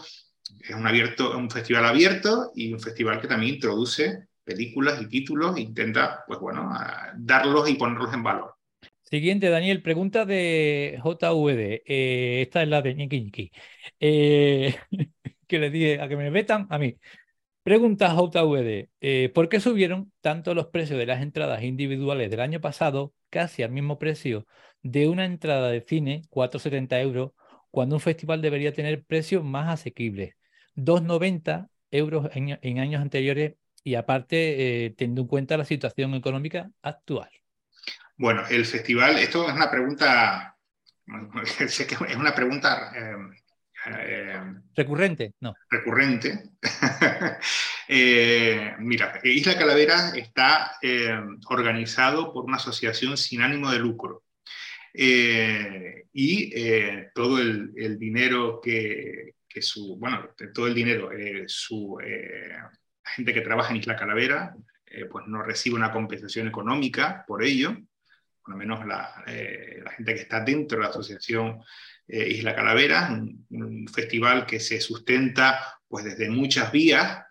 es 0.61 0.74
un, 0.74 0.87
abierto, 0.87 1.37
un 1.37 1.51
festival 1.51 1.87
abierto 1.87 2.53
y 2.55 2.72
un 2.72 2.81
festival 2.81 3.20
que 3.20 3.29
también 3.29 3.55
introduce 3.55 4.29
películas 4.45 5.01
y 5.03 5.09
títulos 5.09 5.57
e 5.57 5.61
intenta, 5.61 6.24
pues 6.26 6.41
bueno, 6.41 6.70
darlos 7.16 7.68
y 7.68 7.74
ponerlos 7.74 8.12
en 8.14 8.22
valor. 8.22 8.55
Siguiente, 9.03 9.49
Daniel, 9.49 9.81
pregunta 9.81 10.26
de 10.26 11.01
JVD. 11.03 11.83
Eh, 11.87 12.43
esta 12.43 12.62
es 12.62 12.68
la 12.68 12.83
de 12.83 12.95
Ñiqui 12.95 13.51
eh, 14.01 14.76
que 15.47 15.59
le 15.59 15.70
dije 15.70 16.01
a 16.01 16.09
que 16.09 16.16
me 16.16 16.31
metan 16.31 16.66
a 16.68 16.79
mí. 16.79 16.97
Pregunta 17.69 18.14
JVD, 18.14 18.89
eh, 19.03 19.31
¿por 19.35 19.51
qué 19.51 19.61
subieron 19.61 20.11
tanto 20.23 20.55
los 20.55 20.69
precios 20.69 20.99
de 20.99 21.05
las 21.05 21.21
entradas 21.21 21.62
individuales 21.62 22.31
del 22.31 22.41
año 22.41 22.62
pasado, 22.62 23.12
casi 23.29 23.62
al 23.62 23.73
mismo 23.73 23.99
precio 23.99 24.47
de 24.81 25.07
una 25.07 25.27
entrada 25.27 25.69
de 25.69 25.83
cine, 25.83 26.23
4,70 26.31 27.03
euros, 27.03 27.33
cuando 27.71 27.97
un 27.97 28.01
festival 28.01 28.41
debería 28.41 28.73
tener 28.73 29.05
precios 29.05 29.45
más 29.45 29.69
asequibles? 29.69 30.35
2,90 30.77 31.69
euros 31.91 32.31
en, 32.33 32.79
años 32.79 33.03
anteriores 33.03 33.57
y 33.85 33.97
aparte 33.97 34.87
eh, 34.87 34.91
teniendo 34.97 35.21
en 35.21 35.29
cuenta 35.29 35.59
la 35.59 35.66
situación 35.66 36.14
económica 36.14 36.71
actual. 36.81 37.29
Bueno, 38.16 38.45
el 38.49 38.64
festival, 38.64 39.19
esto 39.19 39.47
es 39.47 39.55
una 39.55 39.71
pregunta, 39.71 40.57
es 41.45 42.16
una 42.16 42.35
pregunta 42.35 42.93
eh, 42.97 43.14
eh, 43.97 44.41
recurrente, 44.74 45.34
no. 45.41 45.55
Recurrente. 45.70 46.51
Eh, 47.91 48.74
mira, 48.80 49.18
Isla 49.24 49.57
Calavera 49.57 50.11
está 50.14 50.72
eh, 50.82 51.18
organizado 51.49 52.34
por 52.34 52.45
una 52.45 52.59
asociación 52.59 53.16
sin 53.16 53.41
ánimo 53.41 53.70
de 53.70 53.78
lucro. 53.78 54.24
y 54.93 56.53
todo 57.14 57.39
el, 57.39 57.99
dinero 57.99 58.61
que, 58.62 59.36
su, 59.62 59.97
bueno, 59.97 60.28
todo 60.53 60.66
el 60.66 60.74
dinero, 60.74 61.09
su 61.47 61.97
gente 63.03 63.32
que 63.32 63.41
trabaja 63.41 63.70
en 63.70 63.78
Isla 63.78 63.97
Calavera, 63.97 64.55
pues 65.11 65.26
no 65.26 65.43
recibe 65.43 65.76
una 65.76 65.91
compensación 65.91 66.47
económica 66.47 67.24
por 67.26 67.43
ello, 67.43 67.74
por 68.43 68.51
lo 68.51 68.57
menos 68.59 68.84
la, 68.84 69.24
la 69.82 69.91
gente 69.93 70.14
que 70.14 70.20
está 70.20 70.45
dentro 70.45 70.76
de 70.76 70.84
la 70.84 70.91
asociación 70.91 71.62
eh, 72.09 72.28
Isla 72.28 72.54
Calavera, 72.54 73.11
un, 73.11 73.86
festival 73.92 74.46
que 74.46 74.61
se 74.61 74.80
sustenta 74.80 75.78
pues, 75.86 76.04
desde 76.04 76.30
muchas 76.30 76.72
vías 76.72 77.22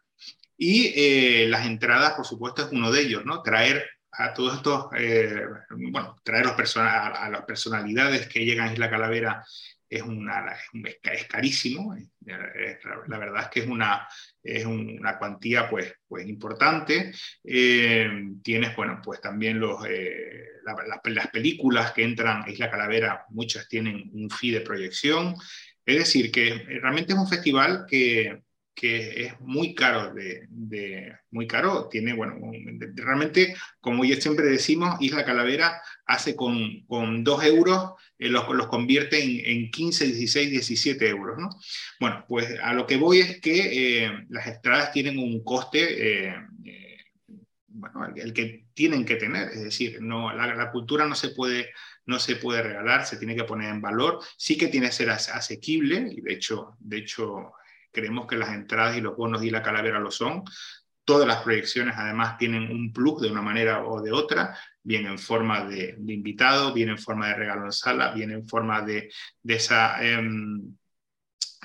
y 0.57 0.93
eh, 0.95 1.47
las 1.47 1.65
entradas, 1.65 2.13
por 2.13 2.25
supuesto, 2.25 2.63
es 2.63 2.71
uno 2.71 2.91
de 2.91 3.01
ellos, 3.01 3.25
¿no? 3.25 3.41
Traer 3.41 3.89
a 4.11 4.34
todos 4.34 4.55
estos, 4.57 4.88
eh, 4.97 5.41
bueno, 5.69 6.15
traer 6.23 6.45
los 6.45 6.78
a, 6.78 7.30
las 7.30 7.43
personalidades 7.43 8.28
que 8.28 8.45
llegan 8.45 8.69
a 8.69 8.73
Isla 8.73 8.89
Calavera 8.89 9.43
es, 9.89 10.01
una, 10.01 10.55
es, 11.03 11.28
carísimo, 11.28 11.95
la, 12.25 13.17
verdad 13.17 13.43
es 13.43 13.49
que 13.49 13.59
es 13.61 13.67
una, 13.67 14.07
es 14.48 14.66
una 14.66 15.18
cuantía 15.18 15.70
pues, 15.70 15.93
pues 16.08 16.28
importante. 16.28 17.12
tienes, 17.43 18.76
bueno, 18.76 19.02
pues 19.04 19.22
también 19.22 19.60
los, 19.60 19.82
las 19.84 21.28
películas 21.32 21.91
que 21.91 22.04
entran 22.04 22.43
a 22.43 22.50
Isla 22.50 22.72
Calavera, 22.72 23.26
muchas 23.30 23.68
tienen 23.68 24.10
un 24.14 24.30
fee 24.30 24.52
de 24.52 24.62
proyección. 24.62 25.36
Es 25.86 25.98
decir, 26.00 26.32
que 26.32 26.54
realmente 26.82 27.14
es 27.14 27.20
un 27.20 27.28
festival 27.28 27.86
que, 27.88 28.41
que 28.78 29.25
es 29.25 29.39
muy 29.39 29.73
caro, 29.73 30.13
de, 30.13 31.15
muy 31.32 31.47
caro, 31.47 31.89
tiene, 31.89 32.13
bueno, 32.13 32.36
realmente, 32.93 33.55
como 33.82 34.05
ya 34.05 34.21
siempre 34.21 34.45
decimos, 34.45 34.97
Isla 34.99 35.25
Calavera 35.25 35.82
hace 36.05 36.36
con, 36.36 36.86
con 36.86 37.23
2 37.23 37.43
euros, 37.45 37.93
eh, 38.19 38.30
los, 38.30 38.47
los, 38.49 38.67
convierte 38.67 39.23
en, 39.23 39.63
en, 39.63 39.71
15, 39.71 40.05
16, 40.05 40.51
17 40.51 41.09
euros, 41.09 41.39
¿no? 41.39 41.49
Bueno, 41.99 42.23
pues 42.28 42.55
a 42.61 42.75
lo 42.75 42.86
que 42.86 42.97
voy 42.97 43.21
es 43.21 43.41
que 43.41 44.03
eh, 44.05 44.25
las 44.30 44.45
entradas 44.45 44.91
tienen 44.91 45.17
un 45.17 45.43
coste, 45.43 46.28
eh, 46.30 46.36
bueno, 47.69 48.13
el, 48.15 48.32
que 48.32 48.67
tienen 48.75 49.05
que 49.05 49.15
tener, 49.15 49.49
es 49.49 49.63
decir, 49.63 50.03
no, 50.03 50.32
la, 50.36 50.53
la 50.53 50.69
cultura 50.69 51.07
no 51.07 51.15
se 51.15 51.30
puede 51.30 51.71
no 52.05 52.19
se 52.19 52.38
puede 52.38 52.61
regalar, 52.61 53.05
se 53.05 53.17
tiene 53.17 53.36
que 53.36 53.43
poner 53.43 53.69
en 53.69 53.82
valor, 53.82 54.19
sí 54.38 54.57
que 54.57 54.67
tiene 54.67 54.86
que 54.86 54.93
ser 54.93 55.09
asequible, 55.09 56.07
y 56.09 56.21
de 56.21 56.34
hecho, 56.34 56.78
de 56.80 56.99
hecho 56.99 57.51
creemos 57.98 58.28
que 58.28 58.36
las 58.36 58.50
entradas 58.50 58.95
y 58.95 59.02
los 59.02 59.18
bonos 59.18 59.43
y 59.43 59.50
la 59.50 59.64
calavera 59.64 60.00
lo 60.00 60.12
son. 60.12 60.43
Todas 61.04 61.28
las 61.28 61.41
proyecciones 61.41 61.95
además 61.98 62.38
tienen 62.38 62.70
un 62.70 62.93
plus 62.93 63.22
de 63.22 63.32
una 63.32 63.41
manera 63.41 63.84
o 63.84 64.04
de 64.04 64.12
otra, 64.12 64.56
bien 64.84 65.08
en 65.08 65.18
forma 65.18 65.66
de, 65.66 65.95
invitado, 66.08 66.74
bien 66.74 66.89
en 66.89 67.00
forma 67.00 67.30
de 67.30 67.34
regalo 67.34 67.66
en 67.66 67.72
sala, 67.72 68.12
bien 68.12 68.30
en 68.30 68.48
forma 68.48 68.84
de, 68.84 69.10
esa 69.48 70.04
em, 70.04 70.76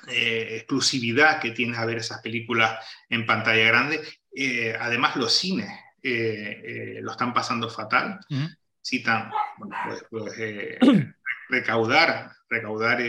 eh, 0.08 0.56
exclusividad 0.56 1.38
que 1.38 1.50
tienes 1.50 1.78
a 1.78 1.84
ver 1.84 1.98
esas 1.98 2.22
películas 2.22 2.82
en 3.10 3.26
pantalla 3.26 3.66
grande. 3.66 4.00
Eh, 4.34 4.74
además 4.80 5.16
los 5.16 5.34
cines 5.34 5.68
eh, 6.02 7.00
lo 7.02 7.10
están 7.10 7.34
pasando 7.34 7.68
fatal. 7.68 8.20
Citan, 8.82 9.30
bueno, 9.58 9.76
pues, 9.86 10.04
pues 10.08 10.78
recaudar, 11.50 12.32
recaudar 12.48 13.02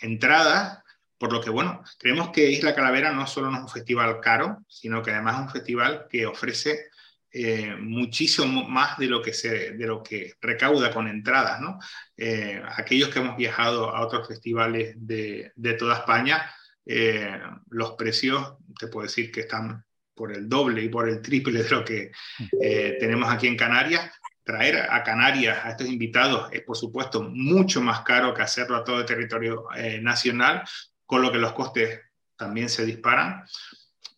entradas 0.00 0.82
por 1.18 1.32
lo 1.32 1.40
que, 1.40 1.50
bueno, 1.50 1.82
creemos 1.98 2.30
que 2.30 2.50
Isla 2.50 2.74
Calavera 2.74 3.12
no 3.12 3.26
solo 3.26 3.52
es 3.52 3.58
un 3.58 3.68
festival 3.68 4.20
caro, 4.20 4.58
sino 4.68 5.02
que 5.02 5.10
además 5.10 5.34
es 5.34 5.40
un 5.42 5.50
festival 5.50 6.06
que 6.08 6.26
ofrece 6.26 6.90
eh, 7.30 7.76
muchísimo 7.78 8.66
más 8.68 8.96
de 8.96 9.06
lo, 9.06 9.20
que 9.20 9.34
se, 9.34 9.72
de 9.72 9.86
lo 9.86 10.02
que 10.02 10.34
recauda 10.40 10.90
con 10.92 11.08
entradas. 11.08 11.60
¿no? 11.60 11.78
Eh, 12.16 12.62
aquellos 12.76 13.10
que 13.10 13.18
hemos 13.18 13.36
viajado 13.36 13.94
a 13.94 14.00
otros 14.00 14.26
festivales 14.26 14.94
de, 14.96 15.52
de 15.54 15.74
toda 15.74 15.98
España, 15.98 16.50
eh, 16.86 17.38
los 17.68 17.92
precios, 17.92 18.54
te 18.78 18.86
puedo 18.86 19.06
decir 19.06 19.30
que 19.30 19.40
están 19.40 19.84
por 20.14 20.32
el 20.32 20.48
doble 20.48 20.82
y 20.82 20.88
por 20.88 21.08
el 21.08 21.20
triple 21.20 21.62
de 21.62 21.70
lo 21.70 21.84
que 21.84 22.10
tenemos 22.98 23.30
aquí 23.30 23.46
en 23.46 23.56
Canarias. 23.56 24.10
Traer 24.42 24.88
a 24.90 25.04
Canarias 25.04 25.58
a 25.62 25.70
estos 25.70 25.86
invitados 25.86 26.48
es, 26.50 26.62
por 26.62 26.76
supuesto, 26.76 27.22
mucho 27.22 27.82
más 27.82 28.00
caro 28.00 28.32
que 28.32 28.42
hacerlo 28.42 28.76
a 28.76 28.82
todo 28.82 28.98
el 28.98 29.06
territorio 29.06 29.66
nacional, 30.00 30.64
con 31.08 31.22
lo 31.22 31.32
que 31.32 31.38
los 31.38 31.54
costes 31.54 32.02
también 32.36 32.68
se 32.68 32.84
disparan. 32.84 33.42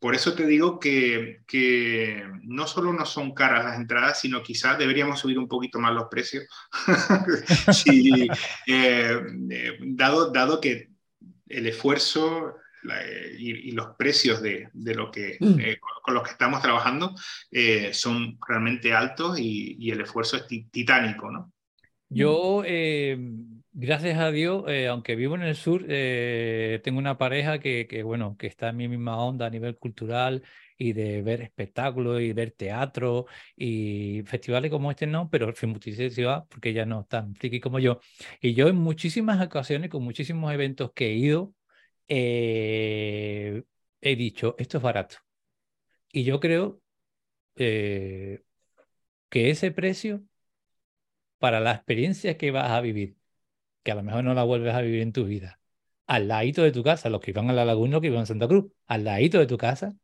Por 0.01 0.16
eso 0.16 0.34
te 0.34 0.45
digo 0.45 0.80
que, 0.80 1.43
que, 1.47 2.24
no 2.43 2.66
solo 2.66 2.93
no 2.93 3.07
son 3.07 3.32
caras 3.32 3.64
las 3.64 3.76
entradas, 3.76 4.20
sino 4.20 4.43
quizás 4.43 4.76
deberíamos 4.76 5.20
subir 5.20 5.38
un 5.38 5.47
poquito 5.47 5.78
más 5.78 5.95
los 5.95 6.09
precios, 6.11 6.47
eh, 7.86 8.28
eh, 8.66 9.78
dado, 9.82 10.32
dado 10.32 10.61
que 10.61 10.91
el 11.49 11.66
esfuerzo 11.68 12.57
y, 13.38 13.70
los 13.70 13.95
precios 13.97 14.43
de, 14.43 14.68
de 14.72 14.95
lo 14.97 15.12
que, 15.12 15.36
mm. 15.38 15.61
eh, 15.61 15.78
con, 16.03 16.14
los 16.14 16.24
que 16.24 16.32
estamos 16.32 16.61
trabajando 16.61 17.14
son 17.93 18.36
realmente 18.49 18.93
altos 18.93 19.38
y, 19.38 19.76
y, 19.78 19.93
el 19.93 20.01
esfuerzo 20.01 20.38
es 20.38 20.47
titánico. 20.72 21.30
¿no? 21.30 21.53
Yo 22.09 22.64
Gracias 23.73 24.18
a 24.18 24.33
Dios, 24.33 24.64
eh, 24.68 24.89
aunque 24.89 25.14
vivo 25.14 25.37
en 25.37 25.43
el 25.43 25.55
sur, 25.55 25.85
eh, 25.89 26.81
tengo 26.83 26.99
una 26.99 27.16
pareja 27.18 27.61
que, 27.61 28.03
bueno, 28.05 28.37
que 28.37 28.49
está 28.49 28.71
en 28.71 28.77
mi 28.77 28.89
misma 28.89 29.16
onda 29.23 29.47
a 29.47 29.51
nivel 29.51 29.79
cultural 29.79 30.43
y 30.77 30.93
de 30.93 31.23
ver 31.23 31.41
espectáculos 31.41 32.21
y 32.21 32.33
ver 32.33 32.51
teatro 32.51 33.27
y 33.57 34.23
festivales 34.27 34.73
como 34.73 34.91
este 34.91 35.07
no, 35.07 35.31
pero 35.31 35.53
film 35.55 35.79
ciudad 35.81 36.47
porque 36.49 36.71
ella 36.71 36.85
no 36.85 37.03
es 37.03 37.09
tan 37.09 37.35
friki 37.37 37.61
como 37.61 37.79
yo. 37.79 38.01
Y 38.41 38.55
yo 38.55 38.66
en 38.68 38.77
muchísimas 38.77 39.41
ocasiones, 39.45 39.89
con 39.89 40.03
muchísimos 40.03 40.53
eventos 40.53 40.93
que 40.93 41.07
he 41.11 41.14
ido, 41.14 41.55
eh, 42.09 43.62
he 44.01 44.16
dicho, 44.16 44.57
esto 44.59 44.79
es 44.79 44.83
barato. 44.83 45.16
Y 46.12 46.25
yo 46.25 46.41
creo 46.41 46.81
que 49.29 49.51
ese 49.51 49.71
precio 49.73 50.23
para 51.39 51.61
la 51.61 51.73
experiencia 51.73 52.37
que 52.39 52.51
vas 52.51 52.71
a 52.71 52.81
vivir 52.81 53.16
que 53.83 53.93
a 53.93 53.95
lo 53.95 54.03
mejor 54.03 54.24
no 54.24 54.35
la 54.35 54.45
vuelves 54.45 54.74
a 54.74 54.81
vivir 54.81 55.03
en 55.03 55.12
tu 55.12 55.24
vida, 55.24 55.61
al 56.07 56.28
ladito 56.28 56.62
de 56.62 56.72
tu 56.72 56.83
casa, 56.83 57.09
los 57.09 57.20
que 57.20 57.31
iban 57.31 57.51
a 57.51 57.53
la 57.53 57.64
laguna, 57.64 57.93
los 57.93 58.01
que 58.01 58.09
iban 58.09 58.22
a 58.22 58.26
Santa 58.26 58.49
Cruz, 58.49 58.72
al 58.87 59.05
ladito 59.05 59.39
de 59.39 59.47
tu 59.47 59.57
casa, 59.57 59.95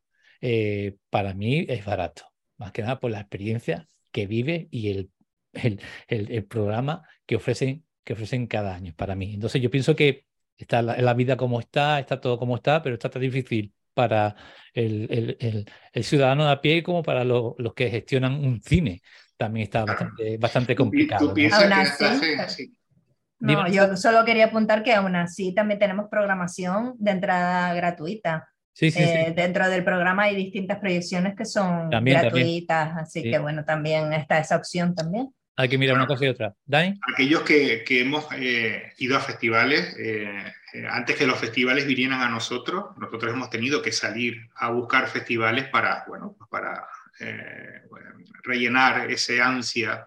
eh, 0.40 0.96
para 1.10 1.34
mí 1.34 1.66
es 1.68 1.84
barato, 1.84 2.32
más 2.58 2.72
que 2.72 2.82
nada 2.82 3.00
por 3.00 3.10
la 3.10 3.20
experiencia 3.20 3.88
que 4.12 4.26
vive 4.26 4.68
y 4.70 4.90
el, 4.90 5.10
el, 5.52 5.80
el, 6.08 6.44
programa 6.44 7.02
que 7.26 7.36
ofrecen, 7.36 7.84
que 8.04 8.12
ofrecen 8.12 8.46
cada 8.46 8.74
año 8.74 8.94
para 8.96 9.14
mí. 9.14 9.34
Entonces 9.34 9.60
yo 9.60 9.70
pienso 9.70 9.96
que 9.96 10.26
está 10.56 10.82
la, 10.82 10.96
la 10.98 11.14
vida 11.14 11.36
como 11.36 11.60
está, 11.60 11.98
está 11.98 12.20
todo 12.20 12.38
como 12.38 12.56
está, 12.56 12.82
pero 12.82 12.94
está 12.94 13.10
tan 13.10 13.22
difícil 13.22 13.72
para 13.94 14.36
el, 14.74 15.66
el, 15.92 16.04
ciudadano 16.04 16.44
de 16.44 16.52
a 16.52 16.60
pie 16.60 16.82
como 16.82 17.02
para 17.02 17.24
los 17.24 17.54
que 17.74 17.90
gestionan 17.90 18.44
un 18.44 18.60
cine. 18.60 19.00
También 19.38 19.64
está 19.64 19.84
bastante, 19.84 20.36
bastante 20.38 20.76
complicado. 20.76 21.26
No, 21.26 21.34
yo 23.40 23.96
solo 23.96 24.24
quería 24.24 24.46
apuntar 24.46 24.82
que 24.82 24.94
aún 24.94 25.16
así 25.16 25.54
también 25.54 25.78
tenemos 25.78 26.06
programación 26.10 26.94
de 26.98 27.10
entrada 27.10 27.74
gratuita. 27.74 28.48
Sí, 28.72 28.90
sí, 28.90 29.02
eh, 29.02 29.32
Dentro 29.34 29.68
del 29.70 29.84
programa 29.84 30.24
hay 30.24 30.36
distintas 30.36 30.78
proyecciones 30.78 31.34
que 31.34 31.46
son 31.46 31.88
gratuitas, 31.88 32.96
así 32.96 33.22
que 33.22 33.38
bueno, 33.38 33.64
también 33.64 34.12
está 34.12 34.38
esa 34.38 34.56
opción 34.56 34.94
también. 34.94 35.30
Hay 35.58 35.70
que 35.70 35.78
mirar 35.78 35.96
una 35.96 36.06
cosa 36.06 36.26
y 36.26 36.28
otra. 36.28 36.54
¿Dani? 36.66 37.00
Aquellos 37.14 37.40
que, 37.40 37.82
que 37.84 38.02
hemos 38.02 38.26
eh, 38.36 38.92
ido 38.98 39.16
a 39.16 39.20
festivales, 39.20 39.96
eh, 39.98 40.52
antes 40.90 41.16
que 41.16 41.26
los 41.26 41.38
festivales 41.38 41.86
vinieran 41.86 42.20
a 42.20 42.28
nosotros, 42.28 42.94
nosotros 42.98 43.32
hemos 43.32 43.48
tenido 43.48 43.80
que 43.80 43.92
salir 43.92 44.36
a 44.56 44.70
buscar 44.70 45.08
festivales 45.08 45.68
para, 45.68 46.04
bueno, 46.06 46.36
para 46.50 46.86
rellenar 48.44 49.10
ese 49.10 49.40
ansia 49.40 50.06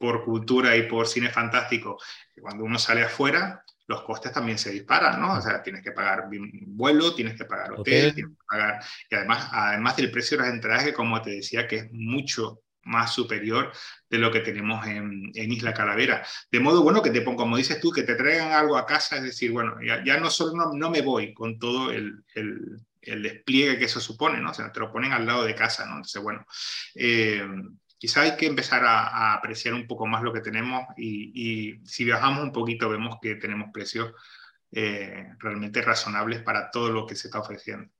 por 0.00 0.24
cultura 0.24 0.76
y 0.76 0.82
por 0.82 1.06
cine 1.06 1.28
fantástico 1.28 1.98
cuando 2.40 2.64
uno 2.64 2.78
sale 2.78 3.02
afuera, 3.02 3.64
los 3.86 4.02
costes 4.02 4.32
también 4.32 4.56
se 4.56 4.70
disparan, 4.70 5.20
¿no? 5.20 5.34
O 5.34 5.40
sea, 5.40 5.62
tienes 5.62 5.82
que 5.82 5.90
pagar 5.90 6.28
vuelo, 6.66 7.14
tienes 7.14 7.36
que 7.36 7.44
pagar 7.44 7.72
hotel, 7.72 8.14
tienes 8.14 8.36
que 8.36 8.44
pagar... 8.48 8.80
Y 9.10 9.14
además, 9.16 9.48
además 9.50 9.96
del 9.96 10.12
precio 10.12 10.36
de 10.36 10.44
las 10.44 10.54
entradas, 10.54 10.84
que 10.84 10.92
como 10.92 11.20
te 11.20 11.30
decía, 11.30 11.66
que 11.66 11.76
es 11.76 11.92
mucho 11.92 12.62
más 12.84 13.12
superior 13.12 13.72
de 14.08 14.18
lo 14.18 14.30
que 14.30 14.40
tenemos 14.40 14.86
en, 14.86 15.32
en, 15.34 15.52
Isla 15.52 15.74
Calavera. 15.74 16.24
De 16.50 16.60
modo, 16.60 16.82
bueno, 16.82 17.02
que 17.02 17.10
te 17.10 17.20
pongan, 17.20 17.38
como 17.38 17.56
dices 17.56 17.80
tú, 17.80 17.90
que 17.90 18.04
te 18.04 18.14
traigan 18.14 18.52
algo 18.52 18.76
a 18.76 18.86
casa, 18.86 19.16
es 19.16 19.22
decir, 19.22 19.50
bueno, 19.50 19.76
ya, 19.84 20.02
ya 20.04 20.18
no 20.18 20.30
solo 20.30 20.52
no, 20.54 20.72
no, 20.72 20.90
me 20.90 21.02
voy 21.02 21.34
con 21.34 21.58
todo 21.58 21.90
el, 21.90 22.24
el, 22.34 22.80
el, 23.02 23.22
despliegue 23.22 23.78
que 23.78 23.84
eso 23.86 24.00
supone, 24.00 24.40
¿no? 24.40 24.50
O 24.50 24.54
sea, 24.54 24.72
te 24.72 24.80
lo 24.80 24.92
ponen 24.92 25.12
al 25.12 25.26
lado 25.26 25.44
de 25.44 25.54
casa, 25.54 25.84
¿no? 25.86 25.96
Entonces, 25.96 26.22
bueno, 26.22 26.46
eh, 26.94 27.46
quizá 28.00 28.22
hay 28.22 28.34
que 28.36 28.46
empezar 28.46 28.82
a, 28.82 29.34
apreciar 29.34 29.74
un 29.74 29.86
poco 29.86 30.06
más 30.06 30.22
lo 30.22 30.32
que 30.32 30.40
tenemos 30.40 30.86
y, 30.96 31.78
si 31.84 32.02
viajamos 32.04 32.42
un 32.42 32.50
poquito 32.50 32.88
vemos 32.88 33.18
que 33.20 33.34
tenemos 33.34 33.68
precios 33.72 34.14
eh, 34.72 35.28
realmente 35.38 35.82
razonables 35.82 36.42
para 36.42 36.70
todo 36.70 36.90
lo 36.90 37.06
que 37.06 37.14
se 37.14 37.28
está 37.28 37.40
ofreciendo. 37.40 37.90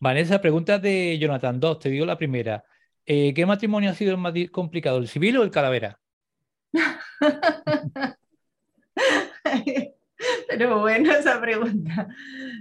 Vanessa, 0.00 0.40
pregunta 0.40 0.80
de 0.80 1.16
Jonathan 1.20 1.60
2, 1.60 1.78
te 1.78 1.88
digo 1.88 2.04
la 2.04 2.18
primera. 2.18 2.64
Eh, 3.06 3.32
¿Qué 3.32 3.46
matrimonio 3.46 3.90
ha 3.90 3.94
sido 3.94 4.16
más 4.16 4.34
complicado, 4.50 4.98
el 4.98 5.06
civil 5.06 5.36
o 5.36 5.44
el 5.44 5.52
calavera? 5.52 6.00
Pero 10.56 10.80
bueno, 10.80 11.12
esa 11.12 11.40
pregunta. 11.40 12.08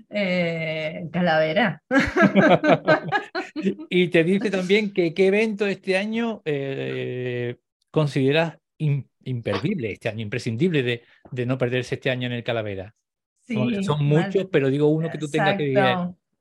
Eh, 0.10 1.08
calavera. 1.12 1.82
y 3.89 4.08
te 4.08 4.24
dice 4.24 4.50
también 4.50 4.94
que 4.94 5.14
qué 5.14 5.28
evento 5.28 5.68
este 5.68 5.98
año 5.98 6.41
eh, 6.46 7.58
consideras 7.91 8.58
imperdible, 8.78 9.91
este 9.91 10.10
año, 10.10 10.22
imprescindible 10.22 10.84
de, 10.84 11.04
de, 11.32 11.46
no 11.46 11.58
perderse 11.58 11.96
este 11.96 12.10
año 12.10 12.28
en 12.28 12.34
el 12.34 12.44
Calavera. 12.44 12.94
son, 13.48 14.04
muchos, 14.04 14.48
pero 14.52 14.70
digo 14.70 14.88
uno 14.88 15.10
que 15.10 15.18
tú 15.18 15.30
tengas 15.30 15.58
que 15.58 15.66
vivir, 15.66 15.96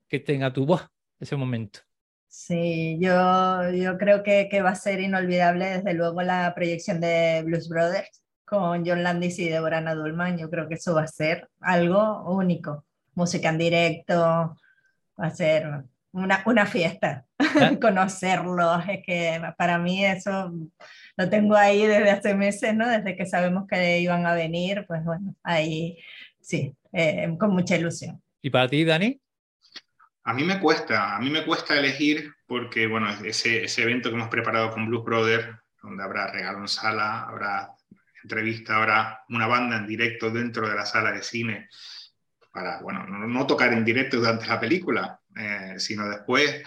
que 0.09 0.21
tenga 0.21 0.53
tu 0.53 0.67
voz 0.67 0.89
ese 1.21 1.37
momento. 1.37 1.81
Sí, 2.27 2.97
yo, 2.99 3.71
yo 3.73 3.99
creo 3.99 4.23
que, 4.23 4.49
que 4.51 4.63
va 4.63 4.71
a 4.71 4.75
ser 4.75 5.01
inolvidable 5.01 5.67
desde 5.67 5.93
luego 5.93 6.23
la 6.23 6.53
proyección 6.55 7.01
de 7.01 7.43
Blues 7.45 7.69
Brothers 7.69 8.22
con 8.53 8.85
John 8.85 9.03
Landis 9.03 9.39
y 9.39 9.49
Deborah 9.49 9.81
Nadulman, 9.81 10.37
yo 10.37 10.51
creo 10.51 10.69
que 10.69 10.75
eso 10.75 10.95
va 10.95 11.05
a 11.05 11.07
ser 11.07 11.49
algo 11.63 12.31
único. 12.31 12.85
Música 13.15 13.49
en 13.49 13.57
directo, 13.57 14.19
va 14.21 15.27
a 15.27 15.31
ser 15.31 15.85
una, 16.13 16.43
una 16.45 16.67
fiesta, 16.67 17.25
conocerlos, 17.81 18.85
es 18.91 19.01
que 19.07 19.41
para 19.57 19.79
mí 19.79 20.05
eso 20.05 20.53
lo 21.17 21.31
tengo 21.31 21.57
ahí 21.57 21.87
desde 21.87 22.11
hace 22.11 22.35
meses, 22.35 22.75
¿no? 22.75 22.87
Desde 22.87 23.17
que 23.17 23.25
sabemos 23.25 23.67
que 23.67 24.01
iban 24.01 24.27
a 24.27 24.35
venir, 24.35 24.85
pues 24.87 25.03
bueno, 25.03 25.35
ahí 25.43 25.97
sí, 26.39 26.77
eh, 26.93 27.35
con 27.39 27.55
mucha 27.55 27.77
ilusión. 27.77 28.23
¿Y 28.43 28.51
para 28.51 28.69
ti, 28.69 28.85
Dani? 28.85 29.19
A 30.25 30.35
mí 30.35 30.45
me 30.45 30.61
cuesta, 30.61 31.17
a 31.17 31.21
mí 31.21 31.31
me 31.31 31.47
cuesta 31.47 31.79
elegir 31.79 32.31
porque, 32.47 32.87
bueno, 32.87 33.09
ese, 33.25 33.65
ese 33.65 33.83
evento 33.83 34.11
que 34.11 34.17
hemos 34.17 34.29
preparado 34.29 34.73
con 34.73 34.89
Blues 34.89 35.05
Brothers, 35.05 35.57
donde 35.83 36.05
habrá 36.05 36.31
regalo 36.31 36.59
en 36.59 36.69
sala, 36.69 37.23
habrá 37.23 37.75
entrevista, 38.23 38.77
habrá 38.77 39.25
una 39.29 39.47
banda 39.47 39.77
en 39.77 39.87
directo 39.87 40.31
dentro 40.31 40.68
de 40.68 40.75
la 40.75 40.87
sala 40.87 41.12
de 41.12 41.23
cine, 41.23 41.68
para, 42.53 42.81
bueno, 42.83 43.07
no, 43.07 43.47
tocar 43.47 43.73
en 43.73 43.85
directo 43.85 44.18
durante 44.18 44.47
la 44.47 44.61
película, 44.61 45.20
eh, 45.37 45.75
sino 45.79 46.09
después 46.09 46.62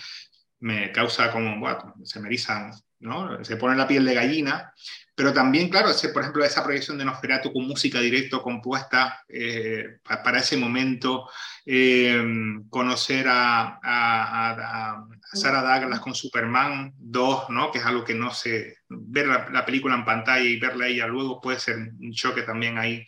me 0.59 0.91
causa 0.91 1.31
como, 1.31 1.55
se 2.03 2.19
me 2.19 2.27
erizan, 2.27 2.71
¿no? 2.99 3.43
Se 3.43 3.57
pone 3.57 3.75
la 3.75 3.87
piel 3.87 4.03
de 4.03 4.15
gallina, 4.15 4.73
pero 5.13 5.31
también, 5.31 5.69
claro, 5.69 5.89
ese, 5.89 6.09
por 6.09 6.23
ejemplo, 6.23 6.43
esa 6.43 6.63
proyección 6.63 6.97
de 6.97 7.05
Nosferatu 7.05 7.53
con 7.53 7.67
música 7.67 7.99
directo 7.99 8.41
compuesta 8.41 9.21
eh, 9.29 9.99
para 10.03 10.39
ese 10.39 10.57
momento, 10.57 11.29
eh, 11.65 12.21
conocer 12.69 13.27
a, 13.27 13.79
a, 13.81 14.51
a, 14.91 15.07
Sarah 15.33 15.61
Douglas 15.61 15.99
con 15.99 16.15
Superman 16.15 16.93
2, 16.97 17.49
¿no? 17.49 17.71
que 17.71 17.79
es 17.79 17.85
algo 17.85 18.03
que 18.03 18.13
no 18.13 18.31
sé, 18.31 18.79
ver 18.99 19.27
la, 19.27 19.65
película 19.65 19.95
en 19.95 20.05
pantalla 20.05 20.43
y 20.43 20.59
verla 20.59 20.87
ella 20.87 21.07
luego 21.07 21.41
puede 21.41 21.59
ser 21.59 21.77
un 21.77 22.11
choque 22.13 22.43
también 22.43 22.77
ahí. 22.77 23.05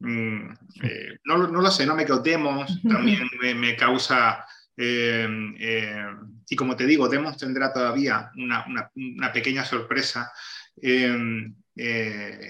Mm, 0.00 0.52
eh, 0.82 1.18
no, 1.24 1.38
no, 1.38 1.60
lo 1.60 1.70
sé, 1.70 1.86
no 1.86 1.94
me 1.94 2.04
quedo 2.04 2.20
Demos, 2.20 2.80
también 2.88 3.28
me, 3.56 3.76
causa, 3.76 4.46
eh, 4.76 5.28
eh, 5.58 6.06
y 6.48 6.56
como 6.56 6.76
te 6.76 6.86
digo, 6.86 7.08
Demos 7.08 7.36
tendrá 7.36 7.72
todavía 7.72 8.30
una, 8.36 8.64
una, 8.94 9.32
pequeña 9.32 9.64
sorpresa 9.64 10.32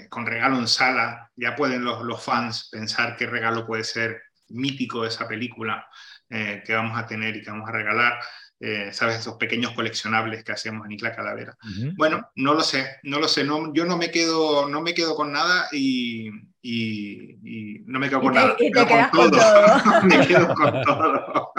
con 0.09 0.27
regalo 0.27 0.59
en 0.59 0.69
sala, 0.69 1.31
ya 1.37 1.57
pueden 1.57 1.85
los, 1.85 2.03
los, 2.03 2.23
fans 2.23 2.69
pensar 2.71 3.17
qué 3.17 3.27
regalo 3.27 3.67
puede 3.67 3.85
ser 3.85 4.23
mítico 4.51 5.03
de 5.03 5.09
esa 5.09 5.27
película 5.27 5.89
que 6.29 6.75
vamos 6.75 6.97
a 6.97 7.07
tener 7.07 7.35
y 7.35 7.43
que 7.43 7.51
vamos 7.51 7.69
a 7.69 7.73
regalar. 7.73 8.21
Eh, 8.63 8.91
¿sabes? 8.93 9.21
Esos 9.21 9.37
pequeños 9.37 9.73
coleccionables 9.73 10.45
que 10.45 10.53
hacemos 10.53 10.85
en 10.85 10.93
Isla 10.93 11.17
Calavera. 11.17 11.57
Bueno, 11.97 12.29
no 12.37 12.53
lo 12.53 12.61
sé, 12.61 12.99
no 13.05 13.19
lo 13.19 13.27
sé, 13.27 13.43
no, 13.43 13.73
yo 13.73 13.87
no 13.87 13.97
me 13.97 14.11
quedo, 14.11 14.69
no 14.69 14.83
me 14.83 14.93
quedo 14.93 15.17
con 15.17 15.33
nada 15.33 15.69
y, 15.73 16.29
y, 16.61 17.81
no 17.87 17.99
me 17.99 18.11
quedo 18.11 18.21
con 18.21 18.35
nada. 18.35 18.55
Y 18.59 18.71
te, 18.71 18.85
quedas 18.85 19.09
con 19.09 19.31
todo. 19.31 19.41
me 20.05 20.27
quedo 20.27 20.49
con 20.55 20.83
todo. 20.83 21.53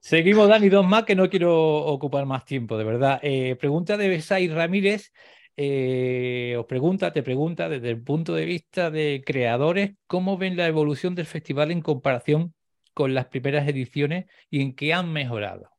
Seguimos, 0.00 0.48
Dani, 0.48 0.68
dos 0.68 0.86
más 0.86 1.02
que 1.02 1.16
no 1.16 1.28
quiero 1.28 1.52
ocupar 1.52 2.26
más 2.26 2.44
tiempo, 2.44 2.78
de 2.78 2.84
verdad. 2.84 3.18
Eh, 3.22 3.56
pregunta 3.58 3.96
de 3.96 4.08
Besay 4.08 4.46
Ramírez. 4.46 5.12
Eh, 5.56 6.54
os 6.58 6.66
pregunta, 6.66 7.12
te 7.12 7.22
pregunta 7.22 7.68
desde 7.68 7.90
el 7.90 8.02
punto 8.02 8.34
de 8.34 8.44
vista 8.44 8.90
de 8.90 9.22
creadores, 9.24 9.92
¿cómo 10.06 10.36
ven 10.36 10.56
la 10.56 10.66
evolución 10.66 11.14
del 11.14 11.26
festival 11.26 11.70
en 11.70 11.80
comparación 11.80 12.54
con 12.92 13.14
las 13.14 13.26
primeras 13.26 13.66
ediciones 13.66 14.26
y 14.50 14.60
en 14.60 14.74
qué 14.74 14.92
han 14.92 15.12
mejorado? 15.12 15.70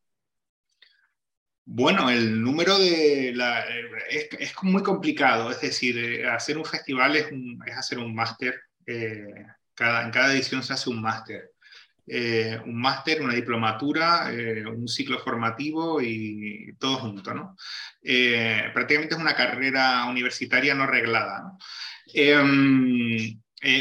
Bueno, 1.65 2.09
el 2.09 2.41
número 2.41 2.79
de 2.79 3.33
la, 3.35 3.65
es, 4.09 4.53
muy 4.63 4.81
complicado, 4.81 5.51
es 5.51 5.61
decir, 5.61 5.97
eh, 5.97 6.27
hacer 6.27 6.57
un 6.57 6.65
festival 6.65 7.15
es, 7.15 7.27
es 7.65 7.77
hacer 7.77 7.99
un 7.99 8.15
máster, 8.15 8.55
eh, 8.85 9.45
cada, 9.75 10.03
en 10.05 10.11
cada 10.11 10.33
edición 10.33 10.63
se 10.63 10.73
hace 10.73 10.89
un 10.89 11.01
máster. 11.01 11.51
Eh, 12.07 12.57
un 12.65 12.79
máster, 12.79 13.21
una 13.21 13.33
diplomatura, 13.33 14.31
un 14.73 14.87
ciclo 14.87 15.19
formativo 15.19 16.01
y 16.01 16.73
todo 16.79 16.97
junto, 16.97 17.33
¿no? 17.33 17.55
prácticamente 18.73 19.15
es 19.15 19.21
una 19.21 19.35
carrera 19.35 20.05
universitaria 20.05 20.73
no 20.73 20.87
reglada, 20.87 21.41
¿no? 21.41 21.57
Em, 22.13 23.37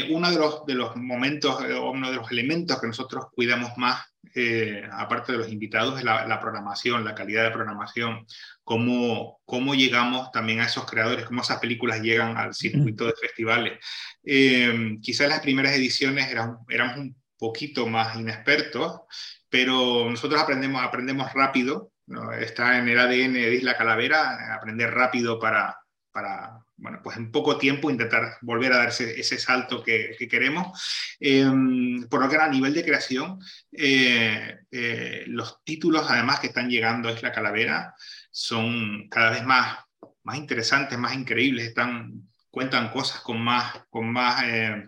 uno 0.09 0.31
de 0.31 0.37
los, 0.37 0.65
de 0.65 0.73
los 0.73 0.97
momentos, 0.97 1.57
uno 1.61 2.11
de 2.11 2.17
los 2.17 2.29
elementos 2.29 2.81
que 2.81 2.87
nosotros 2.87 3.27
cuidamos 3.33 3.71
más 3.77 4.05
eh, 4.39 4.83
aparte 4.91 5.31
de 5.31 5.39
los 5.39 5.51
invitados, 5.51 5.97
es 5.97 6.03
la, 6.03 6.39
programación, 6.39 7.03
la 7.03 7.15
calidad 7.15 7.43
de 7.43 7.51
programación, 7.51 8.27
cómo, 8.63 9.39
cómo 9.45 9.73
llegamos 9.73 10.31
también 10.31 10.59
a 10.59 10.65
esos 10.65 10.85
creadores, 10.85 11.25
cómo 11.25 11.41
esas 11.41 11.59
películas 11.59 12.01
llegan 12.01 12.37
al 12.37 12.53
circuito 12.53 13.05
de 13.05 13.13
festivales. 13.19 13.79
Eh, 14.23 14.97
quizás 15.01 15.27
las 15.27 15.39
primeras 15.39 15.73
ediciones 15.73 16.29
eran, 16.29 16.57
éramos 16.69 16.97
un 16.97 17.15
poquito 17.37 17.87
más 17.87 18.15
inexpertos, 18.17 19.01
pero 19.49 20.09
nosotros 20.09 20.41
aprendemos, 20.41 20.83
aprendemos 20.83 21.33
rápido, 21.33 21.91
está 22.39 22.77
en 22.77 22.87
el 22.87 22.99
ADN 22.99 23.33
de 23.33 23.55
Isla 23.55 23.77
Calavera, 23.77 24.55
aprender 24.55 24.93
rápido 24.93 25.39
para, 25.39 25.77
para, 26.11 26.65
bueno, 26.77 26.99
pues 27.03 27.17
en 27.17 27.31
poco 27.31 27.57
tiempo 27.57 27.91
intentar 27.91 28.37
volver 28.41 28.73
a 28.73 28.77
darse 28.77 29.19
ese 29.19 29.37
salto 29.37 29.83
que, 29.83 30.15
queremos. 30.29 31.15
Em, 31.19 32.07
por 32.09 32.21
lo 32.21 32.29
que 32.29 32.37
a 32.37 32.47
nivel 32.47 32.73
de 32.73 32.83
creación, 32.83 33.39
eh, 33.71 34.59
eh, 34.71 35.25
los 35.27 35.63
títulos 35.63 36.09
además 36.09 36.39
que 36.39 36.47
están 36.47 36.69
llegando 36.69 37.09
a 37.09 37.11
Isla 37.11 37.31
Calavera 37.31 37.93
son 38.31 39.07
cada 39.09 39.31
vez 39.31 39.43
más, 39.43 39.79
más 40.23 40.37
interesantes, 40.37 40.97
más 40.97 41.13
increíbles, 41.13 41.67
están, 41.67 42.29
cuentan 42.49 42.89
cosas 42.91 43.21
con 43.21 43.39
más, 43.41 43.83
con 43.89 44.11
más, 44.11 44.43
eh, 44.43 44.87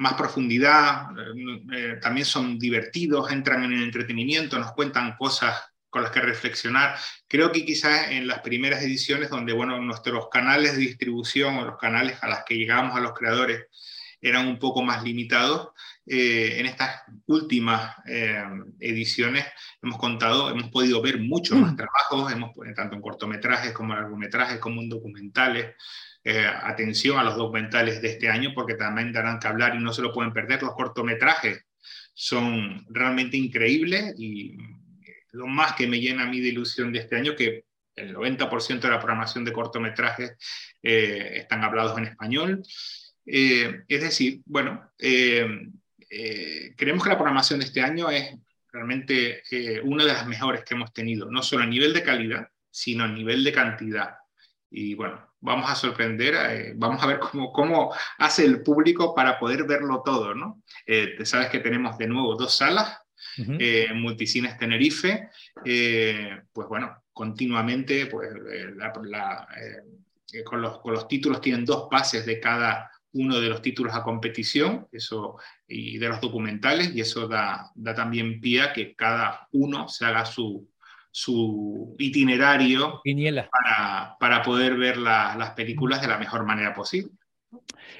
más 0.00 0.14
profundidad, 0.14 1.08
también 2.00 2.24
son 2.24 2.58
divertidos, 2.58 3.30
entran 3.30 3.64
en 3.64 3.72
el 3.72 3.82
entretenimiento, 3.82 4.58
nos 4.58 4.72
cuentan 4.72 5.14
cosas 5.16 5.62
con 5.90 6.02
las 6.02 6.10
que 6.10 6.20
reflexionar. 6.20 6.96
Creo 7.28 7.52
que 7.52 7.64
quizás 7.64 8.10
en 8.10 8.26
las 8.26 8.40
primeras 8.40 8.82
ediciones 8.82 9.28
donde, 9.28 9.52
bueno, 9.52 9.78
nuestros 9.80 10.28
canales 10.30 10.72
de 10.72 10.78
distribución 10.78 11.56
o 11.56 11.64
los 11.64 11.78
canales 11.78 12.16
a 12.22 12.28
los 12.28 12.38
que 12.46 12.56
llegamos 12.56 12.96
a 12.96 13.00
los 13.00 13.12
creadores 13.12 13.66
eran 14.22 14.48
un 14.48 14.58
poco 14.58 14.82
más 14.82 15.02
limitados, 15.02 15.70
eh, 16.06 16.58
en 16.58 16.66
estas 16.66 17.02
últimas 17.26 17.94
eh, 18.06 18.42
ediciones 18.80 19.46
hemos 19.82 19.98
contado, 19.98 20.50
hemos 20.50 20.70
podido 20.70 21.00
ver 21.00 21.18
muchos 21.20 21.58
más 21.58 21.72
mm. 21.72 21.76
trabajos, 21.76 22.32
hemos, 22.32 22.50
tanto 22.74 22.96
en 22.96 23.02
cortometrajes 23.02 23.72
como 23.72 23.92
en 23.92 24.00
largometrajes, 24.00 24.58
como 24.58 24.82
en 24.82 24.88
documentales. 24.88 25.74
Eh, 26.22 26.46
atención 26.46 27.18
a 27.18 27.24
los 27.24 27.36
documentales 27.36 28.02
de 28.02 28.08
este 28.08 28.28
año 28.28 28.52
porque 28.54 28.74
también 28.74 29.12
darán 29.12 29.38
que 29.38 29.48
hablar 29.48 29.74
y 29.74 29.78
no 29.78 29.92
se 29.92 30.02
lo 30.02 30.12
pueden 30.12 30.32
perder. 30.32 30.62
Los 30.62 30.74
cortometrajes 30.74 31.64
son 32.14 32.84
realmente 32.90 33.36
increíbles 33.36 34.14
y 34.18 34.56
lo 35.32 35.46
más 35.46 35.74
que 35.74 35.86
me 35.86 36.00
llena 36.00 36.24
a 36.24 36.26
mí 36.26 36.40
de 36.40 36.48
ilusión 36.48 36.92
de 36.92 37.00
este 37.00 37.16
año, 37.16 37.36
que 37.36 37.64
el 37.96 38.14
90% 38.14 38.80
de 38.80 38.88
la 38.88 38.98
programación 38.98 39.44
de 39.44 39.52
cortometrajes 39.52 40.36
eh, 40.82 41.32
están 41.36 41.62
hablados 41.62 41.96
en 41.98 42.06
español. 42.06 42.62
Eh, 43.26 43.82
es 43.86 44.00
decir, 44.00 44.40
bueno, 44.46 44.90
eh, 44.98 45.46
creemos 46.76 47.04
que 47.04 47.10
la 47.10 47.16
programación 47.16 47.60
de 47.60 47.66
este 47.66 47.80
año 47.80 48.10
es 48.10 48.34
realmente 48.72 49.42
una 49.84 50.04
de 50.04 50.12
las 50.12 50.26
mejores 50.26 50.64
que 50.64 50.74
hemos 50.74 50.92
tenido, 50.92 51.30
no 51.30 51.42
solo 51.42 51.64
a 51.64 51.66
nivel 51.66 51.92
de 51.92 52.02
calidad, 52.02 52.48
sino 52.70 53.04
a 53.04 53.08
nivel 53.08 53.44
de 53.44 53.52
cantidad. 53.52 54.14
Y 54.70 54.94
bueno, 54.94 55.29
vamos 55.40 55.70
a 55.70 55.74
sorprender, 55.74 56.74
vamos 56.76 57.02
a 57.02 57.06
ver 57.06 57.18
cómo, 57.18 57.52
cómo 57.52 57.94
hace 58.18 58.44
el 58.44 58.62
público 58.62 59.14
para 59.14 59.38
poder 59.38 59.64
verlo 59.64 60.02
todo, 60.04 60.34
¿no? 60.34 60.62
sabes 61.24 61.48
que 61.48 61.60
tenemos 61.60 61.96
de 61.98 62.06
nuevo 62.06 62.34
dos 62.34 62.56
salas, 62.56 63.00
eh, 63.36 63.88
Multicines 63.94 64.56
Tenerife, 64.58 65.30
eh, 65.64 66.42
pues 66.52 66.68
bueno, 66.68 67.04
continuamente, 67.12 68.06
pues 68.06 68.30
eh, 68.52 70.44
con, 70.44 70.62
los, 70.62 70.78
con, 70.80 70.94
los, 70.94 71.08
títulos 71.08 71.40
tienen 71.40 71.64
dos 71.64 71.88
pases 71.90 72.26
de 72.26 72.40
cada 72.40 72.90
uno 73.12 73.40
de 73.40 73.48
los 73.48 73.62
títulos 73.62 73.94
a 73.94 74.02
competición, 74.02 74.88
eso, 74.92 75.36
y 75.66 75.98
de 75.98 76.08
los 76.08 76.20
documentales, 76.20 76.94
y 76.94 77.00
eso 77.00 77.26
da, 77.28 77.70
da 77.74 77.94
también 77.94 78.40
pie 78.40 78.62
a 78.62 78.72
que 78.72 78.94
cada 78.94 79.48
uno 79.52 79.88
se 79.88 80.04
haga 80.04 80.24
su, 80.24 80.68
su 81.10 81.96
itinerario 81.98 83.00
para, 83.50 84.16
para, 84.18 84.42
poder 84.42 84.76
ver 84.76 84.96
las 84.96 85.50
películas 85.50 86.00
de 86.00 86.08
la 86.08 86.18
mejor 86.18 86.44
manera 86.44 86.72
posible. 86.72 87.10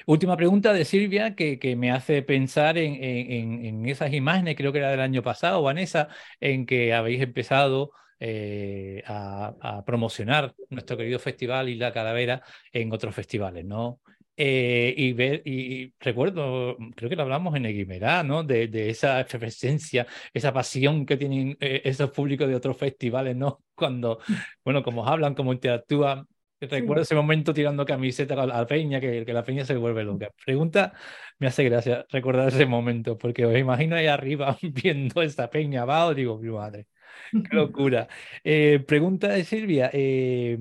Última 0.05 0.37
pregunta 0.37 0.71
de 0.71 0.85
Silvia 0.85 1.35
que, 1.35 1.59
que 1.59 1.75
me 1.75 1.91
hace 1.91 2.21
pensar 2.21 2.77
en, 2.77 2.95
en, 3.03 3.85
esas 3.85 4.13
imágenes, 4.13 4.55
creo 4.55 4.71
que 4.71 4.79
era 4.79 4.91
del 4.91 5.01
año 5.01 5.21
pasado, 5.21 5.61
Vanessa, 5.61 6.07
en 6.39 6.65
que 6.65 6.93
habéis 6.93 7.21
empezado 7.21 7.91
eh, 8.19 9.03
a, 9.07 9.83
promocionar 9.85 10.53
nuestro 10.69 10.95
querido 10.95 11.19
festival 11.19 11.69
y 11.69 11.75
la 11.75 11.91
calavera 11.91 12.43
en 12.71 12.93
otros 12.93 13.15
festivales, 13.15 13.65
¿no? 13.65 13.99
Eh, 14.43 14.95
y 14.97 15.13
ver, 15.13 15.43
y, 15.45 15.93
recuerdo, 15.99 16.75
creo 16.95 17.09
que 17.11 17.15
lo 17.15 17.21
hablamos 17.21 17.55
en 17.55 17.67
Eguimerá, 17.67 18.23
¿no? 18.23 18.43
De, 18.43 18.67
de, 18.67 18.89
esa 18.89 19.21
efervescencia, 19.21 20.07
esa 20.33 20.51
pasión 20.51 21.05
que 21.05 21.15
tienen 21.15 21.55
eh, 21.59 21.81
esos 21.85 22.09
públicos 22.09 22.47
de 22.47 22.55
otros 22.55 22.75
festivales, 22.75 23.35
¿no? 23.35 23.63
Cuando, 23.75 24.19
bueno, 24.65 24.81
como 24.81 25.07
hablan, 25.07 25.35
como 25.35 25.53
interactúan, 25.53 26.27
Recuerdo 26.59 27.01
ese 27.01 27.15
momento 27.15 27.53
tirando 27.55 27.85
camiseta 27.85 28.35
a 28.35 28.45
la 28.45 28.67
peña, 28.67 28.99
que, 28.99 29.25
que 29.25 29.33
la 29.33 29.43
peña 29.43 29.65
se 29.65 29.75
vuelve 29.75 30.03
loca. 30.03 30.29
Pregunta, 30.45 30.93
me 31.39 31.47
hace 31.47 31.63
gracia 31.63 32.05
recordar 32.09 32.49
ese 32.49 32.67
momento, 32.67 33.17
porque 33.17 33.45
os 33.45 33.57
imagino 33.57 33.95
ahí 33.95 34.05
arriba 34.05 34.57
viendo 34.61 35.23
esta 35.23 35.49
peña 35.49 35.83
abajo, 35.83 36.13
digo, 36.13 36.37
mi 36.39 36.49
madre, 36.49 36.87
qué 37.31 37.55
locura. 37.55 38.07
Eh, 38.43 38.83
pregunta 38.87 39.27
de 39.29 39.43
Silvia, 39.43 39.89
eh, 39.93 40.57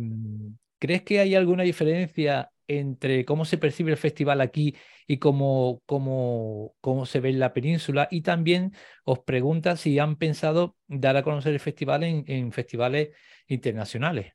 ¿crees 0.79 1.03
que 1.03 1.21
hay 1.21 1.35
alguna 1.35 1.63
diferencia 1.63 2.51
entre 2.79 3.25
cómo 3.25 3.45
se 3.45 3.59
percibe 3.59 3.91
el 3.91 3.97
festival 3.97 4.41
aquí 4.41 4.77
y 5.07 5.19
cómo, 5.19 5.83
cómo, 5.87 6.75
cómo 6.81 7.05
se 7.05 7.21
ve 7.21 7.31
en 7.31 7.41
la 7.41 7.53
península. 7.53 8.07
Y 8.11 8.23
también 8.23 8.73
os 9.05 9.21
pregunta 9.21 9.77
si 9.77 9.99
han 9.99 10.17
pensado 10.17 10.77
dar 10.87 11.17
a 11.17 11.23
conocer 11.23 11.53
el 11.53 11.61
festival 11.61 12.05
en, 12.05 12.25
en 12.29 12.53
festivales 12.53 13.11
internacionales. 13.49 14.35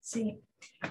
Sí, 0.00 0.40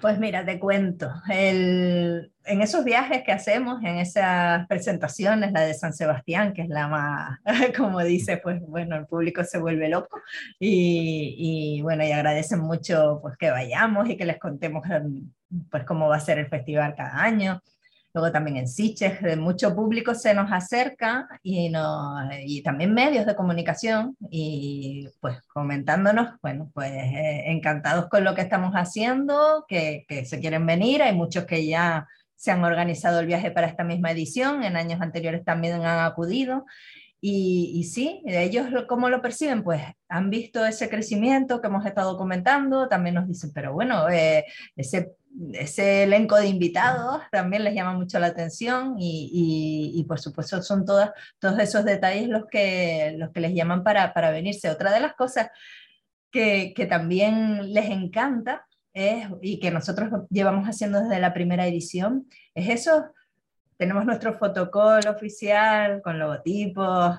pues 0.02 0.20
mira, 0.20 0.46
te 0.46 0.60
cuento, 0.60 1.10
el, 1.30 2.32
en 2.44 2.62
esos 2.62 2.84
viajes 2.84 3.24
que 3.24 3.32
hacemos, 3.32 3.82
en 3.84 3.98
esas 3.98 4.68
presentaciones, 4.68 5.52
la 5.52 5.62
de 5.62 5.74
San 5.74 5.94
Sebastián, 5.94 6.54
que 6.54 6.64
es 6.64 6.70
la 6.70 6.88
más, 6.88 7.40
como 7.78 8.04
dice, 8.04 8.38
pues 8.38 8.60
bueno, 8.62 8.96
el 8.98 9.06
público 9.06 9.44
se 9.44 9.60
vuelve 9.60 9.88
loco 9.90 10.20
y, 10.60 11.78
y 11.78 11.82
bueno, 11.82 12.04
y 12.04 12.12
agradecen 12.12 12.60
mucho 12.60 13.20
pues 13.22 13.38
que 13.38 13.52
vayamos 13.52 14.10
y 14.10 14.18
que 14.18 14.26
les 14.26 14.40
contemos 14.40 14.84
pues 15.70 15.84
cómo 15.86 16.08
va 16.08 16.18
a 16.18 16.20
ser 16.20 16.40
el 16.40 16.48
festival 16.48 16.96
cada 16.96 17.22
año. 17.22 17.62
Luego 18.14 18.32
también 18.32 18.56
en 18.56 18.68
Siches, 18.70 19.22
de 19.22 19.36
mucho 19.36 19.76
público 19.76 20.16
se 20.16 20.34
nos 20.34 20.50
acerca 20.50 21.28
y, 21.44 21.70
no, 21.70 22.16
y 22.46 22.64
también 22.64 22.94
medios 22.94 23.26
de 23.26 23.36
comunicación 23.36 24.16
y 24.30 25.10
pues 25.20 25.42
comentándonos, 25.48 26.40
bueno, 26.42 26.72
pues 26.74 26.92
eh, 26.92 27.44
encantados 27.48 28.08
con 28.08 28.24
lo 28.24 28.34
que 28.34 28.42
estamos 28.42 28.74
haciendo, 28.74 29.66
que, 29.68 30.06
que 30.08 30.24
se 30.24 30.40
quieren 30.40 30.66
venir, 30.66 31.04
hay 31.04 31.14
muchos 31.14 31.44
que 31.44 31.68
ya 31.68 32.08
se 32.36 32.52
han 32.52 32.64
organizado 32.64 33.20
el 33.20 33.26
viaje 33.26 33.52
para 33.52 33.68
esta 33.68 33.84
misma 33.84 34.12
edición, 34.12 34.64
en 34.64 34.78
años 34.78 35.02
anteriores 35.02 35.44
también 35.44 35.84
han 35.84 36.06
acudido. 36.06 36.66
Y, 37.20 37.72
y, 37.74 37.86
sí, 37.86 38.22
ellos 38.26 38.68
cómo 38.88 39.10
lo 39.10 39.22
perciben, 39.22 39.64
pues 39.64 39.82
han 40.08 40.30
visto 40.30 40.64
ese 40.64 40.90
crecimiento 40.90 41.60
que 41.60 41.68
hemos 41.68 41.86
estado 41.86 42.18
comentando, 42.18 42.88
también 42.88 43.16
nos 43.16 43.28
dicen, 43.28 43.52
pero 43.52 43.74
bueno, 43.74 44.08
eh, 44.10 44.46
ese 44.76 45.16
ese 45.54 46.04
elenco 46.04 46.38
de 46.38 46.48
invitados 46.48 47.22
también 47.32 47.64
les 47.64 47.74
llama 47.74 47.94
mucho 47.94 48.20
la 48.20 48.28
atención 48.28 48.96
y, 48.98 49.92
y, 49.94 50.04
por 50.06 50.20
supuesto 50.20 50.62
son 50.62 50.86
todas, 50.86 51.12
todos 51.40 51.60
esos 51.60 51.84
detalles 51.84 52.28
los 52.30 52.46
que, 52.46 53.16
los 53.18 53.32
que 53.32 53.42
les 53.42 53.54
llaman 53.54 53.84
para, 53.84 54.14
para 54.14 54.32
venirse. 54.32 54.70
Otra 54.70 54.94
de 54.94 55.00
las 55.00 55.16
cosas 55.16 55.50
que, 56.32 56.74
que 56.76 56.86
también 56.86 57.74
les 57.74 57.90
encanta 57.90 58.66
es, 58.94 59.28
y 59.42 59.60
que 59.60 59.72
nosotros 59.72 60.10
llevamos 60.30 60.68
haciendo 60.68 61.02
desde 61.02 61.20
la 61.20 61.34
primera 61.34 61.68
edición 61.68 62.28
es 62.54 62.70
eso. 62.70 63.12
Tenemos 63.78 64.06
nuestro 64.06 64.34
fotocall 64.38 65.06
oficial 65.08 66.02
con 66.02 66.18
logotipos, 66.18 67.18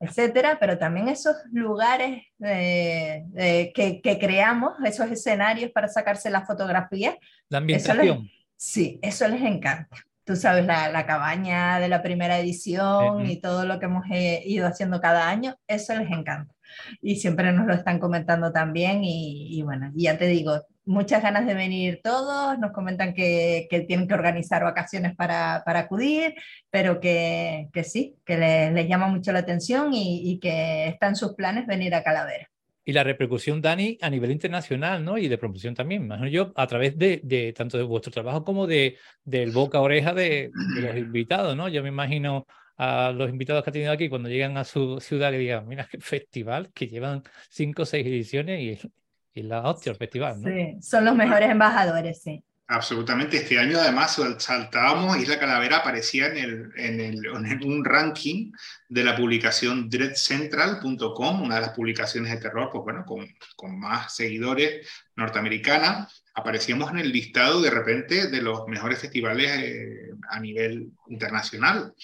etcétera, 0.00 0.58
pero 0.60 0.78
también 0.78 1.08
esos 1.08 1.36
lugares 1.52 2.24
que, 2.38 4.00
que, 4.02 4.18
creamos, 4.18 4.74
esos 4.84 5.10
escenarios 5.10 5.70
para 5.70 5.88
sacarse 5.88 6.30
las 6.30 6.46
fotografías. 6.46 7.16
La 7.48 7.58
ambientación. 7.58 8.28
sí, 8.56 8.98
eso 9.02 9.26
les 9.28 9.42
encanta. 9.42 9.96
Tú 10.24 10.36
sabes, 10.36 10.66
la, 10.66 10.90
la 10.90 11.06
cabaña 11.06 11.80
de 11.80 11.88
la 11.88 12.02
primera 12.02 12.38
edición 12.38 13.24
y 13.24 13.40
todo 13.40 13.64
lo 13.64 13.78
que 13.78 13.86
hemos 13.86 14.04
eh, 14.10 14.42
ido 14.44 14.66
haciendo 14.66 15.00
cada 15.00 15.26
año, 15.28 15.56
eso 15.66 15.94
les 15.94 16.10
encanta. 16.10 16.54
Y 17.00 17.16
siempre 17.16 17.50
nos 17.52 17.66
lo 17.66 17.72
están 17.72 17.98
comentando 17.98 18.52
también 18.52 19.02
y, 19.02 19.58
y 19.58 19.62
bueno, 19.62 19.90
ya 19.94 20.18
te 20.18 20.26
digo, 20.26 20.66
muchas 20.88 21.22
ganas 21.22 21.46
de 21.46 21.54
venir 21.54 22.00
todos, 22.02 22.58
nos 22.58 22.72
comentan 22.72 23.14
que, 23.14 23.68
que 23.70 23.80
tienen 23.80 24.08
que 24.08 24.14
organizar 24.14 24.64
vacaciones 24.64 25.14
para, 25.14 25.62
para 25.64 25.80
acudir, 25.80 26.34
pero 26.70 26.98
que, 26.98 27.68
que 27.72 27.84
sí, 27.84 28.16
que 28.24 28.38
les, 28.38 28.72
les, 28.72 28.88
llama 28.88 29.06
mucho 29.06 29.30
la 29.30 29.40
atención 29.40 29.92
y, 29.92 30.22
y, 30.30 30.40
que 30.40 30.88
está 30.88 31.08
en 31.08 31.16
sus 31.16 31.34
planes 31.34 31.66
venir 31.66 31.94
a 31.94 32.02
Calavera. 32.02 32.48
Y 32.84 32.92
la 32.92 33.04
repercusión, 33.04 33.60
Dani, 33.60 33.98
a 34.00 34.08
nivel 34.08 34.30
internacional, 34.30 35.04
¿no? 35.04 35.18
Y 35.18 35.28
de 35.28 35.36
promoción 35.36 35.74
también, 35.74 36.04
imagino 36.04 36.28
yo, 36.28 36.52
a 36.56 36.66
través 36.66 36.96
de, 36.96 37.20
de 37.22 37.52
tanto 37.52 37.76
de 37.76 37.84
vuestro 37.84 38.10
trabajo 38.10 38.42
como 38.44 38.66
de, 38.66 38.96
del 39.24 39.50
boca 39.50 39.76
a 39.76 39.82
oreja 39.82 40.14
de, 40.14 40.50
de 40.74 40.80
los 40.80 40.96
invitados, 40.96 41.54
¿no? 41.54 41.68
Yo 41.68 41.82
me 41.82 41.90
imagino 41.90 42.46
a 42.78 43.12
los 43.12 43.28
invitados 43.28 43.62
que 43.62 43.70
ha 43.70 43.72
tenido 43.74 43.92
aquí 43.92 44.08
cuando 44.08 44.30
llegan 44.30 44.56
a 44.56 44.64
su 44.64 45.00
ciudad 45.00 45.32
que 45.32 45.38
digan, 45.38 45.68
mira 45.68 45.86
qué 45.90 45.98
festival, 45.98 46.70
que 46.72 46.86
llevan 46.86 47.24
cinco 47.50 47.82
o 47.82 47.84
seis 47.84 48.06
ediciones 48.06 48.60
y 48.62 48.90
y 49.38 49.42
la 49.42 49.62
hostia, 49.62 49.92
el 49.92 49.98
festival, 49.98 50.40
¿no? 50.40 50.48
Sí, 50.48 50.76
son 50.82 51.04
los 51.04 51.14
mejores 51.14 51.50
embajadores, 51.50 52.22
sí. 52.22 52.44
Absolutamente. 52.70 53.38
Este 53.38 53.58
año 53.58 53.78
además 53.78 54.20
saltábamos, 54.36 55.16
Isla 55.16 55.38
Calavera 55.38 55.78
aparecía 55.78 56.26
en, 56.26 56.36
el, 56.36 56.70
en, 56.76 57.00
el, 57.00 57.24
en 57.24 57.64
un 57.64 57.82
ranking 57.82 58.52
de 58.90 59.04
la 59.04 59.16
publicación 59.16 59.88
dreadcentral.com, 59.88 61.42
una 61.42 61.54
de 61.54 61.60
las 61.62 61.70
publicaciones 61.70 62.30
de 62.30 62.36
terror, 62.36 62.68
pues 62.70 62.84
bueno, 62.84 63.06
con, 63.06 63.26
con 63.56 63.78
más 63.80 64.14
seguidores 64.14 64.86
norteamericana. 65.16 66.08
Aparecíamos 66.34 66.90
en 66.90 66.98
el 66.98 67.10
listado 67.10 67.62
de 67.62 67.70
repente 67.70 68.26
de 68.28 68.42
los 68.42 68.68
mejores 68.68 68.98
festivales 68.98 69.50
eh, 69.50 70.10
a 70.28 70.38
nivel 70.38 70.92
internacional. 71.06 71.94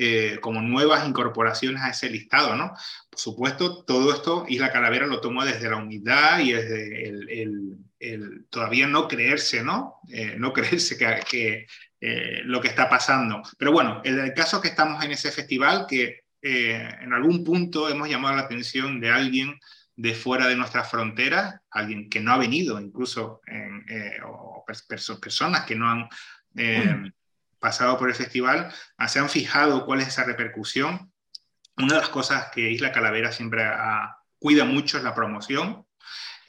Eh, 0.00 0.38
como 0.40 0.62
nuevas 0.62 1.08
incorporaciones 1.08 1.82
a 1.82 1.90
ese 1.90 2.08
listado, 2.08 2.54
¿no? 2.54 2.72
Por 3.10 3.18
supuesto, 3.18 3.82
todo 3.84 4.12
esto 4.12 4.44
Isla 4.48 4.70
Calavera 4.70 5.06
lo 5.06 5.20
tomó 5.20 5.44
desde 5.44 5.68
la 5.68 5.76
unidad 5.76 6.38
y 6.38 6.52
desde 6.52 7.08
el, 7.08 7.76
el, 7.98 8.46
todavía 8.48 8.86
no 8.86 9.08
creerse, 9.08 9.64
¿no? 9.64 9.96
Eh, 10.08 10.36
no 10.38 10.52
creerse 10.54 10.96
que, 10.96 11.20
que 11.28 11.66
eh, 12.00 12.42
lo 12.44 12.60
que 12.60 12.68
está 12.68 12.88
pasando. 12.88 13.42
Pero 13.58 13.72
bueno, 13.72 14.00
el, 14.04 14.20
el, 14.20 14.34
caso 14.34 14.60
que 14.60 14.68
estamos 14.68 15.04
en 15.04 15.10
ese 15.10 15.32
festival, 15.32 15.86
que 15.88 16.20
eh, 16.42 16.88
en 17.00 17.12
algún 17.12 17.42
punto 17.42 17.88
hemos 17.88 18.08
llamado 18.08 18.36
la 18.36 18.42
atención 18.42 19.00
de 19.00 19.10
alguien 19.10 19.58
de 19.96 20.14
fuera 20.14 20.46
de 20.46 20.54
nuestras 20.54 20.88
fronteras, 20.88 21.56
alguien 21.70 22.08
que 22.08 22.20
no 22.20 22.32
ha 22.32 22.38
venido, 22.38 22.80
incluso 22.80 23.40
en, 23.46 23.84
eh, 23.88 24.18
o 24.24 24.64
pers 24.64 24.82
personas 25.20 25.64
que 25.64 25.74
no 25.74 25.90
han 25.90 26.08
eh, 26.54 27.10
pasado 27.58 27.98
por 27.98 28.08
el 28.08 28.14
festival, 28.14 28.72
ah, 28.96 29.08
se 29.08 29.18
han 29.18 29.28
fijado 29.28 29.84
cuál 29.84 30.00
es 30.00 30.08
esa 30.08 30.24
repercusión. 30.24 31.12
Una 31.76 31.94
de 31.94 32.00
las 32.00 32.08
cosas 32.08 32.48
que 32.52 32.70
Isla 32.70 32.92
Calavera 32.92 33.32
siempre 33.32 33.62
ha, 33.64 34.16
cuida 34.38 34.64
mucho 34.64 34.98
es 34.98 35.04
la 35.04 35.14
promoción. 35.14 35.84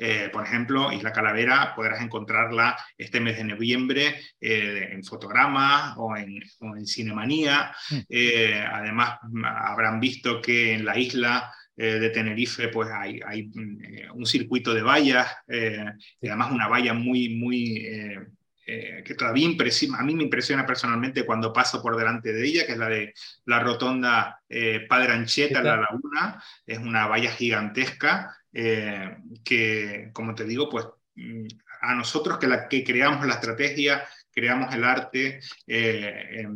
Eh, 0.01 0.29
por 0.31 0.45
ejemplo, 0.45 0.93
Isla 0.93 1.11
Calavera 1.11 1.73
podrás 1.75 2.01
encontrarla 2.01 2.77
este 2.97 3.19
mes 3.19 3.37
de 3.37 3.43
noviembre 3.43 4.21
eh, 4.39 4.89
en 4.91 5.03
Fotograma 5.03 5.95
o 5.97 6.15
en, 6.15 6.39
o 6.61 6.77
en 6.77 6.87
Cinemanía. 6.87 7.75
Mm. 7.89 7.97
Eh, 8.07 8.65
además, 8.71 9.19
habrán 9.43 9.99
visto 9.99 10.41
que 10.41 10.73
en 10.73 10.85
la 10.85 10.97
isla 10.97 11.53
eh, 11.75 11.99
de 11.99 12.09
Tenerife 12.11 12.69
pues 12.69 12.89
hay, 12.91 13.19
hay 13.25 13.51
un 14.13 14.25
circuito 14.25 14.73
de 14.73 14.81
vallas 14.81 15.27
y 15.47 16.27
además 16.27 16.51
una 16.51 16.67
valla 16.67 16.93
muy, 16.93 17.35
muy 17.35 17.85
eh, 18.71 19.03
que 19.03 19.15
todavía 19.15 19.45
impresiona, 19.45 19.97
a 19.97 20.03
mí 20.03 20.13
me 20.13 20.23
impresiona 20.23 20.63
personalmente 20.63 21.25
cuando 21.25 21.51
paso 21.51 21.81
por 21.81 21.97
delante 21.97 22.31
de 22.31 22.45
ella, 22.45 22.65
que 22.65 22.73
es 22.73 22.77
la 22.77 22.87
de 22.87 23.13
la 23.45 23.59
rotonda 23.59 24.41
eh, 24.47 24.85
Padre 24.87 25.13
Ancheta, 25.13 25.63
la 25.63 25.77
laguna, 25.77 26.43
es 26.67 26.77
una 26.77 27.07
valla 27.07 27.31
gigantesca 27.31 28.37
eh, 28.53 29.17
que, 29.43 30.11
como 30.13 30.35
te 30.35 30.43
digo, 30.43 30.69
pues 30.69 30.85
mm, 31.15 31.47
a 31.81 31.95
nosotros 31.95 32.37
que, 32.37 32.47
la, 32.47 32.67
que 32.67 32.83
creamos 32.83 33.25
la 33.25 33.33
estrategia, 33.33 34.05
creamos 34.31 34.73
el 34.73 34.83
arte, 34.83 35.39
eh, 35.65 36.43
eh, 36.43 36.47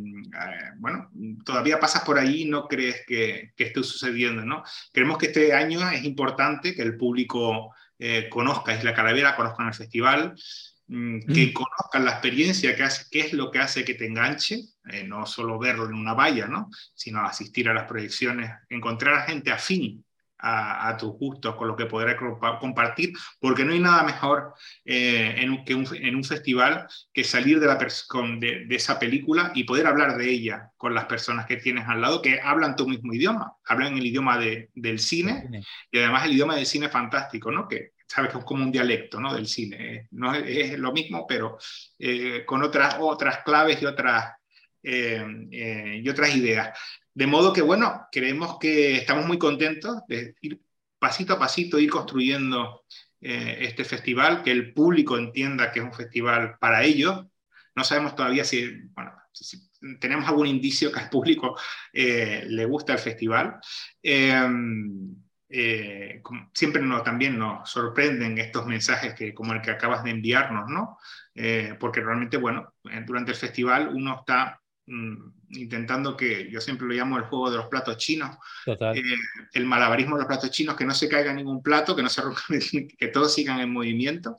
bueno, 0.76 1.10
todavía 1.44 1.80
pasas 1.80 2.04
por 2.04 2.18
ahí 2.18 2.42
y 2.42 2.44
no 2.48 2.68
crees 2.68 3.04
que, 3.06 3.52
que, 3.56 3.64
esté 3.64 3.82
sucediendo, 3.82 4.44
¿no? 4.44 4.62
Creemos 4.92 5.18
que 5.18 5.26
este 5.26 5.52
año 5.52 5.88
es 5.90 6.04
importante 6.04 6.74
que 6.74 6.82
el 6.82 6.96
público 6.96 7.74
eh, 7.98 8.28
conozca 8.28 8.74
Isla 8.74 8.94
Calavera, 8.94 9.36
conozcan 9.36 9.68
el 9.68 9.74
festival, 9.74 10.34
que 11.26 11.46
mm. 11.46 11.52
conozcan 11.52 12.04
la 12.04 12.12
experiencia, 12.12 12.76
que 12.76 12.82
hace, 12.84 13.06
qué 13.10 13.20
es 13.20 13.32
lo 13.32 13.50
que 13.50 13.58
hace 13.58 13.84
que 13.84 13.94
te 13.94 14.06
enganche, 14.06 14.60
eh, 14.90 15.04
no 15.04 15.26
solo 15.26 15.58
verlo 15.58 15.86
en 15.86 15.94
una 15.94 16.14
valla, 16.14 16.46
¿no? 16.46 16.70
sino 16.94 17.20
asistir 17.20 17.68
a 17.68 17.74
las 17.74 17.84
proyecciones, 17.84 18.50
encontrar 18.68 19.14
a 19.14 19.22
gente 19.22 19.50
afín 19.50 20.04
a, 20.38 20.88
a 20.88 20.96
tus 20.96 21.12
gustos, 21.12 21.56
con 21.56 21.68
lo 21.68 21.74
que 21.74 21.86
podrás 21.86 22.16
compartir, 22.60 23.12
porque 23.40 23.64
no 23.64 23.72
hay 23.72 23.80
nada 23.80 24.02
mejor 24.02 24.54
eh, 24.84 25.34
en, 25.38 25.64
que 25.64 25.74
un, 25.74 25.86
en 25.94 26.14
un 26.14 26.24
festival 26.24 26.86
que 27.12 27.24
salir 27.24 27.58
de, 27.60 27.66
la 27.66 27.78
con, 28.08 28.38
de, 28.38 28.66
de, 28.66 28.76
esa 28.76 28.98
película 28.98 29.52
y 29.54 29.64
poder 29.64 29.86
hablar 29.86 30.16
de 30.16 30.30
ella 30.30 30.70
con 30.76 30.94
las 30.94 31.06
personas 31.06 31.46
que 31.46 31.56
tienes 31.56 31.88
al 31.88 32.02
lado, 32.02 32.20
que 32.20 32.40
hablan 32.40 32.76
tu 32.76 32.86
mismo 32.86 33.12
idioma, 33.14 33.54
hablan 33.64 33.96
el 33.96 34.06
idioma 34.06 34.38
de, 34.38 34.70
del 34.74 34.98
cine 34.98 35.48
y 35.90 35.98
además 35.98 36.26
el 36.26 36.32
idioma 36.32 36.56
del 36.56 36.66
cine 36.66 36.88
fantástico, 36.88 37.50
¿no? 37.50 37.66
que 37.66 37.94
sabes 38.14 38.30
que 38.30 38.38
es 38.38 38.44
como 38.44 38.62
un 38.62 38.70
dialecto 38.70 39.18
¿no? 39.18 39.34
del 39.34 39.46
cine. 39.46 40.06
No 40.12 40.34
es, 40.34 40.44
es 40.46 40.78
lo 40.78 40.92
mismo, 40.92 41.26
pero 41.26 41.58
eh, 41.98 42.44
con 42.46 42.62
otras, 42.62 42.96
otras 43.00 43.42
claves 43.42 43.82
y 43.82 43.86
otras, 43.86 44.34
eh, 44.82 45.24
eh, 45.50 46.00
y 46.02 46.08
otras 46.08 46.34
ideas. 46.36 46.78
De 47.12 47.26
modo 47.26 47.52
que, 47.52 47.62
bueno, 47.62 48.06
creemos 48.12 48.58
que 48.58 48.96
estamos 48.96 49.26
muy 49.26 49.38
contentos 49.38 50.02
de 50.06 50.36
ir 50.42 50.60
pasito 50.98 51.34
a 51.34 51.38
pasito, 51.38 51.78
ir 51.78 51.90
construyendo 51.90 52.84
este 53.20 53.84
festival, 53.84 54.42
que 54.42 54.50
el 54.50 54.74
público 54.74 55.16
entienda 55.16 55.72
que 55.72 55.78
es 55.78 55.84
un 55.84 55.94
festival 55.94 56.58
para 56.60 56.84
ellos. 56.84 57.24
No 57.74 57.82
sabemos 57.82 58.14
todavía 58.14 58.44
si, 58.44 58.82
bueno, 58.94 59.12
si 59.32 59.70
tenemos 59.98 60.28
algún 60.28 60.46
indicio 60.46 60.92
que 60.92 61.00
al 61.00 61.08
público 61.08 61.58
le 61.92 62.64
gusta 62.66 62.92
el 62.92 62.98
festival 62.98 63.60
eh, 65.48 66.22
siempre 66.52 66.82
no, 66.82 67.02
también 67.02 67.38
nos 67.38 67.70
sorprenden 67.70 68.38
estos 68.38 68.66
mensajes 68.66 69.14
que, 69.14 69.34
como 69.34 69.52
el 69.52 69.60
que 69.60 69.70
acabas 69.70 70.02
de 70.04 70.10
enviarnos, 70.10 70.68
¿no? 70.68 70.98
Eh, 71.34 71.76
porque 71.78 72.00
realmente, 72.00 72.36
bueno, 72.36 72.74
durante 73.06 73.32
el 73.32 73.36
festival 73.36 73.90
uno 73.94 74.18
está 74.20 74.60
mm, 74.86 75.14
intentando 75.50 76.16
que, 76.16 76.50
yo 76.50 76.60
siempre 76.60 76.86
lo 76.86 76.94
llamo 76.94 77.18
el 77.18 77.24
juego 77.24 77.50
de 77.50 77.58
los 77.58 77.66
platos 77.66 77.96
chinos, 77.98 78.36
el 79.52 79.66
malabarismo 79.66 80.16
de 80.16 80.22
los 80.22 80.28
platos 80.28 80.50
chinos, 80.50 80.76
que 80.76 80.84
no 80.84 80.94
se 80.94 81.08
caiga 81.08 81.32
ningún 81.32 81.62
plato, 81.62 81.94
que, 81.94 82.02
no 82.02 82.08
se 82.08 82.22
que 82.98 83.08
todos 83.08 83.34
sigan 83.34 83.60
en 83.60 83.72
movimiento. 83.72 84.36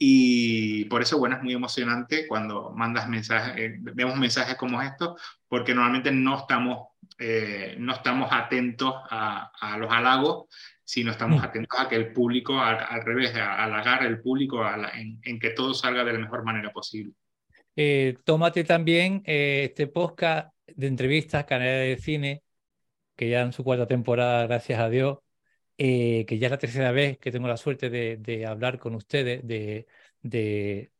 Y 0.00 0.84
por 0.84 1.02
eso, 1.02 1.18
bueno, 1.18 1.36
es 1.36 1.42
muy 1.42 1.54
emocionante 1.54 2.28
cuando 2.28 2.70
mandas 2.70 3.08
mensajes, 3.08 3.72
vemos 3.80 4.16
mensajes 4.16 4.54
como 4.54 4.80
estos, 4.80 5.20
porque 5.48 5.74
normalmente 5.74 6.12
no 6.12 6.38
estamos 6.38 6.87
eh, 7.20 7.74
no 7.78 7.94
estamos 7.94 8.28
atentos 8.30 8.94
a, 9.10 9.76
los 9.78 9.90
halagos, 9.90 10.46
sino 10.84 11.10
estamos 11.10 11.40
mm. 11.40 11.44
atentos 11.44 11.80
a 11.80 11.88
que 11.88 11.96
el 11.96 12.12
público, 12.12 12.60
al, 12.60 13.02
revés, 13.04 13.34
a 13.34 13.64
halagar 13.64 14.04
el 14.06 14.20
público 14.20 14.64
en, 14.94 15.38
que 15.40 15.50
todo 15.50 15.74
salga 15.74 16.04
de 16.04 16.12
la 16.12 16.20
mejor 16.20 16.44
manera 16.44 16.70
posible. 16.70 17.12
Eh, 17.74 18.16
tómate 18.24 18.62
también 18.62 19.22
eh, 19.26 19.64
este 19.64 19.88
podcast 19.88 20.54
de 20.66 20.86
entrevistas, 20.86 21.44
Canales 21.44 21.96
de 21.96 22.02
Cine, 22.02 22.42
que 23.16 23.28
ya 23.28 23.40
en 23.40 23.52
su 23.52 23.64
cuarta 23.64 23.86
temporada, 23.86 24.46
gracias 24.46 24.78
a 24.78 24.88
Dios, 24.88 25.18
que 25.76 26.38
ya 26.38 26.46
es 26.46 26.50
la 26.50 26.58
tercera 26.58 26.92
vez 26.92 27.18
que 27.18 27.32
tengo 27.32 27.48
la 27.48 27.56
suerte 27.56 27.90
de, 27.90 28.46
hablar 28.46 28.78
con 28.78 28.94
ustedes, 28.94 29.46
de, 29.46 29.86
de, 30.22 30.92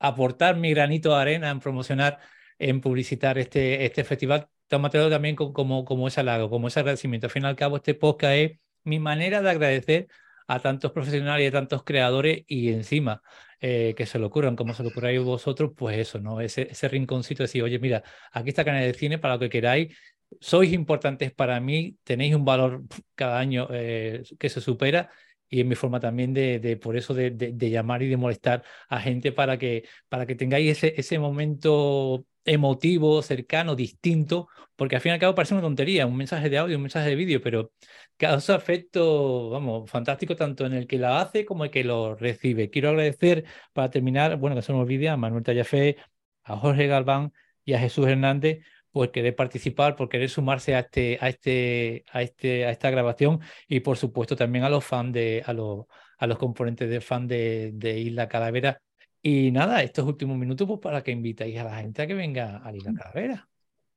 aportar 0.00 0.56
mi 0.56 0.70
granito 0.70 1.10
de 1.10 1.20
arena 1.20 1.50
en 1.50 1.60
promocionar, 1.60 2.18
en 2.58 2.80
publicitar 2.80 3.38
este, 3.38 3.84
este 3.84 4.04
festival 4.04 4.48
tómatelo 4.74 5.08
también 5.08 5.36
como, 5.36 5.84
como 5.84 6.08
ese 6.08 6.20
halago, 6.20 6.50
como 6.50 6.66
ese 6.68 6.80
agradecimiento. 6.80 7.26
Al 7.28 7.30
fin 7.30 7.44
y 7.44 7.46
al 7.46 7.54
cabo, 7.54 7.76
este 7.76 7.94
podcast 7.94 8.34
es 8.34 8.58
mi 8.82 8.98
manera 8.98 9.40
de 9.40 9.50
agradecer 9.50 10.08
a 10.48 10.58
tantos 10.60 10.90
profesionales 10.90 11.44
y 11.44 11.48
a 11.48 11.52
tantos 11.52 11.84
creadores 11.84 12.42
y 12.48 12.70
encima 12.72 13.22
eh, 13.60 13.94
que 13.96 14.04
se 14.04 14.18
lo 14.18 14.26
ocurran 14.26 14.56
como 14.56 14.74
se 14.74 14.82
lo 14.82 14.88
ocurráis 14.88 15.20
vosotros, 15.22 15.72
pues 15.76 15.96
eso, 15.98 16.18
¿no? 16.18 16.40
Ese, 16.40 16.62
ese 16.70 16.88
rinconcito 16.88 17.42
de 17.42 17.46
decir, 17.46 17.62
oye, 17.62 17.78
mira, 17.78 18.02
aquí 18.32 18.48
está 18.48 18.64
Canal 18.64 18.82
de 18.82 18.94
Cine 18.94 19.18
para 19.18 19.34
lo 19.34 19.40
que 19.40 19.48
queráis, 19.48 19.96
sois 20.40 20.72
importantes 20.72 21.32
para 21.32 21.60
mí, 21.60 21.96
tenéis 22.02 22.34
un 22.34 22.44
valor 22.44 22.82
cada 23.14 23.38
año 23.38 23.68
eh, 23.70 24.24
que 24.38 24.48
se 24.48 24.60
supera 24.60 25.10
y 25.48 25.60
es 25.60 25.66
mi 25.66 25.76
forma 25.76 26.00
también 26.00 26.34
de, 26.34 26.58
de 26.58 26.76
por 26.76 26.96
eso 26.96 27.14
de, 27.14 27.30
de, 27.30 27.70
llamar 27.70 28.02
y 28.02 28.08
de 28.08 28.16
molestar 28.16 28.64
a 28.88 29.00
gente 29.00 29.30
para 29.30 29.56
que, 29.56 29.84
para 30.08 30.26
que 30.26 30.34
tengáis 30.34 30.72
ese, 30.78 30.94
ese 30.96 31.18
momento 31.20 32.26
emotivo, 32.44 33.22
cercano, 33.22 33.74
distinto, 33.74 34.48
porque 34.76 34.96
al 34.96 35.02
fin 35.02 35.10
y 35.10 35.12
al 35.14 35.20
cabo 35.20 35.34
parece 35.34 35.54
una 35.54 35.62
tontería, 35.62 36.06
un 36.06 36.16
mensaje 36.16 36.50
de 36.50 36.58
audio, 36.58 36.76
un 36.76 36.82
mensaje 36.82 37.08
de 37.08 37.14
vídeo, 37.14 37.40
pero 37.42 37.72
causa 38.16 38.54
afecto, 38.54 39.50
vamos, 39.50 39.90
fantástico 39.90 40.36
tanto 40.36 40.66
en 40.66 40.74
el 40.74 40.86
que 40.86 40.98
la 40.98 41.20
hace 41.20 41.44
como 41.44 41.64
el 41.64 41.70
que 41.70 41.84
lo 41.84 42.14
recibe. 42.16 42.70
Quiero 42.70 42.90
agradecer, 42.90 43.44
para 43.72 43.90
terminar, 43.90 44.36
bueno, 44.38 44.56
que 44.56 44.62
se 44.62 44.72
me 44.72 44.78
olvide, 44.80 45.08
a 45.08 45.16
Manuel 45.16 45.42
Tallafé, 45.42 45.96
a 46.44 46.56
Jorge 46.56 46.86
Galván 46.86 47.32
y 47.64 47.74
a 47.74 47.78
Jesús 47.78 48.06
Hernández 48.06 48.64
por 48.90 49.10
querer 49.10 49.34
participar, 49.34 49.96
por 49.96 50.08
querer 50.08 50.30
sumarse 50.30 50.74
a 50.76 50.80
este, 50.80 51.18
a 51.20 51.28
este, 51.28 52.04
a 52.12 52.22
este, 52.22 52.64
a 52.64 52.70
esta 52.70 52.90
grabación 52.90 53.40
y 53.66 53.80
por 53.80 53.96
supuesto 53.96 54.36
también 54.36 54.64
a 54.64 54.68
los 54.68 54.84
fans 54.84 55.12
de, 55.12 55.42
a 55.44 55.52
los, 55.52 55.86
a 56.18 56.26
los 56.28 56.38
componentes 56.38 56.88
de 56.88 57.00
fan 57.00 57.26
de, 57.26 57.72
de 57.74 57.98
Isla 57.98 58.28
Calavera 58.28 58.80
y 59.26 59.50
nada, 59.52 59.82
estos 59.82 60.06
últimos 60.06 60.36
minutos 60.36 60.68
pues 60.68 60.80
para 60.80 61.02
que 61.02 61.10
invitéis 61.10 61.58
a 61.58 61.64
la 61.64 61.76
gente 61.78 62.02
a 62.02 62.06
que 62.06 62.12
venga 62.12 62.60
a 62.62 62.76
Isla 62.76 62.92
Calavera. 62.92 63.48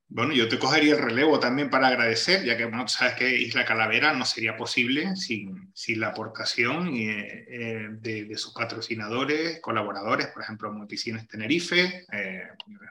Bueno, 0.10 0.32
yo 0.32 0.48
te 0.48 0.58
cogería 0.58 0.94
el 0.94 1.02
relevo 1.02 1.38
también 1.38 1.70
para 1.70 1.88
agradecer, 1.88 2.46
ya 2.46 2.56
que 2.56 2.64
bueno, 2.64 2.88
sabes 2.88 3.16
que 3.16 3.42
Isla 3.42 3.66
Calavera 3.66 4.14
no 4.14 4.24
sería 4.24 4.56
posible 4.56 5.18
sin, 5.18 5.70
sin 5.74 6.00
la 6.00 6.08
aportación 6.08 6.88
eh, 6.96 7.46
eh, 7.50 7.88
de, 7.92 8.38
sus 8.38 8.54
patrocinadores, 8.54 9.60
colaboradores, 9.60 10.28
por 10.28 10.44
ejemplo, 10.44 10.72
Multicines 10.72 11.28
Tenerife, 11.28 12.06
eh, 12.10 12.44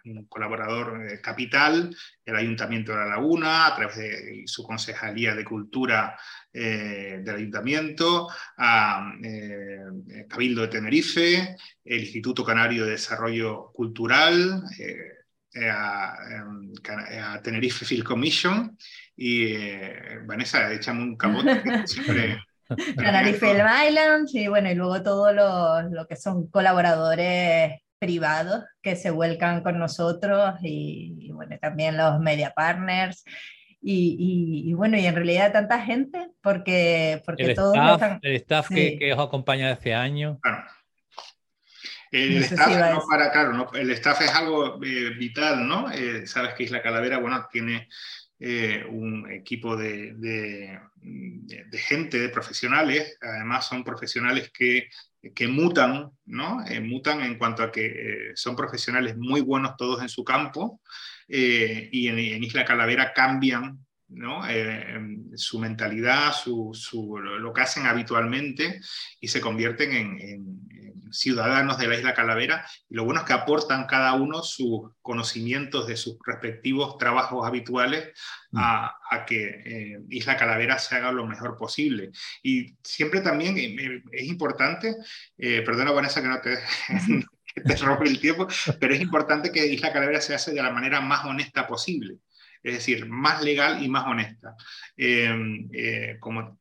un 0.05 0.26
colaborador 0.26 1.18
capital, 1.22 1.97
el 2.22 2.37
Ayuntamiento 2.37 2.93
de 2.93 2.99
La 2.99 3.07
Laguna, 3.07 3.68
a 3.68 3.76
través 3.76 3.97
de 3.97 4.43
su 4.45 4.62
Concejalía 4.62 5.34
de 5.34 5.45
Cultura 5.45 6.18
del 6.57 7.35
Ayuntamiento, 7.35 8.29
a 8.57 9.13
Cabildo 10.29 10.63
de 10.63 10.69
Tenerife, 10.69 11.57
el 11.85 12.01
Instituto 12.01 12.45
Canario 12.45 12.85
de 12.85 12.93
Desarrollo 12.93 13.71
Cultural, 13.73 14.63
eh, 14.79 15.17
em, 15.55 16.73
a, 17.23 17.41
Tenerife 17.43 17.85
Film 17.85 18.05
Commission 18.05 18.77
y 19.17 19.55
eh, 19.55 20.19
Vanessa, 20.27 20.73
échame 20.73 21.03
un 21.03 21.17
camote 21.17 21.63
siempre... 21.87 22.39
Tenerife 22.97 23.39
Film 23.39 23.67
Islands 23.89 24.35
y 24.35 24.49
bueno, 24.49 24.71
y 24.71 24.75
luego 24.75 25.01
todos 25.03 25.33
los 25.33 25.93
lo 25.93 26.07
que 26.09 26.17
son 26.17 26.49
colaboradores 26.49 27.81
privados 27.99 28.65
que 28.83 28.97
se 28.97 29.11
vuelcan 29.11 29.63
con 29.63 29.79
nosotros 29.79 30.55
y, 30.63 31.31
bueno, 31.33 31.57
también 31.61 31.97
los 31.97 32.19
media 32.21 32.53
partners 32.55 33.25
y, 33.89 34.68
y, 34.68 34.72
bueno, 34.72 34.97
y 34.99 35.07
en 35.07 35.14
realidad 35.14 35.53
tanta 35.53 35.80
gente 35.80 36.32
porque, 36.43 37.22
porque 37.24 37.45
el 37.45 37.55
todos 37.55 37.76
staff, 37.76 38.18
el 38.20 38.34
staff 38.34 38.68
que, 38.68 38.99
que, 38.99 39.12
os 39.12 39.20
acompaña 39.20 39.68
desde 39.68 39.95
hace 39.95 40.11
Claro. 40.41 40.64
El, 42.11 42.37
staff, 42.39 42.95
no 42.95 43.03
para, 43.09 43.30
claro, 43.30 43.72
el 43.74 43.91
staff 43.91 44.22
es 44.22 44.34
algo 44.34 44.82
eh, 44.84 45.11
vital, 45.11 45.68
¿no? 45.68 45.91
Eh, 45.93 46.26
sabes 46.26 46.55
que 46.55 46.64
Isla 46.64 46.82
Calavera, 46.82 47.18
bueno, 47.18 47.47
tiene 47.51 47.89
eh, 48.39 48.84
un 48.89 49.30
equipo 49.30 49.76
de, 49.76 50.78
gente, 51.72 52.18
de 52.18 52.28
profesionales, 52.28 53.16
además 53.20 53.66
son 53.66 53.82
profesionales 53.82 54.51
que, 54.53 54.89
que 55.34 55.49
mutan, 55.49 56.11
¿no? 56.26 56.64
mutan 56.82 57.22
en 57.22 57.39
cuanto 57.39 57.62
a 57.62 57.72
que 57.72 58.32
son 58.34 58.55
profesionales 58.55 59.16
muy 59.16 59.41
buenos 59.41 59.76
todos 59.76 60.03
en 60.03 60.09
su 60.09 60.24
campo 60.24 60.80
y 61.28 62.09
en, 62.09 62.45
Isla 62.45 62.64
Calavera 62.64 63.12
cambian 63.12 63.78
¿no? 64.09 64.43
su 65.34 65.59
mentalidad, 65.59 66.32
su, 66.32 66.70
su, 66.74 67.18
lo 67.18 67.53
que 67.53 67.62
hacen 67.62 67.87
habitualmente 67.87 68.80
y 69.20 69.28
se 69.28 69.41
convierten 69.41 69.93
en, 69.93 70.61
ciudadanos 71.11 71.79
de 71.79 71.89
la 71.89 71.97
isla 71.97 72.15
Calavera 72.15 72.67
y 72.89 72.95
lo 72.95 73.05
bueno 73.05 73.21
es 73.21 73.27
que 73.27 73.33
aportan 73.33 73.87
cada 73.87 74.15
uno 74.15 74.43
sus 74.43 74.91
conocimientos 75.03 75.87
de 75.87 75.97
sus 75.97 76.17
respectivos 76.25 76.99
trabajos 76.99 77.47
habituales 77.47 78.13
mm. 78.51 78.59
a, 78.59 79.25
que 79.27 79.45
eh, 79.65 80.01
Isla 80.09 80.37
Calavera 80.37 80.79
se 80.79 80.97
haga 80.97 81.13
lo 81.13 81.27
mejor 81.27 81.57
posible. 81.57 82.11
Y 82.43 82.77
siempre 82.83 83.21
también 83.21 83.57
eh, 83.59 84.03
es 84.13 84.25
importante, 84.25 84.95
eh, 85.39 85.63
perdona 85.63 85.93
Vanessa 85.93 86.23
que 86.23 86.29
no 86.29 86.41
te, 86.41 86.59
te 87.65 87.77
robe 87.77 88.09
el 88.09 88.21
tiempo, 88.21 88.47
pero 88.81 88.95
es 88.95 89.01
importante 89.01 89.51
que 89.51 89.67
Isla 89.67 89.93
Calavera 89.93 90.21
se 90.21 90.35
hace 90.35 90.53
de 90.53 90.63
la 90.63 90.71
manera 90.71 91.01
más 91.01 91.25
honesta 91.25 91.67
posible 91.67 92.19
es 92.63 92.75
decir, 92.75 93.07
más 93.07 93.45
legal 93.45 93.81
y 93.81 93.89
más 93.89 94.07
honesta. 94.09 94.57
como 96.19 96.59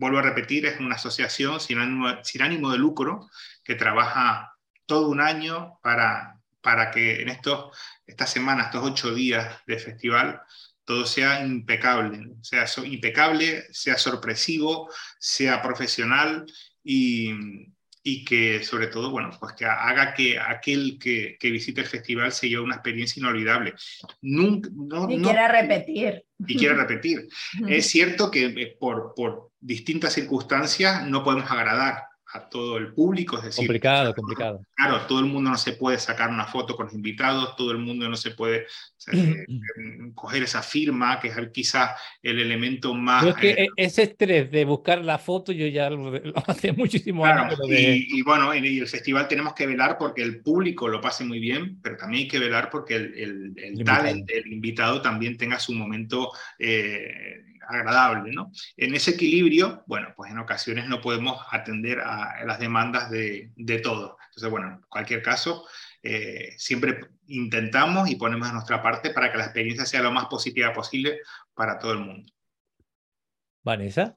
vuelvo 0.00 0.18
a 0.18 0.22
repetir, 0.22 0.64
es 0.64 0.80
una 0.80 0.96
asociación 0.96 1.60
sin 1.60 1.78
ánimo, 1.78 2.70
de 2.72 2.78
lucro 2.78 3.28
que 3.62 3.74
trabaja 3.74 4.56
todo 4.86 5.08
un 5.08 5.20
año 5.20 5.78
para, 5.82 6.40
para 6.62 6.90
que 6.90 7.20
en 7.20 7.28
estos, 7.28 7.76
estas 8.06 8.30
semanas, 8.30 8.66
estos 8.66 8.82
ocho 8.82 9.14
días 9.14 9.58
de 9.66 9.78
festival, 9.78 10.40
todo 10.86 11.04
sea 11.04 11.44
impecable, 11.44 12.34
sea 12.40 12.64
impecable, 12.84 13.66
sea 13.72 13.98
sorpresivo, 13.98 14.90
sea 15.18 15.60
profesional 15.60 16.46
y, 16.82 17.34
y 18.02 18.24
que 18.24 18.62
sobre 18.62 18.86
todo, 18.86 19.10
bueno, 19.10 19.30
pues 19.38 19.52
que 19.54 19.66
haga 19.66 20.14
que 20.14 20.38
aquel 20.38 20.98
que, 20.98 21.36
que 21.38 21.50
visite 21.50 21.82
el 21.82 21.86
festival 21.86 22.32
se 22.32 22.48
lleve 22.48 22.62
una 22.62 22.76
experiencia 22.76 23.20
inolvidable. 23.20 23.74
Nunca, 24.22 24.70
no, 24.72 25.10
y 25.10 25.20
quiera 25.20 25.48
repetir. 25.48 26.24
Y 26.46 26.56
quiera 26.56 26.74
repetir. 26.74 27.28
es 27.68 27.86
cierto 27.86 28.30
que 28.30 28.46
eh, 28.46 28.76
por, 28.78 29.12
por 29.14 29.50
distintas 29.60 30.14
circunstancias 30.14 31.06
no 31.06 31.22
podemos 31.22 31.50
agradar, 31.50 32.04
a 32.32 32.48
todo 32.48 32.76
el 32.76 32.92
público, 32.92 33.38
es 33.38 33.44
decir, 33.44 33.66
complicado, 33.66 34.14
complicado. 34.14 34.64
Claro, 34.74 35.00
todo 35.06 35.18
el 35.18 35.26
mundo 35.26 35.50
no 35.50 35.56
se 35.56 35.72
puede 35.72 35.98
sacar 35.98 36.30
una 36.30 36.46
foto 36.46 36.76
con 36.76 36.86
los 36.86 36.94
invitados, 36.94 37.56
todo 37.56 37.72
el 37.72 37.78
mundo 37.78 38.08
no 38.08 38.16
se 38.16 38.30
puede 38.30 38.66
eh, 39.12 39.44
coger 40.14 40.44
esa 40.44 40.62
firma, 40.62 41.18
que 41.18 41.28
es 41.28 41.36
quizás 41.52 41.90
el 42.22 42.38
elemento 42.38 42.94
más... 42.94 43.26
es 43.26 43.34
que 43.34 43.50
eh, 43.50 43.62
e-, 43.64 43.68
ese 43.84 44.04
estrés 44.04 44.50
de 44.50 44.64
buscar 44.64 45.04
la 45.04 45.18
foto 45.18 45.50
yo 45.50 45.66
ya 45.66 45.90
lo, 45.90 46.12
hace 46.46 46.72
muchísimo 46.72 47.24
claro, 47.24 47.56
y, 47.66 48.22
bueno, 48.22 48.52
en 48.52 48.64
el 48.64 48.86
festival 48.86 49.26
tenemos 49.26 49.54
que 49.54 49.66
velar 49.66 49.98
porque 49.98 50.22
el 50.22 50.40
público 50.40 50.86
lo 50.86 51.00
pase 51.00 51.24
muy 51.24 51.40
bien, 51.40 51.80
pero 51.82 51.96
también 51.96 52.24
hay 52.24 52.28
que 52.28 52.38
velar 52.38 52.70
porque 52.70 52.94
el, 52.94 53.14
el, 53.14 53.54
el, 53.56 53.84
talent 53.84 54.28
del 54.28 54.46
invitado 54.52 55.02
también 55.02 55.36
tenga 55.36 55.58
su 55.58 55.74
momento 55.74 56.30
eh, 56.58 57.49
agradable. 57.70 58.32
¿no? 58.32 58.50
En 58.76 58.94
ese 58.94 59.12
equilibrio, 59.12 59.84
bueno, 59.86 60.08
pues 60.16 60.30
en 60.30 60.38
ocasiones 60.38 60.88
no 60.88 61.00
podemos 61.00 61.40
atender 61.50 62.00
a 62.00 62.44
las 62.44 62.58
demandas 62.58 63.10
de, 63.10 63.52
de 63.56 63.78
todos. 63.78 64.16
Entonces, 64.30 64.50
bueno, 64.50 64.68
en 64.68 64.80
cualquier 64.88 65.22
caso, 65.22 65.66
eh, 66.02 66.52
siempre 66.56 67.00
intentamos 67.26 68.08
y 68.08 68.16
ponemos 68.16 68.48
a 68.48 68.52
nuestra 68.52 68.82
parte 68.82 69.10
para 69.10 69.30
que 69.30 69.38
la 69.38 69.44
experiencia 69.44 69.84
sea 69.84 70.02
lo 70.02 70.12
más 70.12 70.26
positiva 70.26 70.72
posible 70.72 71.18
para 71.54 71.78
todo 71.78 71.92
el 71.92 71.98
mundo. 72.00 72.32
Vanessa. 73.62 74.16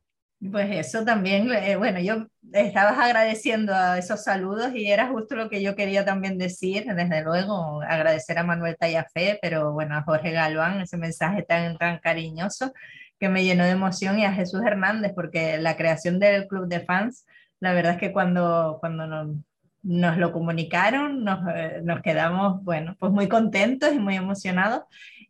Pues 0.52 0.70
eso 0.72 1.06
también, 1.06 1.50
eh, 1.54 1.78
bueno, 1.78 2.02
yo 2.02 2.28
estabas 2.52 3.00
agradeciendo 3.00 3.74
a 3.74 3.98
esos 3.98 4.24
saludos 4.24 4.72
y 4.76 4.92
era 4.92 5.08
justo 5.08 5.36
lo 5.36 5.50
que 5.50 5.64
yo 5.64 5.74
quería 5.74 6.04
también 6.04 6.38
decir, 6.38 6.86
desde 6.86 7.24
luego, 7.24 7.82
agradecer 7.82 8.38
a 8.38 8.44
Manuel 8.44 8.76
Tallafé, 8.78 9.40
pero 9.42 9.72
bueno, 9.72 9.96
a 9.96 10.04
Jorge 10.04 10.32
Galván, 10.32 10.82
ese 10.82 10.98
mensaje 10.98 11.44
tan, 11.44 11.78
tan 11.78 12.00
cariñoso 12.00 12.74
que 13.24 13.30
me 13.30 13.46
llenó 13.46 13.64
de 13.64 13.72
emoción 13.72 14.20
y 14.20 14.26
a 14.26 14.34
Jesús 14.34 14.60
Hernández, 14.66 15.14
porque 15.16 15.58
la 15.58 15.78
creación 15.78 16.20
del 16.20 16.46
club 16.46 16.68
de 16.68 16.82
fans, 16.82 17.26
la 17.62 17.72
verdad 17.72 17.94
es 17.94 17.98
que 17.98 18.12
cuando, 18.12 18.80
cuando 18.82 19.08
nos, 19.08 19.38
nos 19.82 20.18
lo 20.18 20.34
comunicaron, 20.34 21.24
nos, 21.24 21.40
eh, 21.56 21.80
nos, 21.86 22.02
quedamos, 22.02 22.62
bueno, 22.66 22.98
pues 23.00 23.14
muy 23.14 23.30
contentos 23.30 23.94
y 23.94 23.98
muy 23.98 24.18
emocionados. 24.18 24.82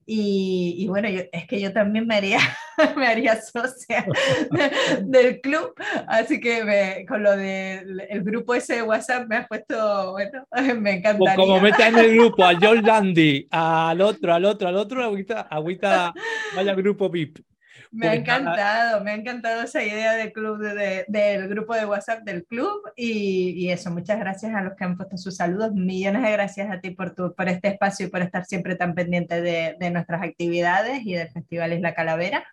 Y, 0.08 0.74
y 0.80 0.88
bueno, 0.88 1.08
yo, 1.08 1.22
es 1.32 1.46
que 1.46 1.62
yo 1.62 1.72
también 1.72 2.08
me 2.08 2.16
haría, 2.16 2.40
me 2.98 3.06
haría 3.06 3.40
socia 3.40 4.08
del 5.04 5.40
club, 5.40 5.76
así 6.08 6.40
que 6.40 6.66
me, 6.66 7.06
con 7.06 7.22
lo 7.22 7.38
del 7.38 8.02
el 8.10 8.24
grupo 8.24 8.56
ese 8.56 8.78
de 8.78 8.82
WhatsApp 8.82 9.28
me 9.28 9.36
ha 9.36 9.48
puesto, 9.48 10.14
bueno, 10.14 10.48
me 10.82 10.96
encantaría. 10.96 11.36
Como 11.36 11.60
meta 11.60 11.90
en 11.90 12.00
el 12.00 12.16
grupo 12.16 12.44
a 12.44 12.56
John 12.60 12.82
Landy, 12.82 13.48
al 13.52 14.02
otro, 14.02 14.34
al 14.34 14.46
otro, 14.46 14.68
al 14.68 14.78
otro, 14.78 15.04
agüita, 15.04 15.42
agüita, 15.42 16.12
vaya 16.56 16.74
grupo 16.74 17.08
VIP. 17.08 17.53
Me 17.94 18.08
ha 18.08 18.10
pues 18.10 18.22
encantado, 18.22 19.04
me 19.04 19.12
ha 19.12 19.14
encantado 19.14 19.62
esa 19.62 19.84
idea 19.84 20.14
del 20.14 20.34
club, 20.34 20.58
de, 20.58 21.06
del 21.08 21.48
grupo 21.48 21.76
de 21.76 21.86
WhatsApp 21.86 22.24
del 22.24 22.44
club 22.44 22.82
y, 22.96 23.52
y, 23.52 23.70
eso, 23.70 23.92
muchas 23.92 24.20
gracias 24.20 24.56
a 24.56 24.62
los 24.62 24.74
que 24.76 24.84
han 24.84 24.98
puesto 24.98 25.16
sus 25.16 25.36
saludos, 25.36 25.74
millones 25.74 26.24
de 26.24 26.32
gracias 26.32 26.72
a 26.72 26.82
ti 26.82 26.90
por, 26.90 27.14
tu, 27.14 27.36
por 27.36 27.48
este 27.50 27.68
espacio 27.68 28.08
y 28.08 28.10
por 28.10 28.24
estar 28.24 28.46
siempre 28.46 28.76
tan 28.76 28.96
pendiente 28.96 29.42
de, 29.42 29.76
de 29.80 29.92
nuestras 29.92 30.24
actividades 30.24 31.06
y 31.06 31.14
del 31.14 31.30
Festival 31.30 31.74
Isla 31.74 31.94
Calavera. 31.94 32.44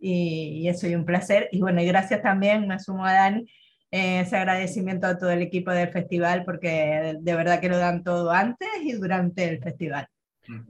Y, 0.00 0.60
y, 0.62 0.68
eso 0.68 0.86
y 0.86 0.94
un 0.94 1.04
placer. 1.04 1.48
Y 1.52 1.60
bueno, 1.60 1.82
y 1.82 1.86
gracias 1.86 2.22
también, 2.22 2.66
me 2.66 2.78
sumo 2.78 3.04
a 3.04 3.12
Dani, 3.12 3.46
eh, 3.90 4.20
ese 4.20 4.36
agradecimiento 4.36 5.06
a 5.06 5.18
todo 5.18 5.30
el 5.30 5.42
equipo 5.42 5.70
del 5.70 5.88
festival 5.88 6.44
porque 6.44 7.16
de 7.20 7.34
verdad 7.34 7.60
que 7.60 7.68
lo 7.68 7.78
dan 7.78 8.04
todo 8.04 8.30
antes 8.30 8.68
y 8.82 8.92
durante 8.92 9.44
el 9.44 9.62
festival. 9.62 10.08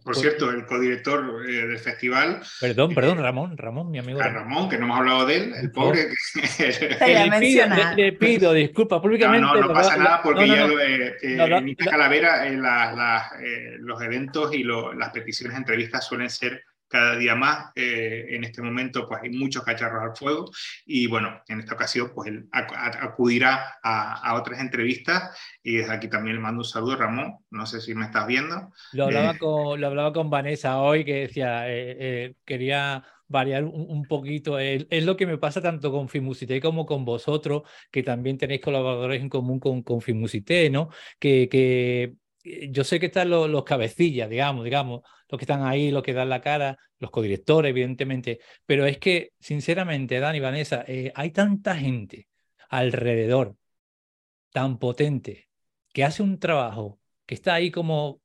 Por 0.03 0.17
cierto, 0.17 0.51
el 0.51 0.67
codirector 0.67 1.49
eh, 1.49 1.67
del 1.69 1.79
festival. 1.79 2.43
Perdón, 2.61 2.95
perdón, 2.95 3.19
Ramón, 3.19 3.57
Ramón, 3.57 3.91
mi 3.91 3.99
amigo. 3.99 4.21
Ramón, 4.21 4.69
que 4.69 4.77
no 4.77 4.87
hemos 4.87 4.99
hablado 4.99 5.27
de 5.27 5.37
él, 5.37 5.55
el 5.55 5.71
pobre. 5.71 6.09
le, 6.59 7.41
pido, 7.41 7.67
le, 7.69 7.95
le, 7.95 8.13
pido, 8.13 8.53
disculpa 8.53 9.01
públicamente. 9.01 9.47
No, 9.47 9.55
no, 9.55 9.69
no 9.69 9.73
pasa 9.73 9.97
nada 9.97 10.21
porque 10.21 10.49
ya 10.49 10.67
lo, 10.67 10.81
eh, 10.81 11.17
en 11.23 11.69
esta 11.69 11.91
calavera 11.91 12.51
la, 12.51 12.93
la, 12.93 13.31
eh, 13.41 13.77
los 13.79 14.03
eventos 14.03 14.53
y 14.53 14.65
lo, 14.65 14.93
las 14.95 15.11
peticiones 15.11 15.55
de 15.55 15.59
entrevistas 15.59 16.05
suelen 16.05 16.29
ser 16.29 16.65
cada 16.89 17.17
día 17.17 17.35
más. 17.35 17.71
Eh, 17.75 18.27
en 18.31 18.45
este 18.45 18.63
momento 18.63 19.07
pues 19.07 19.21
hay 19.23 19.31
muchos 19.31 19.63
cacharros 19.63 20.03
al 20.03 20.17
fuego 20.17 20.51
y 20.87 21.07
bueno, 21.07 21.41
en 21.49 21.61
esta 21.61 21.75
ocasión 21.75 22.11
pues 22.15 22.29
él 22.29 22.49
acudirá 22.53 23.79
a, 23.83 24.29
a, 24.29 24.35
otras 24.35 24.61
entrevistas 24.61 25.37
y 25.63 25.77
desde 25.77 25.93
aquí 25.93 26.09
también 26.09 26.37
le 26.37 26.43
mando 26.43 26.61
un 26.61 26.65
saludo 26.65 26.97
Ramón, 26.97 27.37
no 27.51 27.67
sé 27.67 27.81
si 27.81 27.95
me 27.95 28.07
estás 28.07 28.27
viendo. 28.27 28.73
Lo 28.93 29.05
hablaba, 29.05 29.33
eh, 29.33 29.39
con, 29.39 29.81
lo 29.81 29.87
hablaba 29.87 30.13
con 30.13 30.31
Vanessa 30.31 30.81
hoy 30.81 31.05
que 31.05 31.21
decía, 31.21 31.69
eh, 31.69 31.97
eh 31.99 32.35
quería 32.45 33.05
variar 33.29 33.65
un, 33.65 33.87
un 33.89 34.05
poquito. 34.05 34.59
Es, 34.59 34.87
es, 34.91 35.05
lo 35.05 35.17
que 35.17 35.27
me 35.27 35.39
pasa 35.39 35.61
tanto 35.61 35.93
con 35.93 36.09
Fimusité 36.09 36.61
como 36.61 36.87
con 36.87 37.05
vosotros, 37.05 37.63
que 37.91 38.03
también 38.03 38.39
tenéis 38.39 38.61
colaboradores 38.61 39.21
en 39.21 39.29
común 39.29 39.61
con, 39.61 39.83
con 39.83 40.01
Fimusité, 40.01 40.71
¿no? 40.71 40.89
Que, 41.19 41.49
que 41.49 42.15
yo 42.71 42.85
sé 42.85 43.01
que 43.01 43.07
están 43.07 43.31
los, 43.31 43.49
los, 43.49 43.65
cabecillas, 43.65 44.29
digamos, 44.29 44.65
digamos, 44.65 45.03
los 45.29 45.39
que 45.39 45.45
están 45.45 45.65
ahí, 45.65 45.91
los 45.91 46.03
que 46.03 46.13
dan 46.13 46.29
la 46.29 46.41
cara, 46.41 46.79
los 46.99 47.11
codirectores, 47.11 47.71
evidentemente, 47.71 48.41
pero 48.67 48.87
es 48.87 48.99
que, 48.99 49.33
sinceramente, 49.39 50.21
Dani, 50.21 50.41
Vanessa, 50.41 50.85
eh, 50.87 51.13
hay 51.15 51.31
tanta 51.31 51.77
gente 51.77 52.29
alrededor, 52.71 53.57
tan 54.53 54.79
potente, 54.79 55.49
que 55.93 56.05
hace 56.05 56.23
un 56.23 56.39
trabajo, 56.39 57.01
que 57.27 57.35
está 57.35 57.55
ahí 57.55 57.71
como 57.71 58.21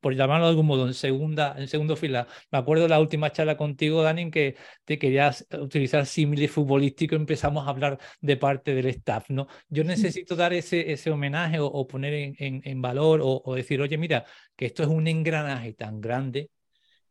por 0.00 0.14
llamarlo 0.14 0.46
de 0.46 0.50
algún 0.50 0.66
modo, 0.66 0.86
en 0.86 0.94
segunda, 0.94 1.54
en 1.58 1.68
segundo 1.68 1.96
fila. 1.96 2.26
Me 2.50 2.58
acuerdo 2.58 2.84
de 2.84 2.88
la 2.88 3.00
última 3.00 3.30
charla 3.30 3.56
contigo, 3.56 4.02
Dani, 4.02 4.22
en 4.22 4.30
que 4.30 4.56
te 4.84 4.98
querías 4.98 5.46
utilizar 5.60 6.06
símiles 6.06 6.50
futbolísticos, 6.50 7.16
empezamos 7.18 7.66
a 7.66 7.70
hablar 7.70 7.98
de 8.20 8.36
parte 8.36 8.74
del 8.74 8.86
staff, 8.86 9.28
¿no? 9.30 9.46
Yo 9.68 9.84
necesito 9.84 10.34
dar 10.36 10.52
ese, 10.52 10.92
ese 10.92 11.10
homenaje 11.10 11.58
o, 11.60 11.66
o 11.66 11.86
poner 11.86 12.14
en, 12.14 12.34
en, 12.38 12.62
en 12.64 12.82
valor 12.82 13.20
o, 13.22 13.42
o, 13.44 13.54
decir, 13.54 13.80
oye, 13.80 13.98
mira, 13.98 14.24
que 14.56 14.66
esto 14.66 14.82
es 14.82 14.88
un 14.88 15.06
engranaje 15.08 15.74
tan 15.74 16.00
grande 16.00 16.50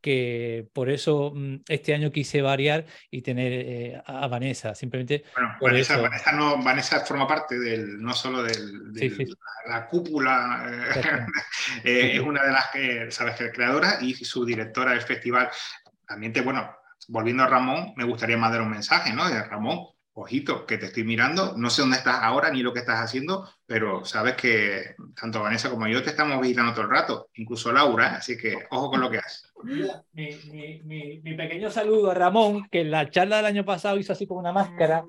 que 0.04 0.68
por 0.74 0.90
eso 0.90 1.32
mm, 1.34 1.62
este 1.70 1.94
año 1.94 2.12
quise 2.12 2.42
variar 2.42 2.86
y 3.10 3.22
tener 3.22 3.54
eh, 3.54 4.04
a 4.06 4.28
Vanessa, 4.28 4.76
simplemente. 4.76 5.24
Bueno, 5.34 5.56
Vanessa, 5.62 5.98
Vanessa, 5.98 6.32
no, 6.34 6.62
Vanessa, 6.62 7.00
forma 7.06 7.26
parte 7.26 7.58
del, 7.58 8.02
no 8.02 8.14
solo 8.14 8.44
del, 8.44 8.92
del 8.92 9.10
sí, 9.10 9.26
sí. 9.26 9.34
La, 9.66 9.80
la, 9.80 9.88
cúpula, 9.88 10.70
eh, 11.86 12.12
es 12.16 12.20
una 12.20 12.44
de 12.44 12.52
las 12.52 12.70
que, 12.72 13.12
sabes, 13.12 13.38
que 13.38 13.50
creadora 13.50 14.00
y 14.02 14.14
su 14.14 14.44
directora 14.44 14.92
del 14.92 15.02
festival. 15.02 15.50
También 16.06 16.34
te, 16.34 16.42
bueno, 16.42 16.76
volviendo 17.08 17.44
a 17.44 17.48
Ramón, 17.48 17.94
me 17.96 18.04
gustaría 18.04 18.38
mandar 18.38 18.62
un 18.62 18.72
mensaje, 18.72 19.14
¿no? 19.14 19.30
De 19.30 19.42
Ramón, 19.42 19.88
ojito, 20.14 20.66
que 20.66 20.78
te 20.78 20.88
estoy 20.88 21.04
mirando, 21.04 21.54
no 21.58 21.70
sé 21.70 21.82
dónde 21.82 21.98
estás 21.98 22.20
ahora 22.22 22.52
ni 22.52 22.62
lo 22.62 22.72
que 22.74 22.80
estás 22.80 23.00
haciendo, 23.00 23.50
pero 23.66 24.06
sabes 24.06 24.36
que 24.36 24.96
tanto 25.20 25.42
Vanessa 25.42 25.70
como 25.70 25.88
yo 25.88 26.04
te 26.04 26.12
estamos 26.12 26.40
vigilando 26.40 26.74
todo 26.74 26.84
el 26.84 26.92
rato, 26.92 27.30
incluso 27.36 27.72
Laura, 27.72 28.16
así 28.16 28.38
que 28.38 28.56
ojo 28.70 28.92
con 28.92 29.02
lo 29.02 29.10
que 29.10 29.18
haces. 29.18 29.52
Mi, 30.14 31.36
pequeño 31.36 31.72
saludo 31.72 32.12
a 32.12 32.14
Ramón, 32.14 32.68
que 32.70 32.82
en 32.82 32.92
la 32.92 33.10
charla 33.10 33.38
del 33.38 33.48
año 33.48 33.66
pasado 33.66 33.98
hizo 33.98 34.14
así 34.14 34.28
con 34.28 34.38
una 34.38 34.52
máscara, 34.52 35.04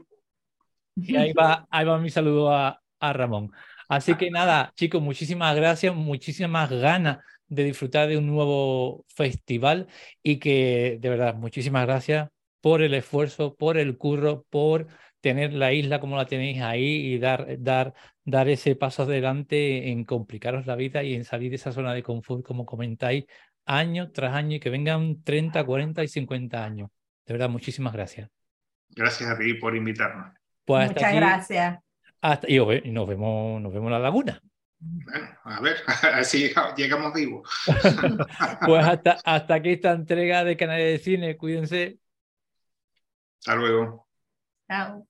y 0.97 1.17
ahí 1.17 1.33
va, 1.33 1.67
ahí 1.71 1.85
va 1.85 1.99
mi 1.99 2.11
saludo 2.11 2.53
a 2.53 2.81
Ramón. 3.01 3.53
Así 3.89 4.15
que 4.15 4.31
nada, 4.31 4.73
chicos, 4.75 5.03
muchísimas 5.03 5.55
gracias, 5.55 5.95
muchísimas 5.95 6.71
ganas 6.71 7.19
de 7.47 7.65
disfrutar 7.65 8.09
de 8.09 8.17
un 8.17 8.27
nuevo 8.27 9.05
festival 9.09 9.87
y 10.23 10.39
que 10.39 10.97
de 11.01 11.09
verdad, 11.11 11.35
muchísimas 11.35 11.85
gracias 11.87 12.31
por 12.65 12.81
el 12.81 12.95
esfuerzo, 12.95 13.55
por 13.57 13.77
el 13.77 13.99
curro, 13.99 14.47
por 14.49 14.87
tener 15.21 15.53
la 15.53 15.75
isla 15.75 16.01
como 16.01 16.17
la 16.17 16.25
tenéis 16.25 16.63
ahí 16.63 17.13
y 17.13 17.19
dar, 17.19 17.47
dar, 17.59 17.93
dar 18.25 18.49
ese 18.49 18.75
paso 18.75 19.03
adelante 19.03 19.91
en 19.91 20.07
complicaros 20.07 20.65
la 20.65 20.75
vida 20.75 21.03
y 21.03 21.13
en 21.13 21.25
salir 21.25 21.51
de 21.51 21.57
esa 21.57 21.73
zona 21.73 21.93
de 21.93 22.03
confort, 22.03 22.43
como 22.43 22.65
comentáis, 22.65 23.27
año 23.67 24.13
tras 24.13 24.33
año 24.33 24.57
y 24.57 24.61
que 24.61 24.71
vengan 24.71 25.23
30, 25.23 25.63
40 25.63 26.05
y 26.05 26.09
50 26.09 26.65
años. 26.65 26.89
De 27.27 27.35
verdad, 27.35 27.51
muchísimas 27.51 27.93
gracias. 27.93 28.31
Gracias 28.89 29.29
a 29.29 29.37
ti 29.37 29.53
por 29.53 29.77
invitarnos. 29.77 30.33
Pues 30.65 30.89
Muchas 30.89 31.05
aquí, 31.05 31.17
gracias. 31.17 31.79
Hasta, 32.23 32.51
y, 32.51 32.57
nos 32.91 33.07
vemos, 33.07 33.61
nos 33.61 33.75
vemos 33.75 33.89
en 33.89 33.93
la 33.93 33.99
laguna. 33.99 34.41
Bueno, 34.79 35.29
a 35.45 35.61
ver, 35.61 35.77
así 36.15 36.51
llegamos 36.79 37.13
vivos. 37.13 37.47
pues 38.67 38.87
hasta, 38.87 39.19
hasta 39.23 39.55
aquí 39.55 39.73
esta 39.73 39.93
entrega 39.93 40.45
de 40.45 40.57
Canales 40.57 40.93
de 40.93 40.99
Cine. 41.05 41.37
Cuídense. 41.37 41.99
Hasta 43.47 43.55
luego. 43.57 44.07
Chao. 44.69 45.07